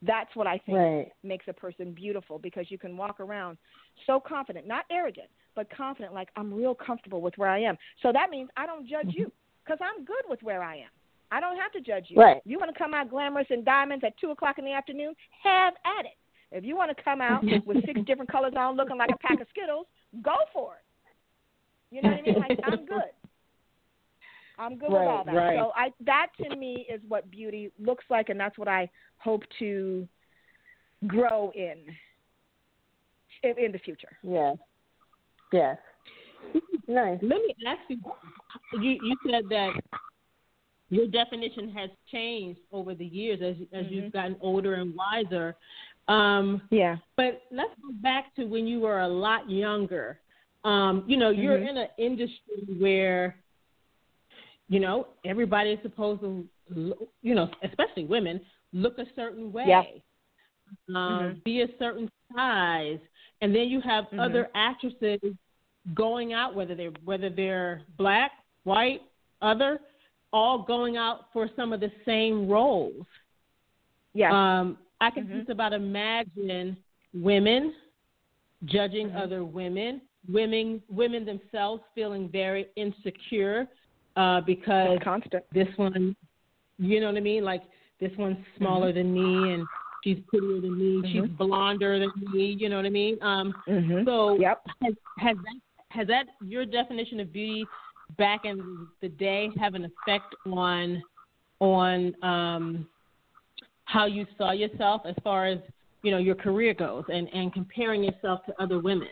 That's 0.02 0.36
what 0.36 0.48
I 0.48 0.58
think 0.66 0.78
Right. 0.78 1.12
makes 1.24 1.48
a 1.48 1.54
person 1.54 1.94
beautiful 1.94 2.40
because 2.40 2.70
you 2.70 2.78
can 2.78 2.98
walk 2.98 3.20
around 3.20 3.58
so 4.06 4.20
confident, 4.20 4.68
not 4.68 4.86
arrogant, 4.92 5.30
but 5.56 5.68
confident, 5.76 6.14
like 6.14 6.30
I'm 6.36 6.54
real 6.54 6.76
comfortable 6.76 7.22
with 7.22 7.38
where 7.38 7.50
I 7.50 7.60
am. 7.62 7.78
So 8.02 8.12
that 8.12 8.30
means 8.30 8.50
I 8.58 8.66
don't 8.66 8.88
judge 8.88 9.08
mm-hmm. 9.08 9.22
you 9.22 9.32
because 9.64 9.80
I'm 9.82 10.06
good 10.06 10.24
with 10.30 10.42
where 10.44 10.62
I 10.64 10.76
am. 10.78 10.90
I 11.32 11.40
don't 11.40 11.58
have 11.58 11.72
to 11.72 11.82
judge 11.82 12.06
you. 12.10 12.18
Right. 12.18 12.42
You 12.46 12.60
want 12.60 12.72
to 12.74 12.78
come 12.78 12.94
out 12.94 13.10
glamorous 13.10 13.48
and 13.50 13.66
diamonds 13.66 14.04
at 14.06 14.18
two 14.20 14.32
o'clock 14.32 14.58
in 14.60 14.66
the 14.66 14.74
afternoon? 14.74 15.16
Have 15.44 15.74
at 16.00 16.06
it. 16.06 16.18
If 16.52 16.64
you 16.64 16.76
want 16.76 16.96
to 16.96 17.04
come 17.04 17.22
out 17.22 17.44
with 17.66 17.86
six 17.86 18.00
different 18.06 18.32
colors 18.32 18.54
on, 18.58 18.76
looking 18.76 18.98
like 18.98 19.10
a 19.12 19.18
pack 19.18 19.42
of 19.42 19.48
Skittles, 19.50 19.88
go 20.22 20.36
for 20.54 20.76
it. 20.76 20.82
You 21.96 22.02
know 22.02 22.10
what 22.10 22.20
I 22.20 22.22
mean? 22.22 22.36
Like 22.36 22.60
I'm 22.64 22.86
good. 22.86 23.12
I'm 24.58 24.78
good 24.78 24.92
Right, 24.92 25.02
with 25.02 25.10
all 25.10 25.24
that. 25.26 25.36
right. 25.36 25.60
So 25.60 25.72
I 25.76 25.90
that 26.06 26.28
to 26.44 26.56
me 26.56 26.88
is 26.94 27.02
what 27.08 27.30
beauty 27.30 27.72
looks 27.80 28.06
like, 28.10 28.30
and 28.30 28.40
that's 28.40 28.58
what 28.58 28.68
I 28.68 28.90
hope 29.18 29.44
to 29.60 30.08
grow 31.08 31.52
in 31.56 31.78
in, 33.44 33.66
in 33.66 33.72
the 33.72 33.80
future. 33.80 34.18
Yes. 34.24 34.58
Yes. 35.52 35.78
Nice. 36.88 37.20
Let 37.24 37.40
me 37.42 37.56
ask 37.68 37.80
you. 37.88 37.98
You 38.80 38.92
you 39.02 39.16
said 39.30 39.46
that 39.50 39.72
your 40.90 41.08
definition 41.08 41.70
has 41.72 41.90
changed 42.12 42.60
over 42.72 42.94
the 42.94 43.06
years 43.06 43.40
as 43.42 43.56
as 43.74 43.88
you've 43.90 44.12
gotten 44.14 44.36
older 44.40 44.76
and 44.76 44.94
wiser. 44.96 45.56
Um, 46.08 46.62
Yeah. 46.70 46.98
but 47.18 47.42
let's 47.52 47.72
go 47.82 47.92
back 48.02 48.36
to 48.36 48.46
when 48.46 48.68
you 48.68 48.80
were 48.82 49.00
a 49.02 49.08
lot 49.08 49.50
younger. 49.50 50.20
Um, 50.64 51.04
you 51.08 51.18
know, 51.18 51.32
you're 51.32 51.58
Mhm. 51.58 51.70
in 51.70 51.78
an 51.78 51.88
industry 51.98 52.64
where, 52.78 53.36
you 54.70 54.80
know, 54.80 55.08
everybody 55.26 55.72
is 55.72 55.80
supposed 55.82 56.22
to, 56.22 56.48
you 57.24 57.34
know, 57.36 57.50
especially 57.64 58.06
women, 58.06 58.40
look 58.74 59.00
a 59.00 59.06
certain 59.16 59.52
way, 59.52 59.68
Yeah. 59.70 60.96
um, 60.96 61.36
Mhm. 61.36 61.44
be 61.44 61.62
a 61.62 61.78
certain 61.80 62.12
size, 62.36 63.00
and 63.46 63.54
then 63.56 63.68
you 63.70 63.80
have 63.82 64.06
Mhm. 64.06 64.20
other 64.20 64.50
actresses 64.56 65.20
going 65.94 66.34
out, 66.34 66.56
whether 66.56 66.74
they're 66.74 66.98
whether 67.04 67.30
they're 67.30 67.84
black, 67.96 68.32
white, 68.64 69.04
other, 69.44 69.80
all 70.34 70.64
going 70.64 70.98
out 70.98 71.32
for 71.32 71.48
some 71.56 71.72
of 71.72 71.80
the 71.80 71.92
same 72.06 72.48
roles. 72.48 73.06
Yeah. 74.14 74.32
Um, 74.34 74.80
I 75.00 75.12
can 75.12 75.28
Mhm. 75.28 75.38
just 75.38 75.50
about 75.50 75.74
imagine 75.74 76.76
women 77.14 77.76
judging 78.64 79.10
Mhm. 79.12 79.22
other 79.22 79.46
women, 79.46 80.02
women 80.28 80.82
women 80.90 81.24
themselves 81.24 81.84
feeling 81.94 82.28
very 82.30 82.68
insecure 82.76 83.68
uh, 84.16 84.42
because 84.42 84.98
constant. 85.04 85.44
this 85.52 85.68
one, 85.78 86.16
you 86.80 87.00
know 87.00 87.10
what 87.10 87.18
I 87.18 87.20
mean? 87.20 87.44
Like 87.44 87.62
this 88.00 88.16
one's 88.18 88.44
smaller 88.58 88.92
than 88.92 89.14
me 89.14 89.52
and 89.54 89.68
she's 90.06 90.20
prettier 90.28 90.62
than 90.62 90.78
me, 90.78 91.02
she's 91.12 91.24
Mhm. 91.24 91.38
blonder 91.38 92.00
than 92.00 92.14
me. 92.32 92.56
You 92.58 92.70
know 92.70 92.78
what 92.78 92.86
I 92.86 92.90
mean? 92.90 93.22
Um, 93.22 93.54
Mhm. 93.68 94.06
so 94.06 94.38
Yep. 94.40 94.68
has 94.82 94.96
has 95.18 95.38
that 95.44 95.56
has 95.90 96.08
that 96.08 96.28
your 96.40 96.66
definition 96.66 97.20
of 97.20 97.34
beauty 97.34 97.68
back 98.18 98.46
in 98.46 98.88
the 99.02 99.10
day 99.10 99.50
have 99.60 99.74
an 99.74 99.86
effect 99.86 100.36
on 100.46 101.04
on 101.60 102.16
um 102.24 102.88
how 103.86 104.06
you 104.06 104.26
saw 104.38 104.52
yourself 104.52 105.02
as 105.06 105.16
far 105.24 105.46
as 105.48 105.60
you 106.04 106.12
know 106.12 106.18
your 106.18 106.36
career 106.36 106.74
goes 106.74 107.04
and 107.10 107.28
and 107.34 107.54
comparing 107.54 108.04
yourself 108.04 108.46
to 108.46 108.62
other 108.62 108.80
women 108.80 109.10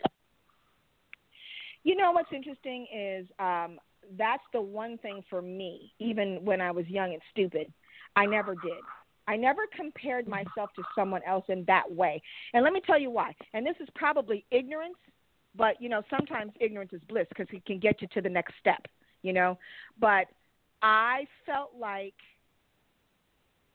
You 1.84 1.96
know 1.96 2.12
what's 2.12 2.32
interesting 2.32 2.86
is 2.94 3.26
um, 3.38 3.78
that's 4.16 4.42
the 4.52 4.60
one 4.60 4.96
thing 4.98 5.22
for 5.28 5.42
me, 5.42 5.92
even 5.98 6.42
when 6.44 6.60
I 6.60 6.70
was 6.70 6.86
young 6.88 7.12
and 7.12 7.22
stupid, 7.30 7.70
I 8.16 8.24
never 8.26 8.54
did. 8.54 8.84
I 9.26 9.36
never 9.36 9.62
compared 9.74 10.28
myself 10.28 10.70
to 10.76 10.82
someone 10.94 11.22
else 11.26 11.44
in 11.48 11.64
that 11.66 11.90
way. 11.90 12.22
And 12.52 12.62
let 12.62 12.72
me 12.72 12.80
tell 12.86 12.98
you 12.98 13.10
why. 13.10 13.34
And 13.52 13.66
this 13.66 13.76
is 13.80 13.88
probably 13.94 14.44
ignorance, 14.50 14.96
but 15.56 15.80
you 15.80 15.88
know, 15.88 16.02
sometimes 16.10 16.52
ignorance 16.60 16.92
is 16.92 17.00
bliss 17.08 17.26
because 17.28 17.46
it 17.52 17.64
can 17.64 17.78
get 17.78 18.02
you 18.02 18.08
to 18.08 18.20
the 18.20 18.28
next 18.28 18.54
step, 18.60 18.86
you 19.22 19.32
know. 19.32 19.58
But 19.98 20.26
I 20.82 21.26
felt 21.46 21.72
like 21.78 22.14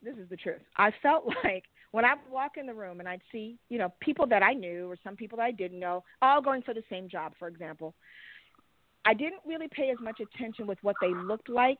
this 0.03 0.15
is 0.17 0.29
the 0.29 0.37
truth. 0.37 0.61
I 0.77 0.91
felt 1.01 1.25
like 1.43 1.63
when 1.91 2.05
I 2.05 2.13
would 2.13 2.31
walk 2.31 2.57
in 2.57 2.67
the 2.67 2.73
room 2.73 2.99
and 2.99 3.09
I'd 3.09 3.21
see, 3.31 3.57
you 3.69 3.79
know, 3.79 3.91
people 3.99 4.27
that 4.27 4.43
I 4.43 4.53
knew 4.53 4.89
or 4.89 4.97
some 5.03 5.15
people 5.15 5.37
that 5.37 5.43
I 5.43 5.51
didn't 5.51 5.79
know, 5.79 6.03
all 6.21 6.41
going 6.41 6.61
for 6.61 6.73
the 6.73 6.83
same 6.89 7.09
job, 7.09 7.33
for 7.39 7.47
example. 7.47 7.95
I 9.05 9.13
didn't 9.13 9.41
really 9.45 9.67
pay 9.71 9.89
as 9.89 9.97
much 10.01 10.19
attention 10.19 10.67
with 10.67 10.77
what 10.81 10.95
they 11.01 11.13
looked 11.13 11.49
like 11.49 11.79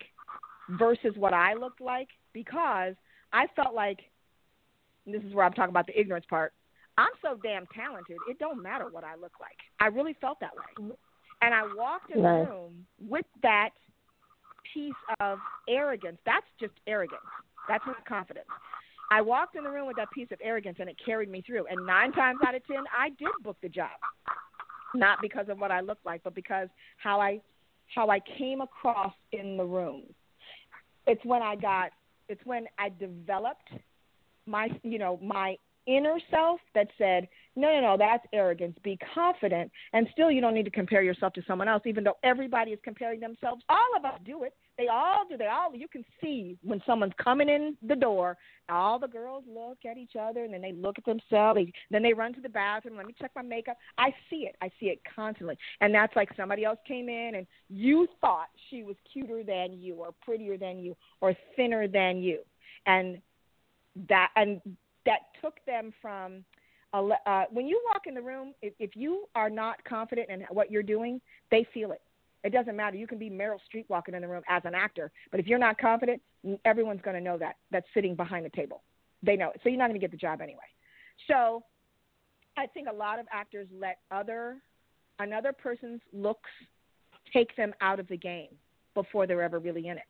versus 0.71 1.13
what 1.15 1.33
I 1.33 1.53
looked 1.53 1.81
like 1.81 2.07
because 2.33 2.95
I 3.33 3.47
felt 3.55 3.73
like 3.75 3.99
and 5.05 5.15
this 5.15 5.27
is 5.27 5.33
where 5.33 5.45
I'm 5.45 5.53
talking 5.53 5.71
about 5.71 5.87
the 5.87 5.99
ignorance 5.99 6.25
part. 6.29 6.53
I'm 6.97 7.09
so 7.21 7.39
damn 7.41 7.65
talented. 7.67 8.17
It 8.27 8.39
don't 8.39 8.61
matter 8.61 8.87
what 8.91 9.03
I 9.03 9.15
look 9.15 9.31
like. 9.39 9.57
I 9.79 9.87
really 9.87 10.15
felt 10.19 10.39
that 10.41 10.51
way. 10.55 10.91
And 11.41 11.53
I 11.53 11.63
walked 11.75 12.11
in 12.11 12.21
Right. 12.21 12.43
the 12.43 12.51
room 12.51 12.85
with 12.99 13.25
that 13.41 13.69
piece 14.73 14.93
of 15.19 15.39
arrogance. 15.67 16.19
That's 16.25 16.45
just 16.59 16.73
arrogance. 16.85 17.21
That's 17.67 17.85
not 17.87 18.05
confidence. 18.05 18.49
I 19.11 19.21
walked 19.21 19.55
in 19.55 19.63
the 19.63 19.71
room 19.71 19.87
with 19.87 19.95
that 19.95 20.11
piece 20.11 20.29
of 20.31 20.39
arrogance 20.43 20.77
and 20.79 20.89
it 20.89 20.97
carried 21.03 21.29
me 21.29 21.41
through. 21.41 21.65
And 21.67 21.85
nine 21.85 22.11
times 22.11 22.39
out 22.45 22.53
of 22.53 22.65
ten, 22.67 22.83
I 22.95 23.09
did 23.09 23.29
book 23.41 23.57
the 23.61 23.69
job. 23.69 23.89
Not 24.93 25.21
because 25.21 25.49
of 25.49 25.59
what 25.59 25.71
I 25.71 25.79
looked 25.79 26.05
like, 26.05 26.21
but 26.23 26.35
because 26.35 26.67
how 26.97 27.19
I 27.19 27.41
how 27.95 28.09
I 28.09 28.19
came 28.37 28.61
across 28.61 29.13
in 29.31 29.57
the 29.57 29.63
room. 29.63 30.03
It's 31.07 31.23
when 31.25 31.41
I 31.41 31.55
got 31.55 31.91
it's 32.29 32.45
when 32.45 32.67
I 32.77 32.89
developed 32.89 33.69
my 34.45 34.69
you 34.83 34.99
know, 34.99 35.19
my 35.21 35.57
inner 35.89 36.19
self 36.29 36.59
that 36.75 36.87
said, 36.97 37.27
No, 37.55 37.73
no, 37.73 37.81
no, 37.81 37.97
that's 37.97 38.25
arrogance. 38.33 38.77
Be 38.83 38.97
confident 39.13 39.71
and 39.93 40.07
still 40.11 40.29
you 40.29 40.41
don't 40.41 40.53
need 40.53 40.65
to 40.65 40.71
compare 40.71 41.01
yourself 41.01 41.33
to 41.33 41.41
someone 41.47 41.67
else, 41.67 41.83
even 41.85 42.03
though 42.03 42.17
everybody 42.23 42.71
is 42.71 42.79
comparing 42.83 43.19
themselves. 43.19 43.63
All 43.69 43.89
of 43.97 44.05
us 44.05 44.19
do 44.25 44.43
it. 44.43 44.53
They 44.77 44.87
all 44.87 45.25
do. 45.29 45.35
They 45.35 45.47
all 45.47 45.75
you 45.75 45.87
can 45.87 46.05
see 46.21 46.57
when 46.63 46.81
someone's 46.85 47.13
coming 47.21 47.49
in 47.49 47.75
the 47.85 47.95
door. 47.95 48.37
All 48.69 48.99
the 48.99 49.07
girls 49.07 49.43
look 49.47 49.79
at 49.89 49.97
each 49.97 50.13
other 50.19 50.43
and 50.43 50.53
then 50.53 50.61
they 50.61 50.73
look 50.73 50.97
at 50.97 51.05
themselves. 51.05 51.59
Then 51.89 52.03
they 52.03 52.13
run 52.13 52.33
to 52.35 52.41
the 52.41 52.49
bathroom. 52.49 52.95
Let 52.95 53.07
me 53.07 53.15
check 53.19 53.31
my 53.35 53.41
makeup. 53.41 53.77
I 53.97 54.13
see 54.29 54.47
it. 54.47 54.55
I 54.61 54.69
see 54.79 54.87
it 54.87 55.01
constantly. 55.15 55.57
And 55.81 55.93
that's 55.93 56.15
like 56.15 56.29
somebody 56.37 56.65
else 56.65 56.79
came 56.87 57.09
in 57.09 57.35
and 57.35 57.47
you 57.69 58.07
thought 58.21 58.47
she 58.69 58.83
was 58.83 58.95
cuter 59.11 59.43
than 59.43 59.79
you 59.79 59.95
or 59.95 60.13
prettier 60.23 60.57
than 60.57 60.79
you 60.79 60.95
or 61.21 61.35
thinner 61.55 61.87
than 61.87 62.17
you, 62.17 62.39
and 62.85 63.21
that 64.07 64.29
and 64.35 64.61
that 65.09 65.21
took 65.41 65.55
them 65.65 65.91
from 66.03 66.45
uh, 66.93 67.43
when 67.51 67.67
you 67.67 67.81
walk 67.91 68.03
in 68.05 68.13
the 68.13 68.21
room. 68.21 68.53
If, 68.61 68.73
if 68.79 68.95
you 68.95 69.25
are 69.33 69.49
not 69.49 69.83
confident 69.85 70.29
in 70.29 70.41
what 70.51 70.71
you're 70.71 70.83
doing, 70.83 71.19
they 71.49 71.65
feel 71.73 71.91
it. 71.91 72.01
It 72.43 72.53
doesn't 72.53 72.75
matter. 72.75 72.95
You 72.95 73.07
can 73.07 73.17
be 73.17 73.29
Meryl 73.29 73.57
Streep 73.67 73.85
walking 73.89 74.13
in 74.13 74.21
the 74.21 74.27
room 74.27 74.43
as 74.47 74.61
an 74.65 74.75
actor, 74.75 75.11
but 75.31 75.39
if 75.39 75.47
you're 75.47 75.59
not 75.59 75.77
confident, 75.77 76.21
everyone's 76.63 77.01
going 77.01 77.15
to 77.15 77.21
know 77.21 77.37
that. 77.39 77.55
That's 77.71 77.87
sitting 77.93 78.15
behind 78.15 78.45
the 78.45 78.49
table. 78.51 78.83
They 79.23 79.35
know 79.35 79.49
it. 79.49 79.59
So 79.63 79.69
you're 79.69 79.79
not 79.79 79.89
going 79.89 79.99
to 79.99 80.03
get 80.03 80.11
the 80.11 80.17
job 80.17 80.41
anyway. 80.41 80.59
So 81.27 81.63
I 82.55 82.67
think 82.67 82.87
a 82.87 82.95
lot 82.95 83.19
of 83.19 83.25
actors 83.31 83.67
let 83.77 83.97
other 84.11 84.57
another 85.17 85.51
person's 85.51 86.01
looks 86.13 86.49
take 87.33 87.53
them 87.57 87.73
out 87.81 87.99
of 87.99 88.07
the 88.07 88.15
game 88.15 88.49
before 88.93 89.27
they're 89.27 89.41
ever 89.41 89.59
really 89.59 89.87
in 89.87 89.97
it. 89.97 90.03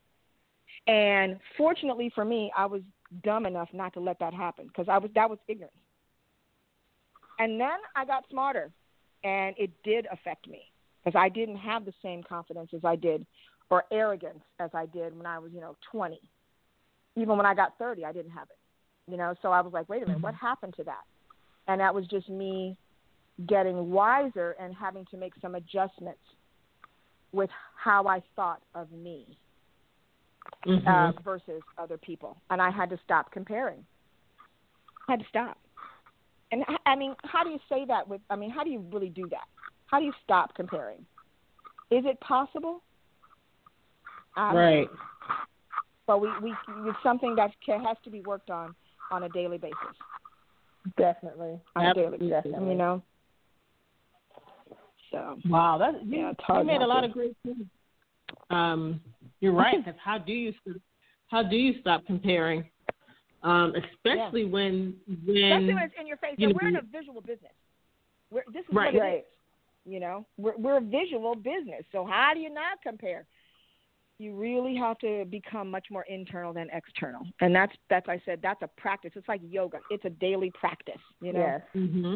And 0.88 1.39
fortunately 1.58 2.12
for 2.14 2.26
me, 2.26 2.52
I 2.56 2.68
was 2.68 2.82
dumb 3.24 3.45
enough 3.45 3.70
not 3.74 3.93
to 3.93 3.99
let 3.99 4.20
that 4.20 4.34
happen 4.34 4.68
because 4.68 4.88
I 4.89 4.97
was 4.97 5.12
that 5.16 5.30
was 5.30 5.39
ignorance. 5.47 5.74
And 7.39 7.60
then 7.60 7.78
I 7.95 8.05
got 8.05 8.26
smarter, 8.30 8.70
and 9.24 9.55
it 9.57 9.72
did 9.84 10.07
affect 10.12 10.47
me 10.47 10.62
because 11.03 11.18
I 11.18 11.30
didn't 11.30 11.57
have 11.57 11.86
the 11.86 11.93
same 12.03 12.22
confidence 12.22 12.72
as 12.74 12.84
I 12.84 12.95
did 12.95 13.26
or 13.70 13.86
arrogance 13.91 14.43
as 14.60 14.72
I 14.74 14.86
did 14.88 15.16
when 15.16 15.26
I 15.26 15.39
was, 15.39 15.51
you 15.53 15.62
know, 15.62 15.76
20. 15.91 16.20
Even 17.16 17.38
when 17.38 17.45
I 17.45 17.53
got 17.53 17.78
30, 17.78 18.03
I 18.03 18.12
didn't 18.12 18.32
have 18.32 18.47
it. 18.49 19.12
You 19.12 19.18
know, 19.18 19.34
so 19.41 19.51
I 19.51 19.62
was 19.62 19.74
like, 19.74 19.89
wait 19.89 20.03
a 20.03 20.05
minute, 20.05 20.22
what 20.22 20.36
mm-hmm. 20.36 20.45
happened 20.45 20.74
to 20.78 20.84
that? 20.84 21.03
And 21.68 21.82
that 21.82 21.93
was 21.93 22.05
just 22.07 22.30
me 22.30 22.78
getting 23.47 23.89
wiser 23.89 24.55
and 24.60 24.76
having 24.76 25.05
to 25.12 25.18
make 25.18 25.34
some 25.41 25.55
adjustments 25.55 26.20
with 27.32 27.49
how 27.76 28.07
I 28.07 28.22
thought 28.36 28.62
of 28.76 28.91
me 28.91 29.38
Mm-hmm. 30.68 30.88
uh, 30.88 31.12
versus 31.24 31.62
other 31.78 31.97
people, 31.97 32.36
and 32.49 32.62
I 32.62 32.70
had 32.70 32.89
to 32.89 32.99
stop 33.05 33.32
comparing. 33.32 33.86
I 35.07 35.14
had 35.14 35.20
to 35.22 35.26
stop. 35.30 35.57
And 36.51 36.66
I- 36.68 36.91
I 36.91 36.95
mean, 36.95 37.16
how 37.24 37.45
do 37.45 37.49
you 37.49 37.60
say 37.70 37.86
that? 37.86 38.05
With 38.05 38.22
I 38.30 38.36
mean, 38.36 38.49
how 38.49 38.66
do 38.66 38.70
you 38.70 38.80
really 38.91 39.10
do 39.10 39.28
that? 39.30 39.47
How 39.88 39.99
do 39.99 40.05
you 40.05 40.14
stop 40.24 40.53
comparing? 40.55 41.05
Is 41.91 42.03
it 42.05 42.20
possible? 42.20 42.84
I 44.36 44.53
right 44.53 44.89
But 46.05 46.20
we 46.20 46.30
we 46.41 46.53
it's 46.89 46.97
something 47.03 47.36
that 47.36 47.51
has 47.68 47.97
to 48.03 48.10
be 48.10 48.22
worked 48.22 48.49
on 48.49 48.76
on 49.12 49.24
a 49.24 49.30
daily 49.30 49.57
basis. 49.57 49.95
Definitely. 50.97 51.60
On 51.76 51.86
a 51.86 51.93
daily 51.93 52.16
Absolutely. 52.16 52.30
basis, 52.30 52.51
you 52.68 52.76
know. 52.76 53.01
So 55.12 55.38
wow 55.45 55.78
that 55.78 56.05
you, 56.05 56.20
Yeah, 56.20 56.32
it's 56.32 56.41
you 56.49 56.64
made 56.66 56.82
a 56.82 56.88
lot 56.88 57.03
of 57.05 57.12
great 57.12 57.36
points 57.43 57.62
um 58.49 59.01
you're 59.40 59.54
right 59.54 59.84
'cause 59.84 59.94
how 60.04 60.18
do 60.18 60.34
you 60.34 60.54
how 61.28 61.44
do 61.44 61.56
you 61.56 61.80
stop 61.82 62.06
comparing 62.06 62.70
um 63.44 63.74
especially 63.76 64.46
when 64.46 64.96
when 65.26 65.38
especially 65.38 65.74
when 65.74 65.84
it's 65.84 65.94
in 66.00 66.08
your 66.08 66.18
face. 66.18 66.36
you 66.38 66.48
And 66.48 66.54
know, 66.56 66.60
we're 66.62 66.68
in 66.70 66.76
a 66.76 66.82
visual 66.82 67.22
business. 67.22 67.54
We're, 68.32 68.44
this 68.54 68.64
is 68.68 68.74
Right. 68.74 68.94
what 68.94 68.96
it 68.96 69.00
Right. 69.00 69.18
is. 69.20 69.24
You 69.86 70.00
know, 70.02 70.26
we're 70.38 70.58
we're 70.58 70.78
a 70.78 70.82
visual 70.82 71.36
business. 71.36 71.84
So 71.92 72.06
how 72.06 72.34
do 72.34 72.40
you 72.40 72.50
not 72.50 72.82
compare? 72.84 73.26
you 74.22 74.36
really 74.36 74.76
have 74.76 74.98
to 75.00 75.24
become 75.30 75.72
much 75.72 75.86
more 75.90 76.04
internal 76.04 76.52
than 76.52 76.68
external, 76.74 77.22
and 77.40 77.56
that's 77.56 77.72
that's 77.90 78.10
I 78.10 78.22
said 78.26 78.40
that's 78.44 78.62
a 78.62 78.68
practice. 78.68 79.12
It's 79.16 79.30
like 79.30 79.40
yoga. 79.50 79.80
It's 79.90 80.04
a 80.04 80.10
daily 80.10 80.52
practice. 80.52 81.00
You 81.22 81.32
know. 81.32 81.40
Yes. 81.40 81.62
Mm-hmm. 81.74 82.16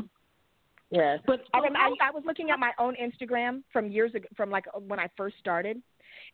Yes. 0.92 1.22
But 1.26 1.46
I, 1.54 1.62
rem- 1.62 1.78
I, 1.78 1.94
I 2.02 2.12
was 2.12 2.24
looking 2.26 2.50
at 2.50 2.60
my 2.60 2.72
own 2.78 2.96
Instagram 3.02 3.64
from 3.72 3.90
years 3.90 4.14
ago, 4.14 4.28
from 4.36 4.50
like 4.50 4.66
when 4.86 5.00
I 5.00 5.08
first 5.16 5.38
started, 5.40 5.82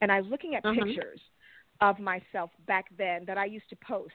and 0.02 0.12
I 0.12 0.22
was 0.22 0.30
looking 0.30 0.56
at 0.56 0.64
Uh-huh. 0.64 0.76
pictures 0.76 1.20
of 1.82 2.00
myself 2.00 2.52
back 2.68 2.86
then 2.98 3.24
that 3.26 3.38
I 3.38 3.46
used 3.46 3.70
to 3.70 3.76
post, 3.78 4.14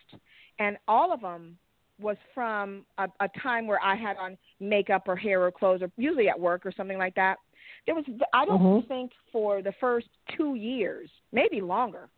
and 0.58 0.76
all 0.86 1.12
of 1.12 1.20
them 1.20 1.56
was 2.00 2.16
from 2.34 2.84
a, 2.98 3.08
a 3.20 3.28
time 3.42 3.66
where 3.66 3.82
I 3.82 3.94
had 3.94 4.16
on 4.16 4.36
makeup 4.60 5.04
or 5.06 5.16
hair 5.16 5.42
or 5.42 5.50
clothes, 5.52 5.82
or 5.82 5.90
usually 5.96 6.28
at 6.28 6.38
work 6.38 6.66
or 6.66 6.72
something 6.72 6.98
like 6.98 7.14
that. 7.14 7.38
There 7.86 7.94
was 7.94 8.04
I 8.32 8.44
don't 8.44 8.60
Mhm. 8.60 8.88
think 8.88 9.12
for 9.32 9.62
the 9.62 9.72
first 9.80 10.08
two 10.36 10.54
years, 10.54 11.10
maybe 11.32 11.60
longer, 11.60 12.08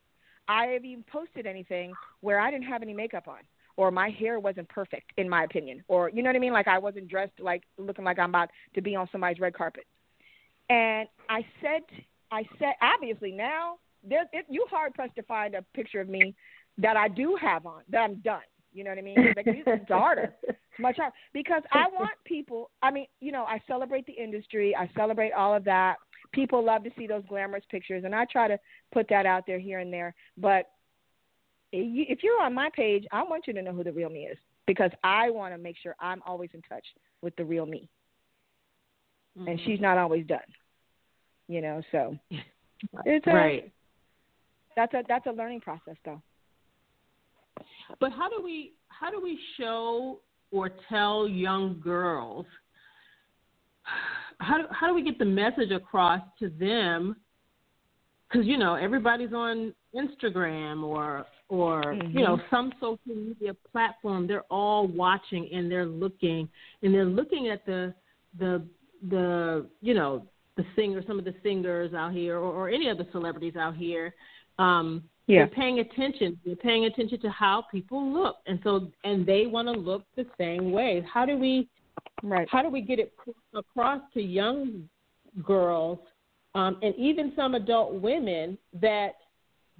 I 0.48 0.66
have 0.66 0.84
even 0.84 1.04
posted 1.04 1.46
anything 1.46 1.96
where 2.20 2.40
I 2.40 2.50
didn't 2.50 2.66
have 2.66 2.82
any 2.82 2.94
makeup 2.94 3.28
on 3.28 3.40
or 3.76 3.90
my 3.90 4.08
hair 4.08 4.40
wasn't 4.40 4.68
perfect 4.68 5.12
in 5.16 5.28
my 5.28 5.44
opinion 5.44 5.82
or 5.88 6.08
you 6.10 6.22
know 6.22 6.28
what 6.30 6.36
i 6.36 6.38
mean 6.38 6.52
like 6.52 6.66
i 6.68 6.78
wasn't 6.78 7.06
dressed 7.08 7.38
like 7.38 7.62
looking 7.78 8.04
like 8.04 8.18
i'm 8.18 8.30
about 8.30 8.50
to 8.74 8.80
be 8.80 8.96
on 8.96 9.08
somebody's 9.12 9.40
red 9.40 9.54
carpet 9.54 9.84
and 10.70 11.08
i 11.28 11.44
said 11.60 11.82
i 12.30 12.42
said 12.58 12.74
obviously 12.82 13.32
now 13.32 13.76
there 14.08 14.24
it, 14.32 14.46
you 14.48 14.66
hard 14.70 14.94
pressed 14.94 15.14
to 15.16 15.22
find 15.22 15.54
a 15.54 15.62
picture 15.74 16.00
of 16.00 16.08
me 16.08 16.34
that 16.78 16.96
i 16.96 17.08
do 17.08 17.36
have 17.40 17.66
on 17.66 17.82
that 17.88 17.98
i'm 17.98 18.16
done. 18.16 18.40
You 18.72 18.84
know 18.84 18.90
what 18.90 18.98
i 18.98 19.02
mean? 19.02 19.16
Like 19.36 19.46
it's 19.46 19.88
harder 19.88 20.34
much 20.78 20.96
harder. 20.96 21.14
Because 21.32 21.62
i 21.72 21.86
want 21.92 22.12
people 22.24 22.70
i 22.82 22.90
mean 22.90 23.06
you 23.20 23.32
know 23.32 23.44
i 23.44 23.60
celebrate 23.66 24.06
the 24.06 24.12
industry. 24.12 24.74
I 24.76 24.90
celebrate 24.96 25.32
all 25.32 25.54
of 25.54 25.64
that. 25.64 25.96
People 26.32 26.64
love 26.64 26.84
to 26.84 26.90
see 26.98 27.06
those 27.06 27.22
glamorous 27.28 27.64
pictures 27.70 28.04
and 28.04 28.14
i 28.14 28.24
try 28.26 28.48
to 28.48 28.58
put 28.92 29.08
that 29.08 29.26
out 29.26 29.44
there 29.46 29.58
here 29.58 29.78
and 29.78 29.92
there. 29.92 30.14
But 30.36 30.66
if 31.72 32.22
you're 32.22 32.42
on 32.42 32.54
my 32.54 32.70
page, 32.74 33.04
I 33.12 33.22
want 33.22 33.46
you 33.46 33.52
to 33.54 33.62
know 33.62 33.72
who 33.72 33.84
the 33.84 33.92
real 33.92 34.08
me 34.08 34.20
is 34.20 34.38
because 34.66 34.90
I 35.02 35.30
want 35.30 35.54
to 35.54 35.58
make 35.58 35.76
sure 35.82 35.94
I'm 36.00 36.22
always 36.26 36.50
in 36.54 36.62
touch 36.62 36.84
with 37.22 37.34
the 37.36 37.44
real 37.44 37.66
me. 37.66 37.88
Mm-hmm. 39.38 39.48
And 39.48 39.60
she's 39.64 39.80
not 39.80 39.98
always 39.98 40.26
done. 40.26 40.38
You 41.48 41.60
know, 41.60 41.82
so 41.92 42.16
it's 43.04 43.26
a, 43.26 43.32
right. 43.32 43.72
That's 44.76 44.92
a 44.94 45.02
that's 45.08 45.26
a 45.26 45.32
learning 45.32 45.60
process 45.60 45.96
though. 46.04 46.20
But 48.00 48.12
how 48.12 48.28
do 48.28 48.42
we 48.42 48.72
how 48.88 49.10
do 49.10 49.20
we 49.22 49.38
show 49.58 50.20
or 50.50 50.70
tell 50.88 51.28
young 51.28 51.80
girls 51.82 52.46
how 54.38 54.58
do, 54.58 54.64
how 54.70 54.86
do 54.86 54.94
we 54.94 55.02
get 55.02 55.18
the 55.18 55.24
message 55.24 55.70
across 55.70 56.20
to 56.38 56.50
them 56.50 57.16
because 58.28 58.46
you 58.46 58.58
know 58.58 58.74
everybody's 58.74 59.32
on 59.32 59.72
Instagram 59.94 60.82
or 60.82 61.26
or 61.48 61.82
mm-hmm. 61.82 62.16
you 62.16 62.24
know 62.24 62.38
some 62.50 62.72
social 62.80 62.98
media 63.14 63.54
platform 63.72 64.26
they're 64.26 64.44
all 64.50 64.86
watching 64.86 65.48
and 65.52 65.70
they're 65.70 65.86
looking 65.86 66.48
and 66.82 66.92
they're 66.92 67.04
looking 67.04 67.48
at 67.48 67.64
the 67.66 67.94
the 68.38 68.62
the 69.08 69.66
you 69.80 69.94
know 69.94 70.26
the 70.56 70.64
singer 70.74 71.02
some 71.06 71.18
of 71.18 71.24
the 71.24 71.34
singers 71.42 71.94
out 71.94 72.12
here 72.12 72.36
or, 72.36 72.52
or 72.52 72.68
any 72.68 72.88
of 72.88 72.98
the 72.98 73.06
celebrities 73.12 73.56
out 73.56 73.76
here 73.76 74.14
um 74.58 75.02
yeah. 75.26 75.40
they're 75.40 75.48
paying 75.48 75.80
attention 75.80 76.38
they're 76.44 76.56
paying 76.56 76.84
attention 76.86 77.20
to 77.20 77.30
how 77.30 77.64
people 77.70 78.12
look 78.12 78.36
and 78.46 78.58
so 78.62 78.90
and 79.04 79.26
they 79.26 79.46
want 79.46 79.68
to 79.68 79.72
look 79.72 80.04
the 80.16 80.26
same 80.38 80.72
way 80.72 81.04
how 81.12 81.26
do 81.26 81.36
we 81.36 81.68
right 82.22 82.48
how 82.50 82.62
do 82.62 82.68
we 82.68 82.80
get 82.80 82.98
it 82.98 83.12
across 83.54 84.00
to 84.14 84.20
young 84.20 84.88
girls 85.44 85.98
um, 86.54 86.78
and 86.80 86.94
even 86.96 87.32
some 87.36 87.54
adult 87.54 88.00
women 88.00 88.56
that 88.80 89.16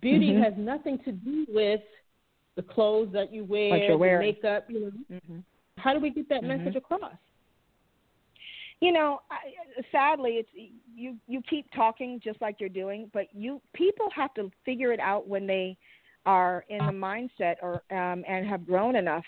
beauty 0.03 0.33
mm-hmm. 0.33 0.43
has 0.43 0.53
nothing 0.59 0.99
to 1.05 1.13
do 1.13 1.47
with 1.49 1.81
the 2.57 2.63
clothes 2.63 3.09
that 3.13 3.33
you 3.33 3.45
wear, 3.45 3.71
the 3.93 3.97
makeup. 4.19 4.65
You 4.69 4.81
know, 4.81 4.93
mm-hmm. 5.13 5.39
how 5.79 5.95
do 5.95 6.01
we 6.01 6.11
get 6.11 6.29
that 6.29 6.43
mm-hmm. 6.43 6.65
message 6.65 6.77
across? 6.77 7.13
You 8.81 8.93
know, 8.93 9.21
I, 9.31 9.83
sadly, 9.91 10.33
it's 10.33 10.49
you. 10.95 11.17
You 11.27 11.43
keep 11.49 11.67
talking 11.75 12.21
just 12.23 12.41
like 12.43 12.57
you're 12.61 12.69
doing, 12.69 13.11
but 13.15 13.27
you 13.33 13.61
people 13.73 14.09
have 14.15 14.35
to 14.35 14.51
figure 14.65 14.93
it 14.93 15.01
out 15.01 15.27
when 15.27 15.47
they 15.47 15.79
are 16.27 16.65
in 16.69 16.79
the 16.79 16.93
mindset 16.93 17.55
or 17.63 17.83
um, 17.91 18.25
and 18.29 18.47
have 18.47 18.67
grown 18.67 18.97
enough 18.97 19.25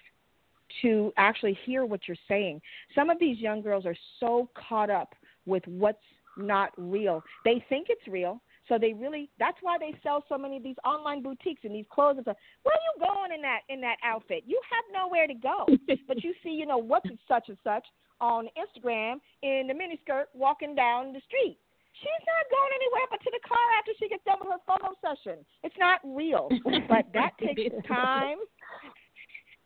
to 0.83 1.13
actually 1.17 1.59
hear 1.65 1.87
what 1.87 2.01
you're 2.07 2.17
saying. 2.29 2.61
Some 2.95 3.09
of 3.09 3.19
these 3.19 3.39
young 3.39 3.63
girls 3.63 3.87
are 3.87 3.97
so 4.21 4.51
caught 4.69 4.91
up 4.91 5.15
with 5.47 5.63
what's 5.67 5.99
not 6.37 6.73
real. 6.77 7.23
They 7.45 7.65
think 7.71 7.87
it's 7.89 8.07
real, 8.07 8.43
so 8.69 8.77
they 8.79 8.93
really 8.93 9.31
that's 9.39 9.57
why 9.63 9.79
they 9.79 9.99
sell 10.03 10.25
so 10.29 10.37
many 10.37 10.59
of 10.59 10.63
these 10.63 10.77
online 10.85 11.23
boutiques 11.23 11.63
and 11.65 11.75
these 11.75 11.87
clothes 11.91 12.17
and 12.17 12.25
stuff. 12.25 12.37
Where 12.65 12.75
are 12.75 12.79
you 12.79 13.07
going 13.07 13.33
in 13.33 13.41
that 13.43 13.61
in 13.71 13.81
that 13.81 13.97
outfit? 14.05 14.45
You 14.47 14.61
have 14.71 14.85
nowhere 14.93 15.27
to 15.27 15.35
go. 15.35 15.67
but 16.07 16.23
you 16.23 16.35
see, 16.43 16.51
you 16.51 16.67
know, 16.67 16.79
what's 16.79 17.09
such 17.27 17.49
and 17.49 17.57
such 17.65 17.87
on 18.21 18.49
Instagram 18.59 19.21
in 19.43 19.67
the 19.67 19.75
miniskirt 19.75 20.27
walking 20.35 20.75
down 20.75 21.13
the 21.13 21.21
street. 21.27 21.59
She's 21.99 22.25
not 22.27 22.45
going 22.51 22.73
anywhere 22.79 23.07
but 23.11 23.21
to 23.23 23.31
the 23.33 23.43
car 23.47 23.67
after 23.79 23.93
she 23.99 24.09
gets 24.09 24.23
done 24.25 24.39
with 24.41 24.55
her 24.55 24.63
photo 24.67 24.95
session. 25.03 25.45
It's 25.65 25.75
not 25.79 26.01
real. 26.05 26.49
but 26.89 27.07
that 27.15 27.33
takes 27.39 27.75
time 27.89 28.39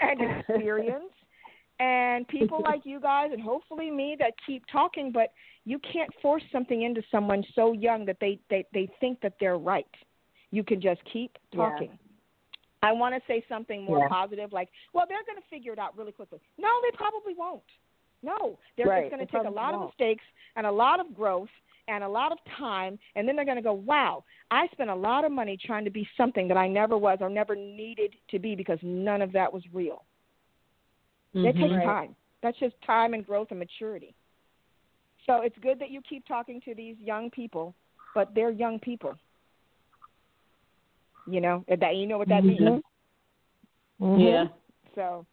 and 0.01 0.41
experience 0.41 1.13
and 1.83 2.27
people 2.29 2.63
like 2.65 2.83
you 2.85 3.01
guys 3.01 3.31
and 3.33 3.43
hopefully 3.43 3.91
me 3.91 4.17
that 4.19 4.33
keep 4.47 4.63
talking 4.71 5.11
but 5.13 5.33
you 5.65 5.79
can't 5.93 6.11
force 6.21 6.43
something 6.53 6.83
into 6.83 7.03
someone 7.11 7.45
so 7.55 7.73
young 7.73 8.05
that 8.05 8.17
they 8.21 8.39
they 8.51 8.65
they 8.73 8.89
think 9.01 9.21
that 9.21 9.35
they're 9.41 9.59
right 9.59 9.87
you 10.51 10.63
can 10.63 10.81
just 10.81 11.01
keep 11.13 11.37
talking 11.55 11.89
yeah. 11.91 12.89
i 12.89 12.93
want 12.93 13.15
to 13.15 13.21
say 13.27 13.45
something 13.49 13.85
more 13.85 13.99
yeah. 13.99 14.09
positive 14.09 14.53
like 14.53 14.69
well 14.93 15.07
they're 15.09 15.25
going 15.27 15.41
to 15.41 15.49
figure 15.49 15.73
it 15.73 15.79
out 15.79 15.97
really 15.97 16.13
quickly 16.13 16.41
no 16.59 16.69
they 16.83 16.97
probably 16.97 17.35
won't 17.37 17.63
no 18.23 18.59
they're 18.77 18.87
right. 18.87 19.05
it's 19.05 19.15
going 19.15 19.27
to 19.27 19.33
take 19.33 19.47
a 19.47 19.51
lot 19.51 19.75
of 19.75 19.81
mistakes 19.81 20.25
and 20.57 20.67
a 20.67 20.71
lot 20.71 21.01
of 21.01 21.15
growth 21.15 21.49
and 21.89 22.05
a 22.05 22.09
lot 22.09 22.33
of 22.33 22.39
time 22.59 22.99
and 23.17 23.27
then 23.27 23.35
they're 23.37 23.45
going 23.45 23.57
to 23.57 23.63
go 23.63 23.73
wow 23.73 24.23
i 24.51 24.67
spent 24.73 24.91
a 24.91 24.95
lot 24.95 25.25
of 25.25 25.33
money 25.33 25.57
trying 25.65 25.85
to 25.85 25.91
be 25.91 26.07
something 26.17 26.47
that 26.49 26.57
i 26.57 26.69
never 26.69 26.97
was 26.97 27.19
or 27.21 27.29
never 27.29 27.57
needed 27.57 28.15
to 28.31 28.39
be 28.39 28.55
because 28.55 28.79
none 28.83 29.21
of 29.23 29.33
that 29.33 29.53
was 29.53 29.63
real 29.73 30.05
Mm-hmm. 31.35 31.47
it 31.47 31.57
takes 31.57 31.75
Right. 31.75 31.87
time. 31.87 32.17
That's 32.43 32.59
just 32.59 32.75
time 32.85 33.15
and 33.15 33.25
growth 33.25 33.49
and 33.51 33.59
maturity. 33.59 34.15
So 35.27 35.41
it's 35.43 35.57
good 35.63 35.79
that 35.79 35.91
you 35.91 36.03
keep 36.03 36.27
talking 36.27 36.61
to 36.63 36.75
these 36.75 36.97
young 36.99 37.31
people, 37.31 37.75
but 38.15 38.35
they're 38.35 38.51
young 38.51 38.79
people. 38.81 39.15
You 41.27 41.41
know 41.41 41.65
that 41.69 41.97
you 41.97 42.07
know 42.07 42.19
what 42.19 42.29
that 42.29 42.43
Mm-hmm. 42.43 42.65
means. 42.65 42.83
Mm-hmm. 44.01 44.21
Yeah. 44.21 44.45
So 44.95 45.25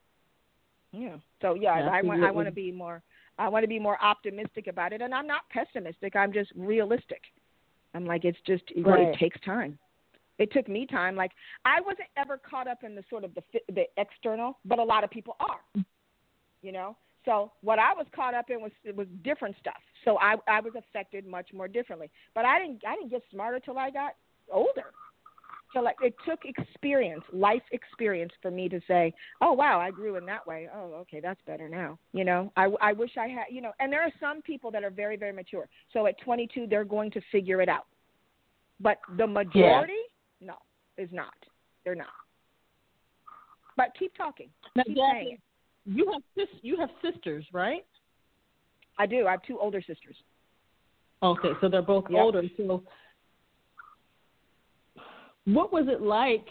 yeah. 0.91 1.17
So 1.41 1.53
yeah, 1.53 1.89
I 1.91 2.01
want 2.01 2.23
I 2.23 2.31
want 2.31 2.47
to 2.47 2.53
be 2.53 2.71
more 2.71 3.01
I 3.37 3.47
want 3.47 3.63
to 3.63 3.67
be 3.67 3.79
more 3.79 4.01
optimistic 4.03 4.67
about 4.67 4.93
it, 4.93 5.01
and 5.01 5.13
I'm 5.13 5.27
not 5.27 5.41
pessimistic. 5.49 6.15
I'm 6.15 6.33
just 6.33 6.51
realistic. 6.55 7.21
I'm 7.93 8.05
like 8.05 8.25
it's 8.25 8.37
just 8.45 8.63
it, 8.75 8.85
Right. 8.85 9.07
it 9.07 9.17
takes 9.17 9.39
time. 9.41 9.77
It 10.37 10.51
took 10.53 10.67
me 10.67 10.85
time. 10.85 11.15
Like 11.15 11.31
I 11.65 11.81
wasn't 11.81 12.07
ever 12.17 12.37
caught 12.37 12.67
up 12.67 12.83
in 12.83 12.95
the 12.95 13.03
sort 13.09 13.23
of 13.23 13.33
the 13.35 13.43
the 13.73 13.85
external, 13.97 14.57
but 14.65 14.79
a 14.79 14.83
lot 14.83 15.03
of 15.03 15.09
people 15.09 15.35
are. 15.39 15.83
You 16.61 16.71
know. 16.71 16.95
So 17.25 17.51
what 17.61 17.79
I 17.79 17.93
was 17.93 18.07
caught 18.15 18.33
up 18.33 18.49
in 18.49 18.61
was 18.61 18.71
it 18.83 18.95
was 18.95 19.07
different 19.23 19.55
stuff. 19.59 19.81
So 20.05 20.17
I 20.19 20.35
I 20.47 20.59
was 20.61 20.73
affected 20.75 21.27
much 21.27 21.49
more 21.53 21.67
differently. 21.67 22.09
But 22.33 22.45
I 22.45 22.59
didn't 22.59 22.83
I 22.87 22.95
didn't 22.95 23.11
get 23.11 23.21
smarter 23.31 23.59
till 23.59 23.77
I 23.77 23.89
got 23.91 24.15
older. 24.51 24.91
So 25.73 25.81
like 25.81 25.97
it 26.01 26.15
took 26.27 26.39
experience, 26.45 27.23
life 27.31 27.61
experience, 27.71 28.31
for 28.41 28.49
me 28.49 28.69
to 28.69 28.79
say, 28.87 29.13
oh 29.41 29.53
wow, 29.53 29.79
I 29.79 29.91
grew 29.91 30.15
in 30.15 30.25
that 30.25 30.45
way. 30.45 30.67
Oh 30.73 30.93
okay, 31.01 31.19
that's 31.19 31.39
better 31.45 31.69
now. 31.69 31.99
You 32.11 32.25
know, 32.25 32.51
I 32.55 32.65
I 32.81 32.93
wish 32.93 33.11
I 33.17 33.27
had. 33.27 33.45
You 33.51 33.61
know, 33.61 33.71
and 33.79 33.93
there 33.93 34.01
are 34.01 34.11
some 34.19 34.41
people 34.41 34.71
that 34.71 34.83
are 34.83 34.89
very 34.89 35.15
very 35.15 35.33
mature. 35.33 35.67
So 35.93 36.07
at 36.07 36.19
22, 36.21 36.67
they're 36.67 36.85
going 36.85 37.11
to 37.11 37.21
figure 37.31 37.61
it 37.61 37.69
out. 37.69 37.85
But 38.79 38.97
the 39.17 39.27
majority, 39.27 39.93
no, 40.41 40.55
is 40.97 41.09
not. 41.11 41.33
They're 41.83 41.95
not. 41.95 42.07
But 43.77 43.91
keep 43.97 44.15
talking. 44.15 44.49
Now, 44.75 44.83
keep 44.83 44.97
Jackie, 44.97 45.39
you 45.85 46.11
have 46.11 46.21
sis- 46.35 46.59
you 46.61 46.77
have 46.77 46.89
sisters, 47.01 47.45
right? 47.53 47.85
I 48.97 49.05
do. 49.05 49.27
I 49.27 49.31
have 49.31 49.43
two 49.43 49.59
older 49.59 49.81
sisters. 49.81 50.15
Okay, 51.21 51.51
so 51.61 51.69
they're 51.69 51.81
both 51.81 52.05
Yep. 52.09 52.21
older. 52.21 52.43
So, 52.57 52.83
what 55.53 55.73
was 55.73 55.87
it 55.87 56.01
like 56.01 56.47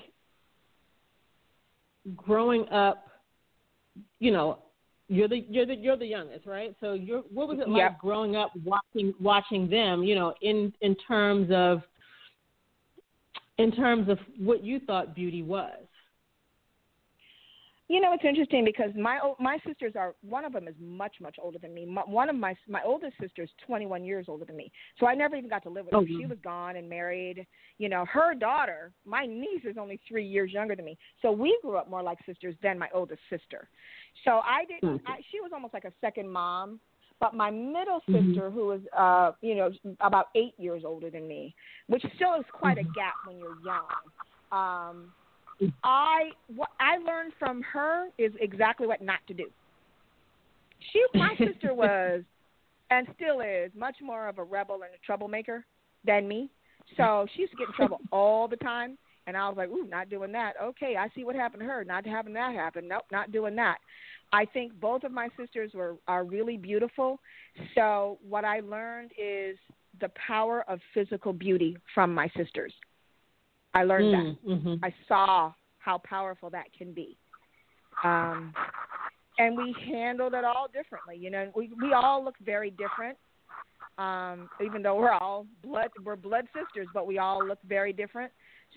growing 2.17 2.69
up? 2.69 3.07
You 4.19 4.31
know, 4.33 4.59
you're 5.09 5.29
the 5.29 5.45
you're 5.49 5.67
the 5.67 5.75
you're 5.75 5.97
the 5.97 6.07
youngest, 6.07 6.47
right? 6.47 6.75
So, 6.81 6.93
you're 6.93 7.23
what 7.33 7.49
was 7.49 7.59
it 7.59 7.69
like 7.69 7.79
Yep. 7.79 7.99
growing 7.99 8.37
up 8.37 8.53
watching 8.65 9.15
watching 9.21 9.69
them? 9.69 10.03
You 10.03 10.15
know, 10.15 10.35
in 10.43 10.73
in 10.81 10.95
terms 10.97 11.51
of 11.53 11.83
in 13.59 13.73
terms 13.73 14.09
of 14.09 14.19
what 14.39 14.63
you 14.63 14.81
thought 14.81 15.15
beauty 15.15 15.43
was. 15.43 15.88
You 17.91 18.03
know, 18.03 18.13
it's 18.13 18.25
interesting 18.25 18.67
because 18.67 18.91
my 18.95 19.19
my 19.41 19.57
sisters 19.67 19.95
are 19.97 20.15
one 20.21 20.45
of 20.45 20.53
them 20.53 20.69
is 20.69 20.75
much 20.79 21.17
much 21.23 21.37
older 21.43 21.59
than 21.59 21.73
me. 21.73 21.87
My, 21.87 22.03
one 22.03 22.29
of 22.29 22.37
my 22.37 22.55
my 22.69 22.83
oldest 22.85 23.15
sister 23.19 23.43
is 23.43 23.51
21 23.67 24.05
years 24.05 24.27
older 24.29 24.45
than 24.45 24.57
me, 24.57 24.71
so 25.01 25.07
I 25.07 25.15
never 25.15 25.37
even 25.37 25.49
got 25.49 25.63
to 25.63 25.71
live 25.71 25.87
with 25.87 25.95
her. 25.95 26.01
Oh, 26.01 26.07
She 26.07 26.27
was 26.27 26.37
gone 26.45 26.77
and 26.77 26.87
married. 26.87 27.47
You 27.79 27.89
know, 27.89 28.05
her 28.05 28.35
daughter, 28.35 28.93
my 29.07 29.25
niece, 29.25 29.65
is 29.65 29.79
only 29.79 29.99
three 30.07 30.27
years 30.27 30.53
younger 30.53 30.77
than 30.77 30.85
me, 30.85 30.99
so 31.23 31.33
we 31.33 31.59
grew 31.63 31.77
up 31.79 31.89
more 31.89 32.03
like 32.03 32.19
sisters 32.27 32.55
than 32.63 32.79
my 32.79 32.89
oldest 32.93 33.23
sister. 33.31 33.71
So 34.25 34.43
I 34.45 34.67
didn't. 34.67 35.01
Mhm. 35.01 35.01
I, 35.07 35.21
she 35.31 35.41
was 35.41 35.53
almost 35.55 35.73
like 35.73 35.85
a 35.85 35.93
second 36.03 36.29
mom. 36.31 36.81
But 37.21 37.35
my 37.35 37.51
middle 37.51 38.01
Mhm. 38.07 38.27
sister, 38.29 38.49
who 38.49 38.67
was, 38.67 38.81
uh, 38.93 39.33
you 39.41 39.57
know, 39.57 39.73
about 40.01 40.29
eight 40.37 40.55
years 40.57 40.85
older 40.85 41.11
than 41.11 41.27
me, 41.27 41.53
which 41.89 42.05
still 42.15 42.35
is 42.35 42.45
quite 42.53 42.79
a 42.79 42.85
gap 42.85 43.15
when 43.25 43.41
you're 43.41 43.57
young. 43.65 43.89
Um. 44.53 45.13
I 45.83 46.31
what 46.55 46.71
I 46.81 46.99
learned 46.99 47.33
from 47.39 47.63
her 47.63 48.09
is 48.19 48.33
exactly 48.41 48.87
what 48.87 49.03
not 49.03 49.21
to 49.29 49.35
do. 49.35 49.47
She, 50.93 51.05
my 51.15 51.35
sister, 51.37 51.75
was 51.75 52.23
and 52.91 53.07
still 53.17 53.41
is 53.41 53.71
much 53.77 53.97
more 54.03 54.29
of 54.29 54.39
a 54.39 54.45
rebel 54.45 54.77
and 54.77 54.95
a 54.95 55.05
troublemaker 55.05 55.65
than 56.05 56.27
me. 56.27 56.49
So 56.97 57.27
she 57.35 57.43
used 57.43 57.53
to 57.53 57.59
get 57.59 57.69
in 57.69 57.75
trouble 57.75 58.01
all 58.13 58.49
the 58.49 58.57
time, 58.57 58.97
and 59.27 59.37
I 59.37 59.49
was 59.49 59.57
like, 59.57 59.69
"Ooh, 59.71 59.87
not 59.87 60.09
doing 60.09 60.33
that." 60.33 60.55
Okay, 60.63 60.97
I 60.97 61.09
see 61.15 61.25
what 61.25 61.35
happened 61.35 61.61
to 61.61 61.67
her. 61.67 61.85
Not 61.85 62.07
having 62.07 62.33
that 62.35 62.55
happen. 62.55 62.89
Nope, 62.89 63.05
not 63.11 63.33
doing 63.33 63.57
that. 63.57 63.79
I 64.33 64.45
think 64.45 64.79
both 64.79 65.05
of 65.05 65.13
my 65.13 65.29
sisters 65.39 65.73
were 65.75 65.97
are 66.07 66.25
really 66.25 66.57
beautiful. 66.57 67.21
So 67.75 68.19
what 68.27 68.45
I 68.45 68.61
learned 68.61 69.13
is 69.19 69.57
the 70.01 70.11
power 70.27 70.65
of 70.69 70.81
physical 70.95 71.33
beauty 71.33 71.77
from 71.95 72.15
my 72.15 72.31
sisters. 72.37 72.73
I 73.75 73.85
learned 73.85 74.15
that. 74.15 74.49
Mm-hmm. 74.49 74.85
I 74.85 74.95
saw 75.07 75.53
how 75.79 75.99
powerful 75.99 76.51
that 76.51 76.67
can 76.77 76.93
be. 76.93 77.17
Um, 78.05 78.53
and 79.39 79.57
we 79.57 79.75
handled 79.87 80.35
it 80.35 80.45
all 80.45 80.67
differently. 80.73 81.17
You 81.17 81.31
know, 81.31 81.51
we 81.55 81.71
we 81.81 81.93
all 81.93 82.25
look 82.25 82.35
very 82.45 82.71
different. 82.71 83.17
Um, 83.99 84.49
even 84.65 84.83
though 84.83 84.97
we're 84.97 85.13
all 85.13 85.47
blood, 85.63 85.91
we're 86.05 86.17
blood 86.17 86.47
sisters, 86.55 86.87
but 86.95 87.07
we 87.07 87.19
all 87.19 87.45
look 87.47 87.59
very 87.67 87.93
different. 87.93 88.33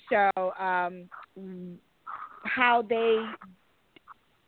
So, 0.09 0.51
um, 0.59 1.07
how 2.43 2.81
they 2.81 3.23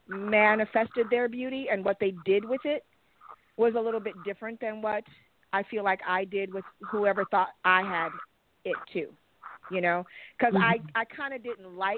manifested 0.08 1.08
their 1.10 1.30
beauty 1.30 1.68
and 1.72 1.86
what 1.86 1.98
they 2.00 2.14
did 2.26 2.44
with 2.44 2.62
it 2.66 2.84
was 3.58 3.74
a 3.78 3.80
little 3.80 4.00
bit 4.00 4.14
different 4.26 4.60
than 4.60 4.82
what 4.82 5.04
I 5.54 5.64
feel 5.64 5.84
like 5.84 6.00
I 6.08 6.26
did 6.26 6.52
with 6.52 6.66
whoever 6.92 7.26
thought 7.26 7.50
I 7.64 7.84
had 7.84 8.10
it 8.66 8.76
too. 8.92 9.10
You 9.70 9.82
know, 9.82 10.06
because 10.38 10.54
I 10.60 10.82
I 10.96 11.06
kind 11.06 11.34
of 11.34 11.44
didn't 11.44 11.76
like 11.76 11.98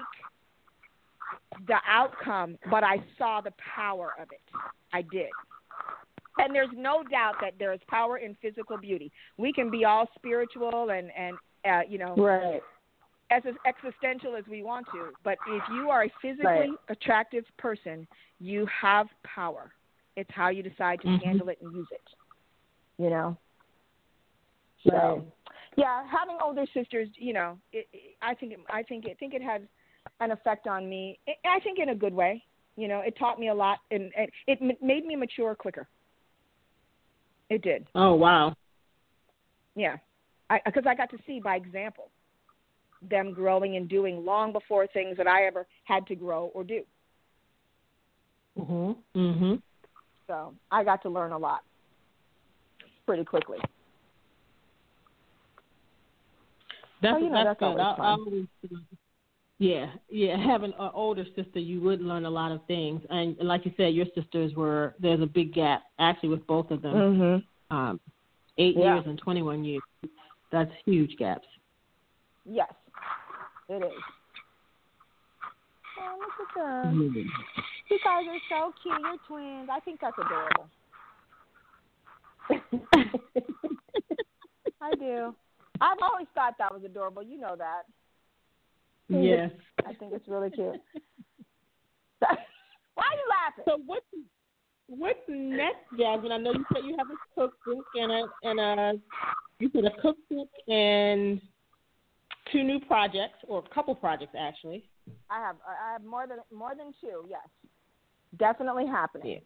the 1.68 1.78
outcome, 1.88 2.58
but 2.70 2.84
I 2.84 3.04
saw 3.18 3.42
the 3.42 3.54
power 3.76 4.14
of 4.22 4.32
it. 4.32 4.42
I 4.94 5.02
did. 5.02 5.30
And 6.38 6.54
there's 6.54 6.70
no 6.76 7.02
doubt 7.04 7.36
that 7.42 7.54
there 7.60 7.74
is 7.74 7.80
power 7.90 8.18
in 8.18 8.36
physical 8.42 8.78
beauty. 8.78 9.12
We 9.38 9.54
can 9.54 9.70
be 9.70 9.86
all 9.86 10.08
spiritual 10.16 10.90
and 10.92 11.10
and 11.18 11.38
uh, 11.66 11.82
you 11.88 11.98
know 11.98 12.16
Right. 12.16 12.62
as 13.32 13.42
existential 13.66 14.36
as 14.36 14.44
we 14.48 14.62
want 14.62 14.88
to, 14.92 15.10
but 15.24 15.40
if 15.48 15.64
you 15.68 15.90
are 15.90 16.04
a 16.04 16.12
physically 16.22 16.46
Right. 16.46 16.80
attractive 16.90 17.44
person, 17.58 18.08
you 18.40 18.68
have 18.68 19.08
power. 19.24 19.74
It's 20.16 20.30
how 20.32 20.50
you 20.50 20.62
decide 20.62 21.02
to 21.02 21.08
Mhm. 21.08 21.24
handle 21.24 21.50
it 21.50 21.60
and 21.62 21.74
use 21.74 21.88
it. 21.92 22.08
You 22.98 23.10
know. 23.10 23.38
So, 24.88 25.26
yeah, 25.78 26.04
having 26.08 26.38
older 26.44 26.66
sisters, 26.74 27.10
you 27.16 27.34
know, 27.34 27.58
it, 27.74 27.88
it, 27.94 28.16
I 28.22 28.34
think 28.34 28.54
it, 28.54 28.60
I 28.70 28.84
think 28.84 29.06
it, 29.06 29.12
I 29.12 29.14
think 29.16 29.34
it 29.34 29.42
had 29.42 29.68
an 30.20 30.32
effect 30.32 30.68
on 30.68 30.90
me. 30.90 31.20
It, 31.28 31.38
I 31.46 31.60
think 31.60 31.80
in 31.80 31.90
a 31.90 31.96
good 31.96 32.14
way. 32.14 32.44
You 32.78 32.90
know, 32.90 33.00
it 33.00 33.16
taught 33.18 33.40
me 33.40 33.48
a 33.48 33.54
lot, 33.54 33.80
and, 33.90 34.12
and 34.18 34.30
it 34.48 34.60
m- 34.62 34.78
made 34.86 35.06
me 35.06 35.16
mature 35.16 35.56
quicker. 35.56 35.88
It 37.50 37.62
did, 37.62 37.86
Oh 37.94 38.16
wow. 38.16 38.54
yeah, 39.76 39.98
because 40.66 40.84
I, 40.88 40.96
got 40.96 41.12
to 41.12 41.18
see 41.28 41.40
by 41.40 41.56
example 41.56 42.10
them 43.10 43.34
growing 43.34 43.76
and 43.76 43.88
doing 43.88 44.26
long 44.26 44.52
before 44.52 44.88
things 44.88 45.16
that 45.18 45.28
I 45.28 45.46
ever 45.46 45.68
had 45.84 46.08
to 46.08 46.16
grow 46.16 46.46
or 46.56 46.64
do. 46.64 46.82
Mhm. 48.58 48.98
Mhm. 49.16 49.62
So 50.28 50.56
I 50.72 50.84
got 50.84 51.02
to 51.04 51.10
learn 51.10 51.32
a 51.32 51.38
lot 51.38 51.62
pretty 53.06 53.24
quickly. 53.24 53.60
That's 57.06 57.18
Oh, 57.18 57.20
you 57.24 57.30
know, 57.30 57.44
that's, 57.44 57.60
that's 57.60 57.76
good. 57.76 57.80
I, 57.80 58.08
I 58.08 58.12
always, 58.14 58.48
yeah, 59.60 59.92
yeah. 60.10 60.38
Having 60.44 60.74
an 60.80 60.90
older 60.94 61.24
sister, 61.36 61.60
you 61.60 61.80
would 61.82 62.02
learn 62.02 62.26
a 62.26 62.30
lot 62.30 62.52
of 62.52 62.66
things, 62.66 63.02
and 63.10 63.38
like 63.40 63.64
you 63.66 63.72
said, 63.78 63.94
your 63.94 64.08
sisters 64.16 64.54
were. 64.56 64.96
There's 65.00 65.22
a 65.22 65.28
big 65.28 65.54
gap 65.54 65.84
actually 66.00 66.30
with 66.30 66.46
both 66.48 66.72
of 66.72 66.82
them. 66.82 66.94
Mm-hmm. 66.94 67.76
Um, 67.76 68.00
eight 68.58 68.76
Yeah. 68.76 68.96
years 68.96 69.06
and 69.08 69.20
21 69.20 69.64
years. 69.64 69.84
That's 70.52 70.72
huge 70.86 71.16
gaps. 71.18 71.48
Yes, 72.46 72.74
it 73.70 73.84
is. 73.84 73.92
Oh, 76.00 76.18
look 76.20 76.34
at 76.40 76.56
them. 76.56 77.14
Mhm. 77.14 77.30
You 77.90 78.00
guys 78.04 78.26
are 78.28 78.42
so 78.50 78.74
cute. 78.82 79.00
You're 79.00 79.18
twins. 79.28 79.70
I 79.72 79.80
think 79.80 80.00
that's 80.02 80.18
adorable. 80.18 80.70
I 84.82 84.96
do. 84.96 85.36
I've 85.82 85.98
always 86.02 86.28
thought 86.34 86.56
that 86.58 86.74
was 86.74 86.84
adorable. 86.84 87.24
You 87.24 87.40
know 87.40 87.56
that. 87.58 87.84
Yes. 89.10 89.52
I 89.86 89.94
think 89.94 90.14
it's 90.14 90.28
really 90.28 90.50
cute. 90.50 90.76
Why 92.20 93.04
are 93.04 93.16
you 93.16 93.28
laughing? 93.30 93.64
So 93.66 93.82
what's 93.86 94.06
what's 94.88 95.20
next, 95.28 95.86
Jazsmin? 96.00 96.32
I 96.32 96.38
know 96.38 96.54
you 96.54 96.66
said 96.74 96.84
you 96.86 96.96
have 96.98 97.08
a 97.08 97.40
cookbook 97.40 97.86
and 97.96 98.12
a 98.12 98.24
and 98.44 98.60
a 98.60 98.94
you 99.60 99.70
said 99.74 99.86
a 99.86 100.02
cookbook 100.02 100.50
and 100.68 101.42
two 102.52 102.64
new 102.64 102.80
projects 102.80 103.40
or 103.48 103.60
a 103.60 103.74
couple 103.74 103.94
projects 103.96 104.36
actually. 104.38 104.90
I 105.30 105.40
have 105.40 105.58
I 105.68 105.94
have 105.94 106.04
more 106.04 106.26
than 106.28 106.38
more 106.52 106.74
than 106.76 106.94
two. 107.02 107.26
Yes, 107.30 107.48
definitely 108.38 108.88
happening. 108.88 109.42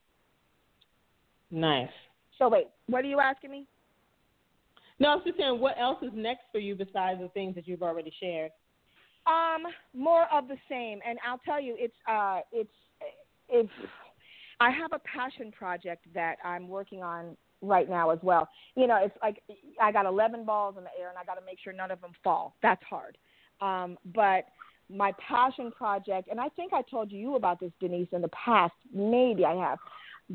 Nice. 1.51 1.89
So 2.37 2.47
wait, 2.47 2.67
what 2.87 3.03
are 3.03 3.07
you 3.07 3.19
asking 3.19 3.51
me? 3.51 3.65
No, 4.99 5.09
I 5.09 5.15
was 5.15 5.23
just 5.25 5.37
saying, 5.37 5.59
what 5.59 5.79
else 5.79 5.97
is 6.01 6.11
next 6.13 6.43
for 6.51 6.59
you 6.59 6.75
besides 6.75 7.19
the 7.21 7.29
things 7.29 7.55
that 7.55 7.67
you've 7.67 7.83
already 7.83 8.13
shared? 8.19 8.51
Um, 9.27 9.63
more 9.93 10.25
of 10.31 10.47
the 10.47 10.57
same, 10.69 10.99
and 11.07 11.19
I'll 11.27 11.39
tell 11.39 11.61
you, 11.61 11.75
it's 11.77 11.95
uh, 12.09 12.39
it's 12.51 12.71
it's. 13.47 13.71
I 14.59 14.71
have 14.71 14.91
a 14.91 14.99
passion 14.99 15.51
project 15.51 16.05
that 16.13 16.35
I'm 16.43 16.67
working 16.67 17.01
on 17.01 17.37
right 17.61 17.89
now 17.89 18.09
as 18.09 18.19
well. 18.21 18.47
You 18.75 18.87
know, 18.87 18.99
it's 19.01 19.15
like 19.21 19.41
I 19.81 19.91
got 19.91 20.05
11 20.05 20.45
balls 20.45 20.75
in 20.77 20.83
the 20.83 20.89
air, 20.99 21.09
and 21.09 21.17
I 21.17 21.23
got 21.23 21.35
to 21.35 21.45
make 21.45 21.59
sure 21.63 21.71
none 21.71 21.91
of 21.91 22.01
them 22.01 22.11
fall. 22.23 22.55
That's 22.61 22.81
hard. 22.83 23.17
Um, 23.61 23.97
but 24.13 24.45
my 24.89 25.13
passion 25.25 25.71
project, 25.71 26.29
and 26.29 26.39
I 26.39 26.49
think 26.49 26.73
I 26.73 26.81
told 26.81 27.11
you 27.11 27.35
about 27.35 27.59
this, 27.59 27.71
Denise, 27.79 28.07
in 28.11 28.21
the 28.21 28.29
past. 28.29 28.73
Maybe 28.93 29.45
I 29.45 29.53
have, 29.55 29.77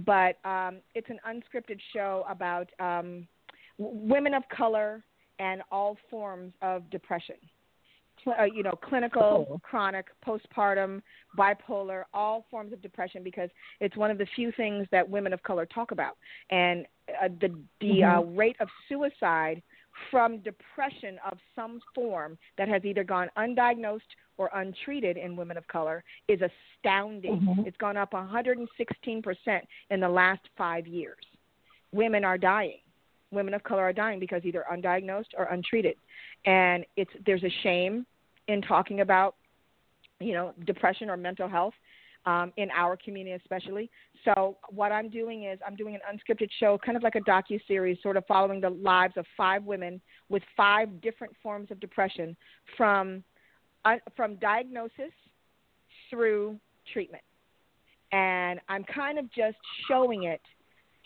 but 0.07 0.39
um, 0.49 0.79
it's 0.95 1.09
an 1.11 1.19
unscripted 1.29 1.81
show 1.93 2.25
about 2.29 2.69
um, 2.79 3.27
women 3.79 4.35
of 4.35 4.43
color 4.49 5.03
and 5.39 5.63
all 5.71 5.97
forms 6.11 6.53
of 6.63 6.89
depression. 6.91 7.37
Uh, 8.27 8.45
you 8.45 8.63
know, 8.63 8.73
clinical, 8.73 9.47
Oh. 9.51 9.59
chronic, 9.63 10.07
postpartum, 10.27 11.03
bipolar, 11.37 12.05
all 12.15 12.47
forms 12.51 12.73
of 12.73 12.81
depression 12.81 13.23
because 13.23 13.51
it's 13.81 13.97
one 13.97 14.11
of 14.11 14.17
the 14.17 14.25
few 14.35 14.51
things 14.53 14.87
that 14.91 15.07
women 15.07 15.35
of 15.35 15.43
color 15.43 15.67
talk 15.67 15.91
about. 15.91 16.17
And 16.51 16.87
uh, 17.23 17.29
the 17.41 17.55
the 17.81 18.03
uh, 18.03 18.21
rate 18.23 18.57
of 18.61 18.69
suicide 18.89 19.63
from 20.11 20.39
depression 20.39 21.19
of 21.31 21.37
some 21.55 21.81
form 21.95 22.39
that 22.57 22.67
has 22.67 22.85
either 22.87 23.05
gone 23.05 23.29
undiagnosed 23.37 24.01
or 24.39 24.49
untreated 24.55 25.17
in 25.19 25.37
women 25.37 25.57
of 25.59 25.67
color 25.69 26.03
is 26.27 26.41
astounding. 26.41 27.41
Mhm. 27.41 27.67
It's 27.67 27.77
gone 27.77 27.97
up 27.99 28.15
116% 28.15 29.69
in 29.91 30.01
the 30.01 30.09
last 30.09 30.49
5 30.57 30.87
years. 30.87 31.25
Women 31.93 32.25
are 32.25 32.39
dying. 32.39 32.81
Women 33.35 33.55
of 33.55 33.63
color 33.65 33.83
are 33.83 33.93
dying 33.93 34.21
because 34.21 34.43
either 34.45 34.65
undiagnosed 34.73 35.35
or 35.37 35.45
untreated. 35.45 35.97
And 36.47 36.85
it's 36.97 37.11
there's 37.27 37.43
a 37.43 37.53
shame 37.63 38.07
in 38.49 38.63
talking 38.63 39.01
about 39.01 39.35
you 40.21 40.33
know 40.33 40.53
depression 40.67 41.11
or 41.11 41.17
mental 41.17 41.49
health 41.49 41.75
um, 42.27 42.53
in 42.57 42.71
our 42.71 42.97
community 42.97 43.35
especially 43.35 43.91
so 44.25 44.57
what 44.71 44.93
i'm 44.93 45.09
doing 45.09 45.45
is 45.45 45.59
i'm 45.67 45.77
doing 45.77 45.95
an 45.95 46.01
unscripted 46.11 46.49
show 46.61 46.79
kind 46.85 46.97
of 46.97 47.03
like 47.03 47.15
a 47.17 47.21
docu 47.21 47.61
series 47.67 47.99
sort 48.03 48.17
of 48.17 48.25
following 48.27 48.61
the 48.61 48.71
lives 48.71 49.15
of 49.17 49.27
five 49.37 49.65
women 49.65 50.01
with 50.29 50.43
five 50.57 51.01
different 51.01 51.35
forms 51.43 51.71
of 51.71 51.81
depression 51.81 52.37
from 52.77 53.23
uh, 53.85 53.97
from 54.17 54.37
diagnosis 54.37 55.13
through 56.11 56.59
treatment 56.93 57.25
and 58.13 58.61
i'm 58.69 58.85
kind 58.85 59.19
of 59.19 59.31
just 59.33 59.57
showing 59.89 60.25
it 60.25 60.41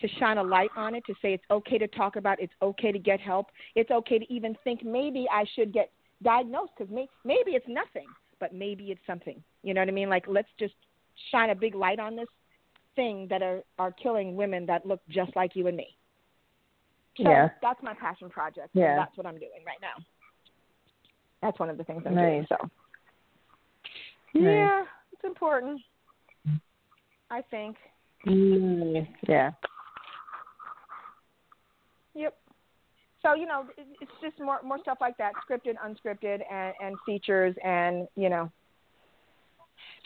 to 0.00 0.08
shine 0.18 0.38
a 0.38 0.42
light 0.42 0.70
on 0.76 0.94
it 0.94 1.04
to 1.06 1.14
say 1.20 1.32
it's 1.34 1.44
okay 1.50 1.78
to 1.78 1.88
talk 1.88 2.16
about 2.16 2.40
it's 2.40 2.52
okay 2.62 2.92
to 2.92 2.98
get 2.98 3.20
help 3.20 3.46
it's 3.74 3.90
okay 3.90 4.18
to 4.18 4.32
even 4.32 4.56
think 4.64 4.84
maybe 4.84 5.26
i 5.32 5.44
should 5.54 5.72
get 5.72 5.90
diagnosed 6.22 6.72
because 6.76 6.92
may, 6.92 7.08
maybe 7.24 7.52
it's 7.52 7.66
nothing 7.68 8.06
but 8.40 8.54
maybe 8.54 8.90
it's 8.90 9.00
something 9.06 9.42
you 9.62 9.74
know 9.74 9.80
what 9.80 9.88
i 9.88 9.92
mean 9.92 10.08
like 10.08 10.24
let's 10.28 10.48
just 10.58 10.74
shine 11.30 11.50
a 11.50 11.54
big 11.54 11.74
light 11.74 11.98
on 11.98 12.16
this 12.16 12.28
thing 12.98 13.28
that 13.30 13.42
are 13.42 13.62
are 13.78 13.92
killing 13.92 14.34
women 14.36 14.66
that 14.66 14.84
look 14.84 15.00
just 15.08 15.34
like 15.36 15.54
you 15.54 15.68
and 15.68 15.76
me. 15.76 15.96
So 17.16 17.30
Yeah. 17.30 17.48
that's 17.62 17.82
my 17.82 17.94
passion 17.94 18.28
project. 18.28 18.70
Yeah. 18.72 18.96
That's 18.96 19.16
what 19.16 19.26
I'm 19.26 19.38
doing 19.38 19.62
right 19.64 19.80
now. 19.80 20.02
That's 21.42 21.58
one 21.60 21.70
of 21.70 21.78
the 21.78 21.84
things 21.84 22.02
I'm 22.06 22.14
Nice. 22.14 22.24
doing. 22.24 22.46
So 22.48 22.56
Nice. 24.34 24.44
yeah, 24.44 24.84
it's 25.12 25.24
important. 25.24 25.80
I 27.30 27.42
think. 27.42 27.76
Nice. 28.24 29.06
Yeah. 29.28 29.52
Yep. 32.18 32.34
So 33.22 33.34
you 33.34 33.46
know, 33.46 33.66
it's 33.76 34.10
just 34.20 34.38
more 34.40 34.60
more 34.64 34.78
stuff 34.80 34.98
like 35.00 35.16
that, 35.18 35.32
scripted, 35.48 35.74
unscripted, 35.84 36.40
and 36.50 36.74
and 36.82 36.96
features, 37.06 37.54
and 37.64 38.08
you 38.16 38.28
know, 38.28 38.50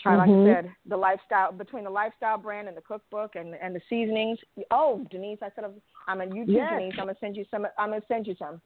try 0.02 0.16
like 0.16 0.30
Mhm. 0.30 0.42
I 0.42 0.54
said, 0.54 0.74
the 0.86 0.96
lifestyle 0.96 1.52
between 1.52 1.84
the 1.84 1.90
lifestyle 1.90 2.38
brand 2.38 2.68
and 2.68 2.76
the 2.76 2.82
cookbook 2.82 3.34
and 3.34 3.54
and 3.54 3.74
the 3.74 3.80
seasonings. 3.88 4.38
Oh, 4.70 5.04
Denise, 5.10 5.38
I 5.42 5.50
said 5.54 5.64
I'm 6.06 6.20
on 6.20 6.30
YouTube, 6.30 6.48
Yes. 6.48 6.70
Denise. 6.70 6.94
I'm 6.98 7.06
gonna 7.06 7.18
send 7.18 7.36
you 7.36 7.46
some. 7.50 7.66
I'm 7.78 7.90
gonna 7.90 8.02
send 8.08 8.26
you 8.26 8.34
some. 8.34 8.60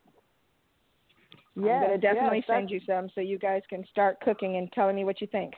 Yes, 1.55 1.75
I'm 1.75 1.81
gonna 1.81 1.99
definitely 1.99 2.39
yes, 2.39 2.47
send 2.47 2.71
you 2.71 2.81
some 2.81 3.09
so 3.11 3.21
you 3.21 3.39
guys 3.39 3.63
can 3.69 3.85
start 3.87 4.21
cooking 4.21 4.57
and 4.57 4.73
telling 4.73 4.97
me 4.97 5.05
what 5.05 5.21
you 5.21 5.29
think. 5.29 5.55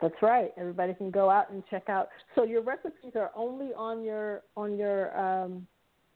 That's 0.00 0.22
right. 0.22 0.52
Everybody 0.56 0.94
can 0.94 1.10
go 1.10 1.28
out 1.28 1.50
and 1.50 1.62
check 1.66 1.88
out. 1.90 2.08
So 2.34 2.44
your 2.44 2.62
recipes 2.62 3.12
are 3.16 3.30
only 3.34 3.74
on 3.74 4.02
your 4.02 4.42
on 4.56 4.78
your 4.78 5.18
um 5.18 5.66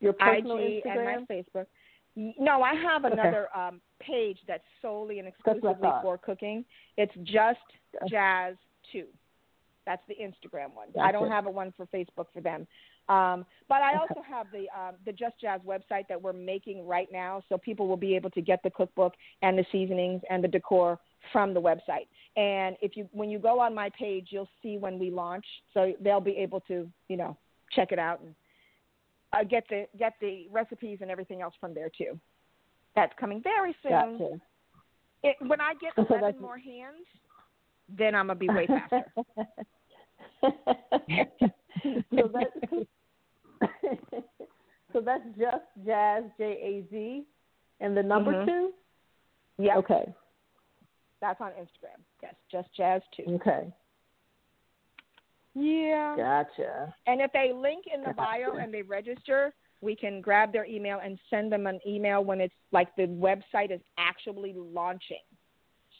your 0.05 0.13
personal 0.13 0.59
IG 0.59 0.85
Instagram. 0.85 1.17
and 1.17 1.27
my 1.29 1.35
Facebook. 1.35 1.67
No, 2.17 2.63
I 2.63 2.75
have 2.75 3.05
Okay. 3.05 3.15
another 3.15 3.49
um, 3.57 3.81
page 3.99 4.39
that's 4.47 4.63
solely 4.81 5.19
and 5.19 5.27
That's 5.27 5.37
what 5.45 5.55
I 5.55 5.57
exclusively 5.57 5.91
for 6.03 6.19
cooking. 6.19 6.65
It's 6.97 7.15
just 7.25 7.59
Okay. 7.97 8.09
Jazz 8.09 8.57
Two. 8.93 9.07
That's 9.87 10.03
the 10.09 10.15
Instagram 10.15 10.75
one. 10.75 10.89
I 11.01 11.13
don't 11.13 11.31
have 11.31 11.47
a 11.47 11.51
one 11.51 11.73
for 11.77 11.87
Facebook 11.87 12.27
for 12.33 12.41
them. 12.41 12.67
Um, 13.09 13.45
but 13.69 13.83
I 13.83 13.97
also 13.97 14.23
have 14.27 14.47
the 14.51 14.67
um, 14.79 14.95
the 15.05 15.13
Just 15.13 15.39
Jazz 15.41 15.61
website 15.67 16.09
that 16.09 16.21
we're 16.21 16.33
making 16.33 16.87
right 16.87 17.09
now, 17.13 17.43
so 17.49 17.59
people 17.59 17.87
will 17.87 17.99
be 17.99 18.17
able 18.17 18.31
to 18.31 18.41
get 18.41 18.63
the 18.63 18.71
cookbook 18.71 19.15
and 19.43 19.59
the 19.59 19.65
seasonings 19.71 20.23
and 20.31 20.43
the 20.43 20.49
decor 20.49 20.99
from 21.33 21.53
the 21.53 21.61
website. 21.61 22.07
And 22.37 22.77
if 22.81 22.97
you 22.97 23.09
when 23.13 23.29
you 23.29 23.39
go 23.39 23.61
on 23.61 23.75
my 23.75 23.91
page, 23.91 24.29
you'll 24.31 24.49
see 24.63 24.79
when 24.79 24.99
we 24.99 25.11
launch, 25.11 25.45
so 25.75 25.93
they'll 26.01 26.21
be 26.21 26.37
able 26.39 26.61
to 26.63 26.89
you 27.09 27.17
know 27.17 27.37
check 27.73 27.93
it 27.93 27.99
out 27.99 28.21
and 28.21 28.35
uh, 29.37 29.45
get 29.45 29.65
the 29.69 29.87
get 29.99 30.15
the 30.21 30.47
recipes 30.51 30.99
and 31.01 31.11
everything 31.11 31.41
else 31.43 31.55
from 31.61 31.75
there 31.75 31.91
too. 31.97 32.19
That's 32.95 33.13
coming 33.19 33.41
very 33.43 33.75
soon. 33.83 33.91
Gotcha. 33.93 34.41
It, 35.23 35.37
when 35.47 35.61
I 35.61 35.75
get 35.81 35.93
11 36.11 36.41
more 36.41 36.59
hands, 36.59 37.07
then 37.89 38.15
I'm 38.15 38.27
gonna 38.29 38.39
be 38.39 38.49
way 38.49 38.67
faster. 38.67 39.13
so 42.15 42.31
that 42.33 42.51
so 44.93 45.01
that's 45.01 45.25
just 45.39 45.65
jazz 45.87 46.25
J 46.39 46.45
A 46.45 46.85
Z 46.91 47.25
and 47.81 47.97
the 47.97 48.03
number 48.03 48.33
Mhm. 48.33 48.47
two. 48.47 48.73
yeah, 49.59 49.77
Okay. 49.79 50.13
that's 51.21 51.41
on 51.41 51.51
Instagram. 51.53 52.01
Yes, 52.23 52.35
just 52.51 52.69
jazz 52.77 53.03
too. 53.17 53.25
Okay. 53.41 53.73
Yeah. 55.55 56.17
Gotcha. 56.17 56.95
And 57.07 57.21
if 57.21 57.33
they 57.33 57.53
link 57.55 57.85
in 57.93 58.01
the 58.01 58.13
Gotcha. 58.13 58.53
bio 58.53 58.57
and 58.57 58.73
they 58.73 58.83
register, 58.83 59.55
we 59.81 59.95
can 59.95 60.21
grab 60.21 60.53
their 60.53 60.65
email 60.65 61.01
and 61.05 61.19
send 61.31 61.53
them 61.53 61.67
an 61.67 61.79
email 61.87 62.25
when 62.25 62.41
it's 62.41 62.55
like 62.73 62.95
the 62.97 63.07
website 63.07 63.73
is 63.73 63.81
actually 63.99 64.55
launching. 64.57 65.19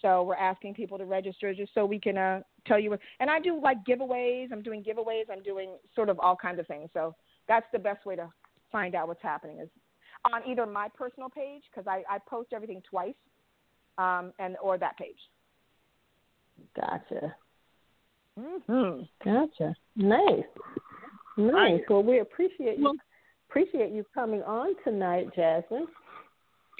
So 0.03 0.23
we're 0.23 0.35
asking 0.37 0.75
people 0.75 0.99
to 0.99 1.05
register 1.05 1.55
just 1.55 1.73
so 1.75 1.87
we 1.87 1.99
can 1.99 2.19
uh, 2.19 2.41
tell 2.67 2.79
you. 2.79 2.91
What, 2.91 3.01
and 3.21 3.31
I 3.31 3.41
do 3.41 3.61
like 3.61 3.79
giveaways. 3.85 4.53
I'm 4.53 4.63
doing 4.63 4.83
giveaways. 4.83 5.25
I'm 5.33 5.43
doing 5.43 5.77
sort 5.95 6.09
of 6.09 6.19
all 6.19 6.37
kinds 6.37 6.59
of 6.59 6.67
things. 6.67 6.91
So 6.93 7.15
that's 7.49 7.67
the 7.73 7.79
best 7.79 8.05
way 8.05 8.17
to 8.17 8.29
find 8.73 8.95
out 8.95 9.09
what's 9.09 9.23
happening 9.23 9.61
is 9.61 9.69
on 10.31 10.41
either 10.49 10.67
my 10.67 10.89
personal 10.97 11.29
page 11.29 11.63
because 11.71 11.87
I, 11.87 12.03
I 12.13 12.19
post 12.29 12.53
everything 12.53 12.83
twice, 12.89 13.15
um, 13.99 14.33
and 14.39 14.57
or 14.63 14.79
that 14.79 14.97
page. 14.99 15.19
Gotcha. 16.77 17.35
Mm-hmm. 18.39 19.03
Gotcha. 19.25 19.75
Nice. 19.97 20.45
Nice. 21.37 21.81
Well, 21.89 22.03
we 22.03 22.21
appreciate 22.21 22.79
you 22.79 22.97
appreciate 23.49 23.93
you 23.93 24.05
coming 24.15 24.43
on 24.43 24.75
tonight, 24.85 25.29
Jazsmin. 25.37 25.87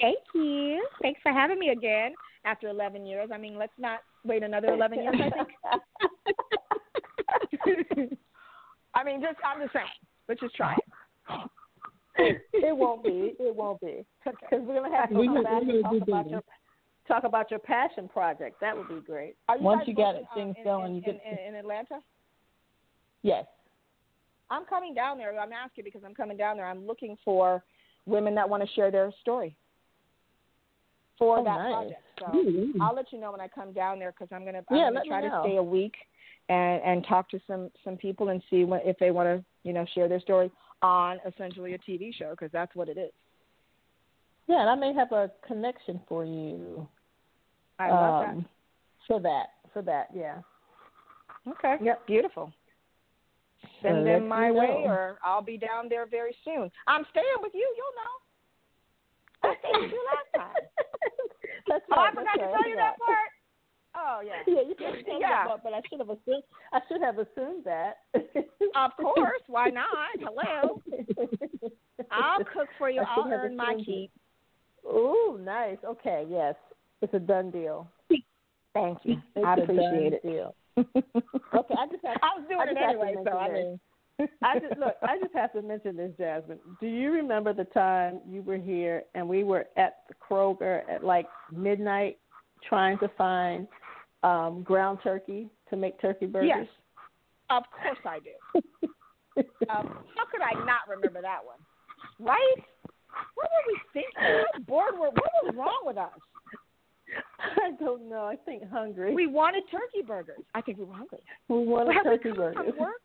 Thank 0.01 0.17
you. 0.33 0.85
Thanks 1.01 1.21
for 1.23 1.31
having 1.31 1.59
me 1.59 1.69
again 1.69 2.13
after 2.43 2.67
11 2.67 3.05
years. 3.05 3.29
I 3.33 3.37
mean, 3.37 3.57
let's 3.57 3.71
not 3.77 3.99
wait 4.25 4.43
another 4.43 4.73
11 4.73 4.99
years, 4.99 5.15
I 5.17 5.29
think. 5.29 5.49
I 8.95 9.03
mean, 9.03 9.21
just 9.21 9.37
I'm 9.45 9.61
just 9.61 9.73
saying. 9.73 9.85
Let's 10.27 10.41
just 10.41 10.55
try 10.55 10.73
it. 10.73 12.41
it 12.53 12.75
won't 12.75 13.03
be. 13.03 13.35
It 13.39 13.55
won't 13.55 13.79
be 13.81 14.05
because 14.23 14.39
we're 14.51 14.81
gonna 14.81 14.95
have 14.95 15.09
to 15.09 15.15
We 15.15 15.27
come 15.27 15.43
back 15.43 15.61
and 15.61 15.83
talk 15.83 16.01
about 16.01 16.29
your 16.29 16.41
talk 17.07 17.23
about 17.23 17.51
your 17.51 17.59
passion 17.59 18.07
project. 18.07 18.59
That 18.61 18.75
would 18.75 18.87
be 18.87 18.99
great. 19.05 19.35
Are 19.47 19.57
you 19.57 19.63
Once 19.63 19.83
you 19.87 19.93
got 19.93 20.15
it, 20.15 20.25
things 20.33 20.55
um, 20.57 20.61
in, 20.61 20.63
going, 20.63 20.89
in, 20.89 20.95
you 20.95 21.01
get- 21.01 21.21
in, 21.25 21.37
in, 21.37 21.45
in 21.49 21.55
Atlanta. 21.55 21.99
Yes. 23.21 23.45
I'm 24.51 24.65
coming 24.65 24.93
down 24.93 25.17
there. 25.17 25.37
I'm 25.39 25.51
asking 25.53 25.83
because 25.83 26.01
I'm 26.05 26.13
coming 26.13 26.37
down 26.37 26.57
there. 26.57 26.67
I'm 26.67 26.85
looking 26.85 27.17
for 27.25 27.63
women 28.05 28.35
that 28.35 28.47
want 28.47 28.61
to 28.61 28.69
share 28.75 28.91
their 28.91 29.11
story 29.21 29.55
for 31.17 31.39
Oh, 31.39 31.43
that 31.43 31.57
nice. 31.57 31.73
project. 31.73 32.01
So 32.19 32.25
Mhm. 32.25 32.79
I'll 32.79 32.93
let 32.93 33.11
you 33.11 33.19
know 33.19 33.31
when 33.31 33.41
I 33.41 33.47
come 33.47 33.73
down 33.73 33.97
there 33.99 34.11
because 34.11 34.31
I'm 34.31 34.45
gonna 34.45 34.63
I'm 34.69 34.77
Yeah, 34.77 34.83
gonna 34.85 34.95
let 34.95 35.03
me 35.03 35.09
try 35.09 35.21
to 35.21 35.39
stay 35.41 35.55
a 35.57 35.63
week 35.63 35.95
and 36.49 36.81
and 36.83 37.05
talk 37.07 37.29
to 37.29 37.39
some 37.47 37.71
some 37.83 37.97
people 37.97 38.29
and 38.29 38.43
see 38.49 38.63
what, 38.65 38.85
if 38.85 38.97
they 38.99 39.09
want 39.11 39.27
to 39.27 39.43
you 39.63 39.73
know 39.73 39.85
share 39.95 40.07
their 40.07 40.19
story 40.19 40.51
on 40.83 41.19
essentially 41.25 41.73
a 41.73 41.79
TV 41.79 42.13
show 42.13 42.31
because 42.31 42.51
that's 42.51 42.75
what 42.75 42.87
it 42.89 42.97
is. 42.97 43.11
Yeah, 44.47 44.61
and 44.61 44.69
I 44.69 44.75
may 44.75 44.93
have 44.93 45.11
a 45.11 45.31
connection 45.47 45.99
for 46.07 46.23
you. 46.23 46.87
I 47.79 47.89
love 47.91 48.29
um, 48.29 48.45
For 49.07 49.19
that. 49.19 49.47
For 49.73 49.81
that. 49.81 50.07
Yeah. 50.15 50.37
Okay. 51.47 51.75
Yep. 51.83 52.07
Beautiful. 52.07 52.51
Send 53.81 53.97
So 53.97 54.03
them 54.03 54.27
my 54.27 54.51
way, 54.51 54.67
know. 54.67 54.91
or 54.91 55.19
I'll 55.23 55.41
be 55.41 55.57
down 55.57 55.89
there 55.89 56.05
very 56.05 56.35
soon. 56.43 56.69
I'm 56.87 57.05
staying 57.11 57.25
with 57.41 57.53
you. 57.53 57.67
You'll 57.75 57.95
know. 57.99 59.49
I 59.49 59.55
stayed 59.59 59.81
with 59.81 59.91
you 59.91 60.05
last 60.05 60.45
time. 60.45 60.55
that's 61.67 61.85
Oh, 61.91 61.95
right. 61.97 62.11
I 62.11 62.15
forgot 62.15 62.33
to 62.33 62.51
tell 62.51 62.69
you 62.69 62.75
that 62.77 62.95
right. 62.99 63.05
part. 63.05 63.31
Oh 63.97 64.21
yeah. 64.21 64.43
Yeah, 64.47 64.61
you 64.67 64.75
can 64.75 65.03
tell 65.05 65.19
Yeah. 65.19 65.29
that 65.29 65.47
part, 65.47 65.61
but 65.63 65.73
I 65.73 65.81
should 65.89 65.99
have 65.99 66.09
assumed. 66.09 66.43
I 66.73 66.79
should 66.87 67.01
have 67.01 67.17
assumed 67.19 67.63
that. 67.65 67.97
Of 68.75 68.91
course. 69.01 69.41
Why 69.47 69.69
not? 69.69 69.85
Hello. 70.19 70.81
I'll 72.11 72.43
cook 72.43 72.67
for 72.77 72.89
you. 72.89 73.01
I 73.01 73.05
I'll 73.15 73.23
have 73.29 73.39
earn 73.39 73.55
my 73.55 73.75
keep. 73.85 74.11
Ooh, 74.85 75.39
nice. 75.43 75.77
Okay, 75.85 76.25
yes, 76.29 76.55
it's 77.05 77.13
a 77.13 77.19
done 77.19 77.51
deal. 77.51 77.87
Thank 78.73 78.97
you. 79.03 79.21
It's 79.35 79.45
I 79.45 79.53
appreciate 79.53 80.13
it. 80.13 80.23
Deal. 80.23 80.55
Okay, 81.55 81.73
I 81.79 81.87
just 81.87 82.03
have. 82.03 82.17
I 82.21 82.37
was 82.37 82.45
doing 82.49 82.59
I 82.59 82.63
it 82.63 82.73
just 82.73 82.79
have 82.79 82.95
to 82.95 83.01
anyway, 83.01 83.23
so 83.23 83.37
I 83.37 83.53
mean. 83.53 83.79
I 84.43 84.59
just 84.59 84.77
look. 84.77 84.95
I 85.01 85.17
just 85.21 85.33
have 85.33 85.53
to 85.53 85.61
mention 85.61 85.95
this, 85.95 86.11
Jazsmin. 86.19 86.57
Do 86.81 86.87
you 86.87 87.11
remember 87.11 87.53
the 87.53 87.63
time 87.63 88.19
you 88.29 88.41
were 88.41 88.57
here 88.57 89.03
and 89.13 89.27
we 89.27 89.45
were 89.45 89.67
at 89.77 89.99
the 90.09 90.15
Kroger 90.15 90.81
at 90.89 91.03
like 91.03 91.27
midnight, 91.55 92.17
trying 92.67 92.97
to 92.99 93.07
find 93.17 93.67
um 94.23 94.63
ground 94.63 94.99
turkey 95.01 95.47
to 95.69 95.77
make 95.77 95.99
turkey 96.01 96.25
burgers? 96.25 96.49
Yes. 96.53 96.67
Of 97.49 97.63
course 97.81 97.99
I 98.05 98.19
do. 98.19 98.61
Um, 99.69 99.99
how 100.15 100.25
could 100.31 100.39
I 100.39 100.53
not 100.63 100.87
remember 100.89 101.21
that 101.21 101.39
one? 101.43 101.59
Right? 102.25 102.55
What 103.35 103.49
were 103.51 103.65
we 103.67 103.79
thinking? 103.91 104.65
Bored 104.65 104.93
were 104.93 105.09
what 105.09 105.31
was 105.43 105.53
wrong 105.57 105.81
with 105.83 105.97
us? 105.97 106.17
I 107.65 107.71
don't 107.83 108.07
know. 108.09 108.23
I 108.25 108.35
think 108.45 108.69
hungry. 108.69 109.15
We 109.15 109.25
wanted 109.27 109.63
turkey 109.71 110.05
burgers. 110.05 110.41
I 110.53 110.61
think 110.61 110.77
we 110.77 110.85
were 110.85 110.93
hungry. 110.93 111.19
we 111.47 111.63
wanted 111.65 111.95
turkey 112.03 112.29
come 112.29 112.35
burgers. 112.37 112.55
from 112.69 112.79
work? 112.79 113.01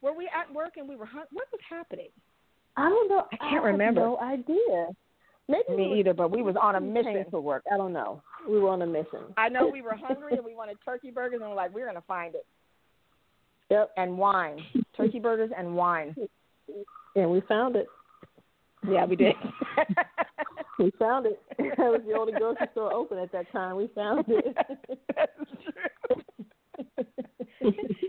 Were 0.00 0.16
we 0.16 0.26
at 0.26 0.52
work 0.54 0.72
and 0.76 0.88
we 0.88 0.96
were 0.96 1.04
hungry? 1.04 1.28
What 1.32 1.46
was 1.52 1.60
happening? 1.68 2.08
I 2.76 2.88
don't 2.88 3.08
know. 3.10 3.24
I 3.32 3.36
can't 3.36 3.52
have 3.54 3.64
remember. 3.64 4.00
No 4.00 4.18
idea. 4.18 4.86
Maybe 5.48 5.76
Me 5.76 6.00
either, 6.00 6.14
but 6.14 6.30
we 6.30 6.42
was 6.42 6.56
on 6.60 6.76
a 6.76 6.80
mission. 6.80 7.24
for 7.30 7.40
work. 7.40 7.64
I 7.72 7.76
don't 7.76 7.92
know. 7.92 8.22
We 8.48 8.58
were 8.58 8.68
on 8.68 8.82
a 8.82 8.86
mission. 8.86 9.20
I 9.36 9.48
know 9.48 9.66
we 9.66 9.82
were 9.82 9.94
hungry 10.00 10.34
and 10.34 10.44
we 10.44 10.54
wanted 10.54 10.78
turkey 10.84 11.10
burgers 11.10 11.40
and 11.40 11.50
we're 11.50 11.56
like, 11.56 11.74
we're 11.74 11.86
gonna 11.86 12.02
find 12.06 12.34
it. 12.34 12.46
Yep. 13.70 13.90
And 13.96 14.16
wine. 14.16 14.60
Turkey 14.96 15.18
burgers 15.18 15.50
and 15.56 15.74
wine. 15.74 16.14
And 17.16 17.30
we 17.30 17.40
found 17.42 17.76
it. 17.76 17.86
Yeah, 18.88 19.04
we 19.04 19.16
did. 19.16 19.34
We 20.78 20.92
found 20.98 21.26
it. 21.26 21.40
That 21.76 21.90
was 21.90 22.00
the 22.06 22.14
only 22.14 22.32
grocery 22.32 22.68
store 22.72 22.92
open 22.92 23.18
at 23.18 23.32
that 23.32 23.50
time. 23.52 23.76
We 23.76 23.88
found 23.94 24.24
it. 24.28 24.56
That's 25.16 25.32
true. 25.64 27.04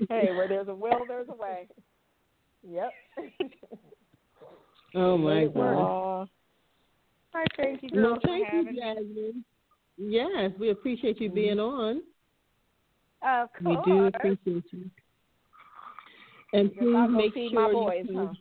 hey, 0.10 0.30
where 0.32 0.48
there's 0.48 0.68
a 0.68 0.76
will, 0.76 1.00
there's 1.08 1.28
a 1.30 1.36
way. 1.36 1.68
yep. 2.68 2.92
Oh 4.96 5.18
my 5.18 5.36
Made 5.36 5.44
it 5.44 5.56
work. 5.56 5.78
God. 5.78 5.84
Aw. 5.84 6.26
I 7.36 7.46
thank 7.58 7.84
you, 7.84 7.90
No, 7.94 8.02
girls, 8.02 8.20
for 8.22 8.28
thank 8.28 8.46
having 8.48 8.66
you, 8.66 8.72
me. 8.72 8.82
Jazsmin. 8.82 9.44
Yes, 9.98 10.52
we 10.60 10.72
appreciate 10.72 11.20
you 11.22 11.28
mm-hmm. 11.28 11.36
being 11.36 11.60
on. 11.60 12.02
Of 13.22 13.50
course. 13.62 13.78
We 13.86 13.92
do 13.92 14.06
appreciate 14.06 14.64
you. 14.72 14.90
And 16.54 16.74
please 16.74 17.08
make 17.10 17.34
sure 17.34 17.52
my 17.54 17.72
boys, 17.72 18.06
you 18.10 18.18
huh? 18.18 18.34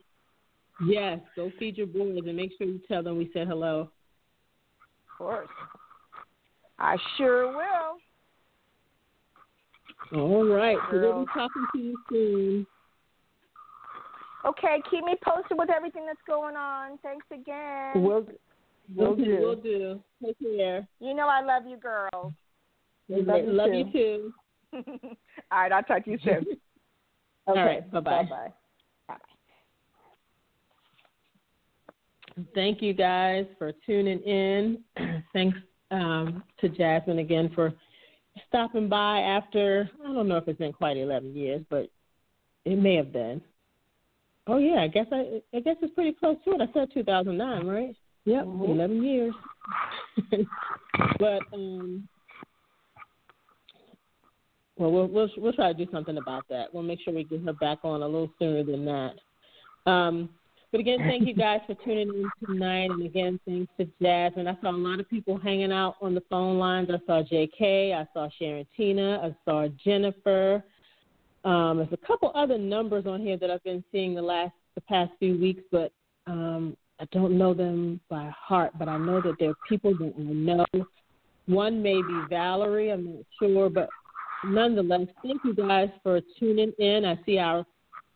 Yes, 0.86 1.18
go 1.36 1.50
feed 1.58 1.76
your 1.76 1.88
boys 1.88 2.22
and 2.26 2.36
make 2.36 2.52
sure 2.56 2.66
you 2.66 2.80
tell 2.88 3.02
them 3.02 3.18
we 3.18 3.30
said 3.34 3.48
hello. 3.48 3.90
Of 5.18 5.26
course. 5.26 5.48
I 6.78 6.96
sure 7.16 7.48
will. 7.48 7.98
All 10.20 10.44
right. 10.46 10.78
So 10.92 11.00
we'll 11.00 11.24
be 11.24 11.30
talking 11.34 11.66
to 11.72 11.78
you 11.78 11.98
soon. 12.08 12.66
Okay, 14.46 14.80
keep 14.88 15.02
me 15.04 15.16
posted 15.24 15.58
with 15.58 15.70
everything 15.70 16.06
that's 16.06 16.20
going 16.24 16.54
on. 16.54 16.98
Thanks 16.98 17.26
again. 17.32 17.94
We'll, 17.96 18.24
we'll 18.94 19.08
Okay, 19.14 19.24
do. 19.24 19.38
We'll 19.40 19.56
do. 19.56 20.00
Take 20.24 20.38
care. 20.38 20.86
you 21.00 21.14
know 21.14 21.26
I 21.26 21.42
love 21.42 21.64
you, 21.66 21.76
girls. 21.78 22.32
We 23.08 23.22
love 23.22 23.42
you 23.44 23.52
Love 23.52 23.70
too. 23.70 23.76
you 23.76 23.92
too. 23.92 24.32
All 25.50 25.58
right, 25.62 25.72
I'll 25.72 25.82
talk 25.82 26.04
to 26.04 26.10
you 26.12 26.18
soon. 26.22 26.36
Okay. 26.36 26.56
All 27.48 27.54
right, 27.56 27.90
bye-bye. 27.90 28.22
Bye-bye. 29.08 29.18
Thank 32.54 32.82
you 32.82 32.92
guys 32.92 33.46
for 33.58 33.72
tuning 33.86 34.20
in. 34.20 34.78
Thanks 35.32 35.58
um, 35.90 36.42
to 36.60 36.68
Jazsmin 36.68 37.20
again 37.20 37.50
for 37.54 37.72
stopping 38.48 38.88
by 38.88 39.20
after, 39.20 39.90
I 40.04 40.12
don't 40.12 40.28
know 40.28 40.36
if 40.36 40.46
it's 40.46 40.58
been 40.58 40.72
quite 40.72 40.96
11 40.96 41.34
years, 41.34 41.62
but 41.70 41.88
it 42.64 42.78
may 42.78 42.94
have 42.96 43.12
been. 43.12 43.40
Oh, 44.46 44.58
yeah, 44.58 44.80
I 44.80 44.88
guess 44.88 45.06
I, 45.12 45.42
I 45.54 45.60
guess 45.60 45.76
it's 45.82 45.94
pretty 45.94 46.12
close 46.12 46.36
to 46.44 46.52
it. 46.52 46.60
I 46.60 46.72
said 46.72 46.88
2009, 46.94 47.66
right? 47.66 47.94
Yep, 48.24 48.44
Mhm. 48.44 48.68
11 48.68 49.02
years. 49.02 49.34
but, 51.18 51.40
um, 51.52 52.08
well, 54.76 54.92
we'll 54.92 55.06
we'll 55.08 55.30
we'll 55.38 55.52
try 55.52 55.72
to 55.72 55.84
do 55.84 55.90
something 55.90 56.18
about 56.18 56.44
that. 56.48 56.72
We'll 56.72 56.84
make 56.84 57.00
sure 57.00 57.12
we 57.12 57.24
get 57.24 57.42
her 57.42 57.52
back 57.52 57.78
on 57.82 58.02
a 58.02 58.06
little 58.06 58.30
sooner 58.38 58.62
than 58.62 58.84
that. 58.84 59.90
Um, 59.90 60.28
but 60.70 60.80
again, 60.80 60.98
thank 61.00 61.26
you 61.26 61.34
guys 61.36 61.60
for 61.66 61.74
tuning 61.84 62.08
in 62.08 62.30
tonight. 62.46 62.90
And 62.90 63.04
again, 63.04 63.40
thanks 63.46 63.72
to 63.78 63.86
Jazsmin. 64.02 64.46
I 64.46 64.60
saw 64.60 64.70
a 64.70 64.76
lot 64.76 65.00
of 65.00 65.08
people 65.08 65.38
hanging 65.38 65.72
out 65.72 65.96
on 66.00 66.14
the 66.14 66.22
phone 66.28 66.58
lines. 66.58 66.88
I 66.90 66.98
saw 67.06 67.22
JK, 67.22 67.94
I 67.94 68.06
saw 68.12 68.28
Sharon 68.38 68.66
Tina, 68.76 69.18
I 69.22 69.34
saw 69.44 69.68
Jennifer. 69.84 70.62
Um, 71.44 71.78
there's 71.78 71.92
a 71.92 72.06
couple 72.06 72.32
other 72.34 72.58
numbers 72.58 73.06
on 73.06 73.20
here 73.20 73.36
that 73.38 73.50
I've 73.50 73.64
been 73.64 73.84
seeing 73.92 74.14
the 74.14 74.22
last 74.22 74.52
the 74.74 74.80
past 74.82 75.10
few 75.18 75.38
weeks, 75.38 75.62
but 75.72 75.92
um, 76.26 76.76
I 77.00 77.06
don't 77.10 77.36
know 77.36 77.54
them 77.54 78.00
by 78.08 78.30
heart. 78.36 78.72
But 78.78 78.88
I 78.88 78.98
know 78.98 79.20
that 79.20 79.34
there 79.38 79.50
are 79.50 79.56
people 79.68 79.92
that 79.98 80.14
I 80.16 80.22
know. 80.22 80.66
One 81.46 81.82
may 81.82 81.94
be 81.94 82.22
Valerie, 82.28 82.90
I'm 82.90 83.06
not 83.06 83.24
sure, 83.40 83.70
but 83.70 83.88
nonetheless, 84.44 85.08
thank 85.22 85.40
you 85.44 85.54
guys 85.54 85.88
for 86.02 86.20
tuning 86.38 86.72
in. 86.78 87.04
I 87.04 87.18
see 87.24 87.38
our 87.38 87.64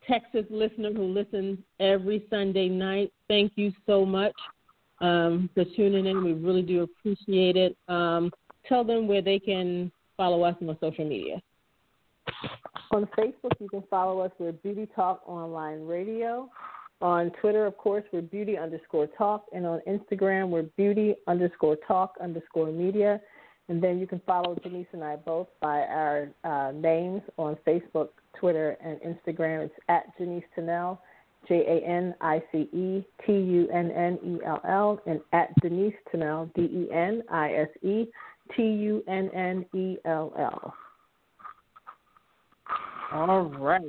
Texas 0.07 0.45
listener 0.49 0.91
who 0.93 1.03
listens 1.03 1.59
every 1.79 2.25
Sunday 2.29 2.69
night. 2.69 3.11
Thank 3.27 3.53
you 3.55 3.71
so 3.85 4.05
much 4.05 4.33
um, 5.01 5.49
for 5.53 5.65
tuning 5.75 6.05
in. 6.05 6.23
We 6.23 6.33
really 6.33 6.61
do 6.61 6.83
appreciate 6.83 7.55
it. 7.55 7.77
Um, 7.87 8.31
tell 8.67 8.83
them 8.83 9.07
where 9.07 9.21
they 9.21 9.39
can 9.39 9.91
follow 10.17 10.43
us 10.43 10.55
on 10.61 10.77
social 10.79 11.07
media. 11.07 11.41
On 12.91 13.07
Facebook, 13.17 13.51
you 13.59 13.69
can 13.69 13.83
follow 13.89 14.19
us. 14.19 14.31
We're 14.37 14.51
Beauty 14.51 14.87
Talk 14.95 15.21
Online 15.25 15.85
Radio. 15.85 16.49
On 17.01 17.31
Twitter, 17.41 17.65
of 17.65 17.77
course, 17.77 18.03
we're 18.13 18.21
Beauty 18.21 18.57
underscore 18.57 19.07
Talk. 19.07 19.45
And 19.51 19.65
on 19.65 19.81
Instagram, 19.87 20.49
we're 20.49 20.63
Beauty 20.77 21.15
underscore 21.27 21.75
Talk 21.87 22.15
underscore 22.21 22.71
Media. 22.71 23.19
And 23.69 23.81
then 23.81 23.99
you 23.99 24.07
can 24.07 24.21
follow 24.25 24.55
Denise 24.55 24.87
and 24.91 25.03
I 25.03 25.15
both 25.15 25.47
by 25.61 25.79
our 25.81 26.29
uh, 26.43 26.71
names 26.71 27.21
on 27.37 27.57
Facebook, 27.65 28.09
Twitter, 28.37 28.77
and 28.83 28.99
Instagram. 28.99 29.65
It's 29.65 29.73
at 29.87 30.05
Janice 30.17 30.43
Tunnell, 30.57 30.99
J 31.47 31.63
A 31.67 31.87
N 31.87 32.13
I 32.19 32.43
C 32.51 32.69
E 32.73 33.05
T 33.25 33.31
U 33.31 33.69
N 33.73 33.91
N 33.91 34.19
E 34.23 34.39
L 34.45 34.59
L, 34.67 34.99
and 35.05 35.21
at 35.31 35.49
Denise 35.61 35.93
Tunnell, 36.13 36.53
D 36.55 36.63
E 36.63 36.87
N 36.93 37.23
I 37.31 37.53
S 37.53 37.69
E 37.81 38.05
T 38.55 38.61
U 38.61 39.03
N 39.07 39.29
N 39.33 39.65
E 39.73 39.97
L 40.05 40.33
L. 40.37 40.73
All 43.13 43.43
right. 43.43 43.81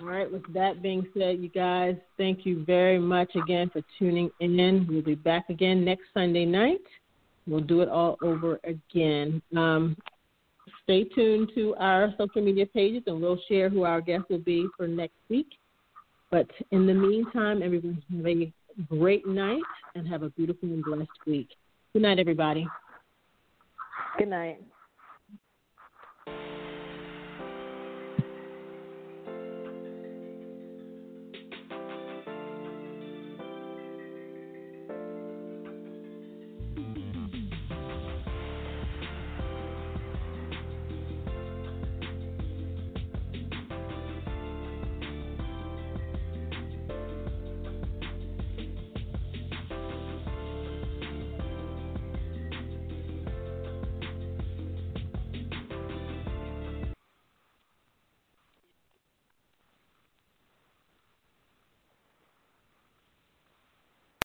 All 0.00 0.06
right. 0.06 0.30
With 0.30 0.42
that 0.54 0.82
being 0.82 1.06
said, 1.16 1.38
you 1.38 1.48
guys, 1.48 1.96
thank 2.16 2.46
you 2.46 2.64
very 2.64 2.98
much 2.98 3.30
again 3.36 3.70
for 3.70 3.82
tuning 3.98 4.30
in. 4.40 4.86
We'll 4.88 5.02
be 5.02 5.14
back 5.14 5.50
again 5.50 5.84
next 5.84 6.04
Sunday 6.14 6.44
night. 6.44 6.80
We'll 7.46 7.60
do 7.60 7.80
it 7.80 7.88
all 7.88 8.16
over 8.22 8.58
again. 8.64 9.40
Um, 9.56 9.96
stay 10.82 11.04
tuned 11.04 11.50
to 11.54 11.74
our 11.78 12.12
social 12.18 12.42
media 12.42 12.66
pages, 12.66 13.02
and 13.06 13.20
we'll 13.20 13.40
share 13.48 13.68
who 13.68 13.84
our 13.84 14.00
guest 14.00 14.24
will 14.30 14.38
be 14.38 14.66
for 14.76 14.88
next 14.88 15.16
week. 15.28 15.48
But 16.30 16.48
in 16.72 16.86
the 16.86 16.94
meantime, 16.94 17.62
everyone 17.62 18.02
have 18.16 18.26
a 18.26 18.52
great 18.88 19.26
night 19.26 19.62
and 19.94 20.06
have 20.08 20.22
a 20.22 20.30
beautiful 20.30 20.68
and 20.68 20.84
blessed 20.84 21.08
week. 21.26 21.48
Good 21.92 22.02
night, 22.02 22.18
everybody. 22.18 22.66
Good 24.18 24.28
night. 24.28 24.60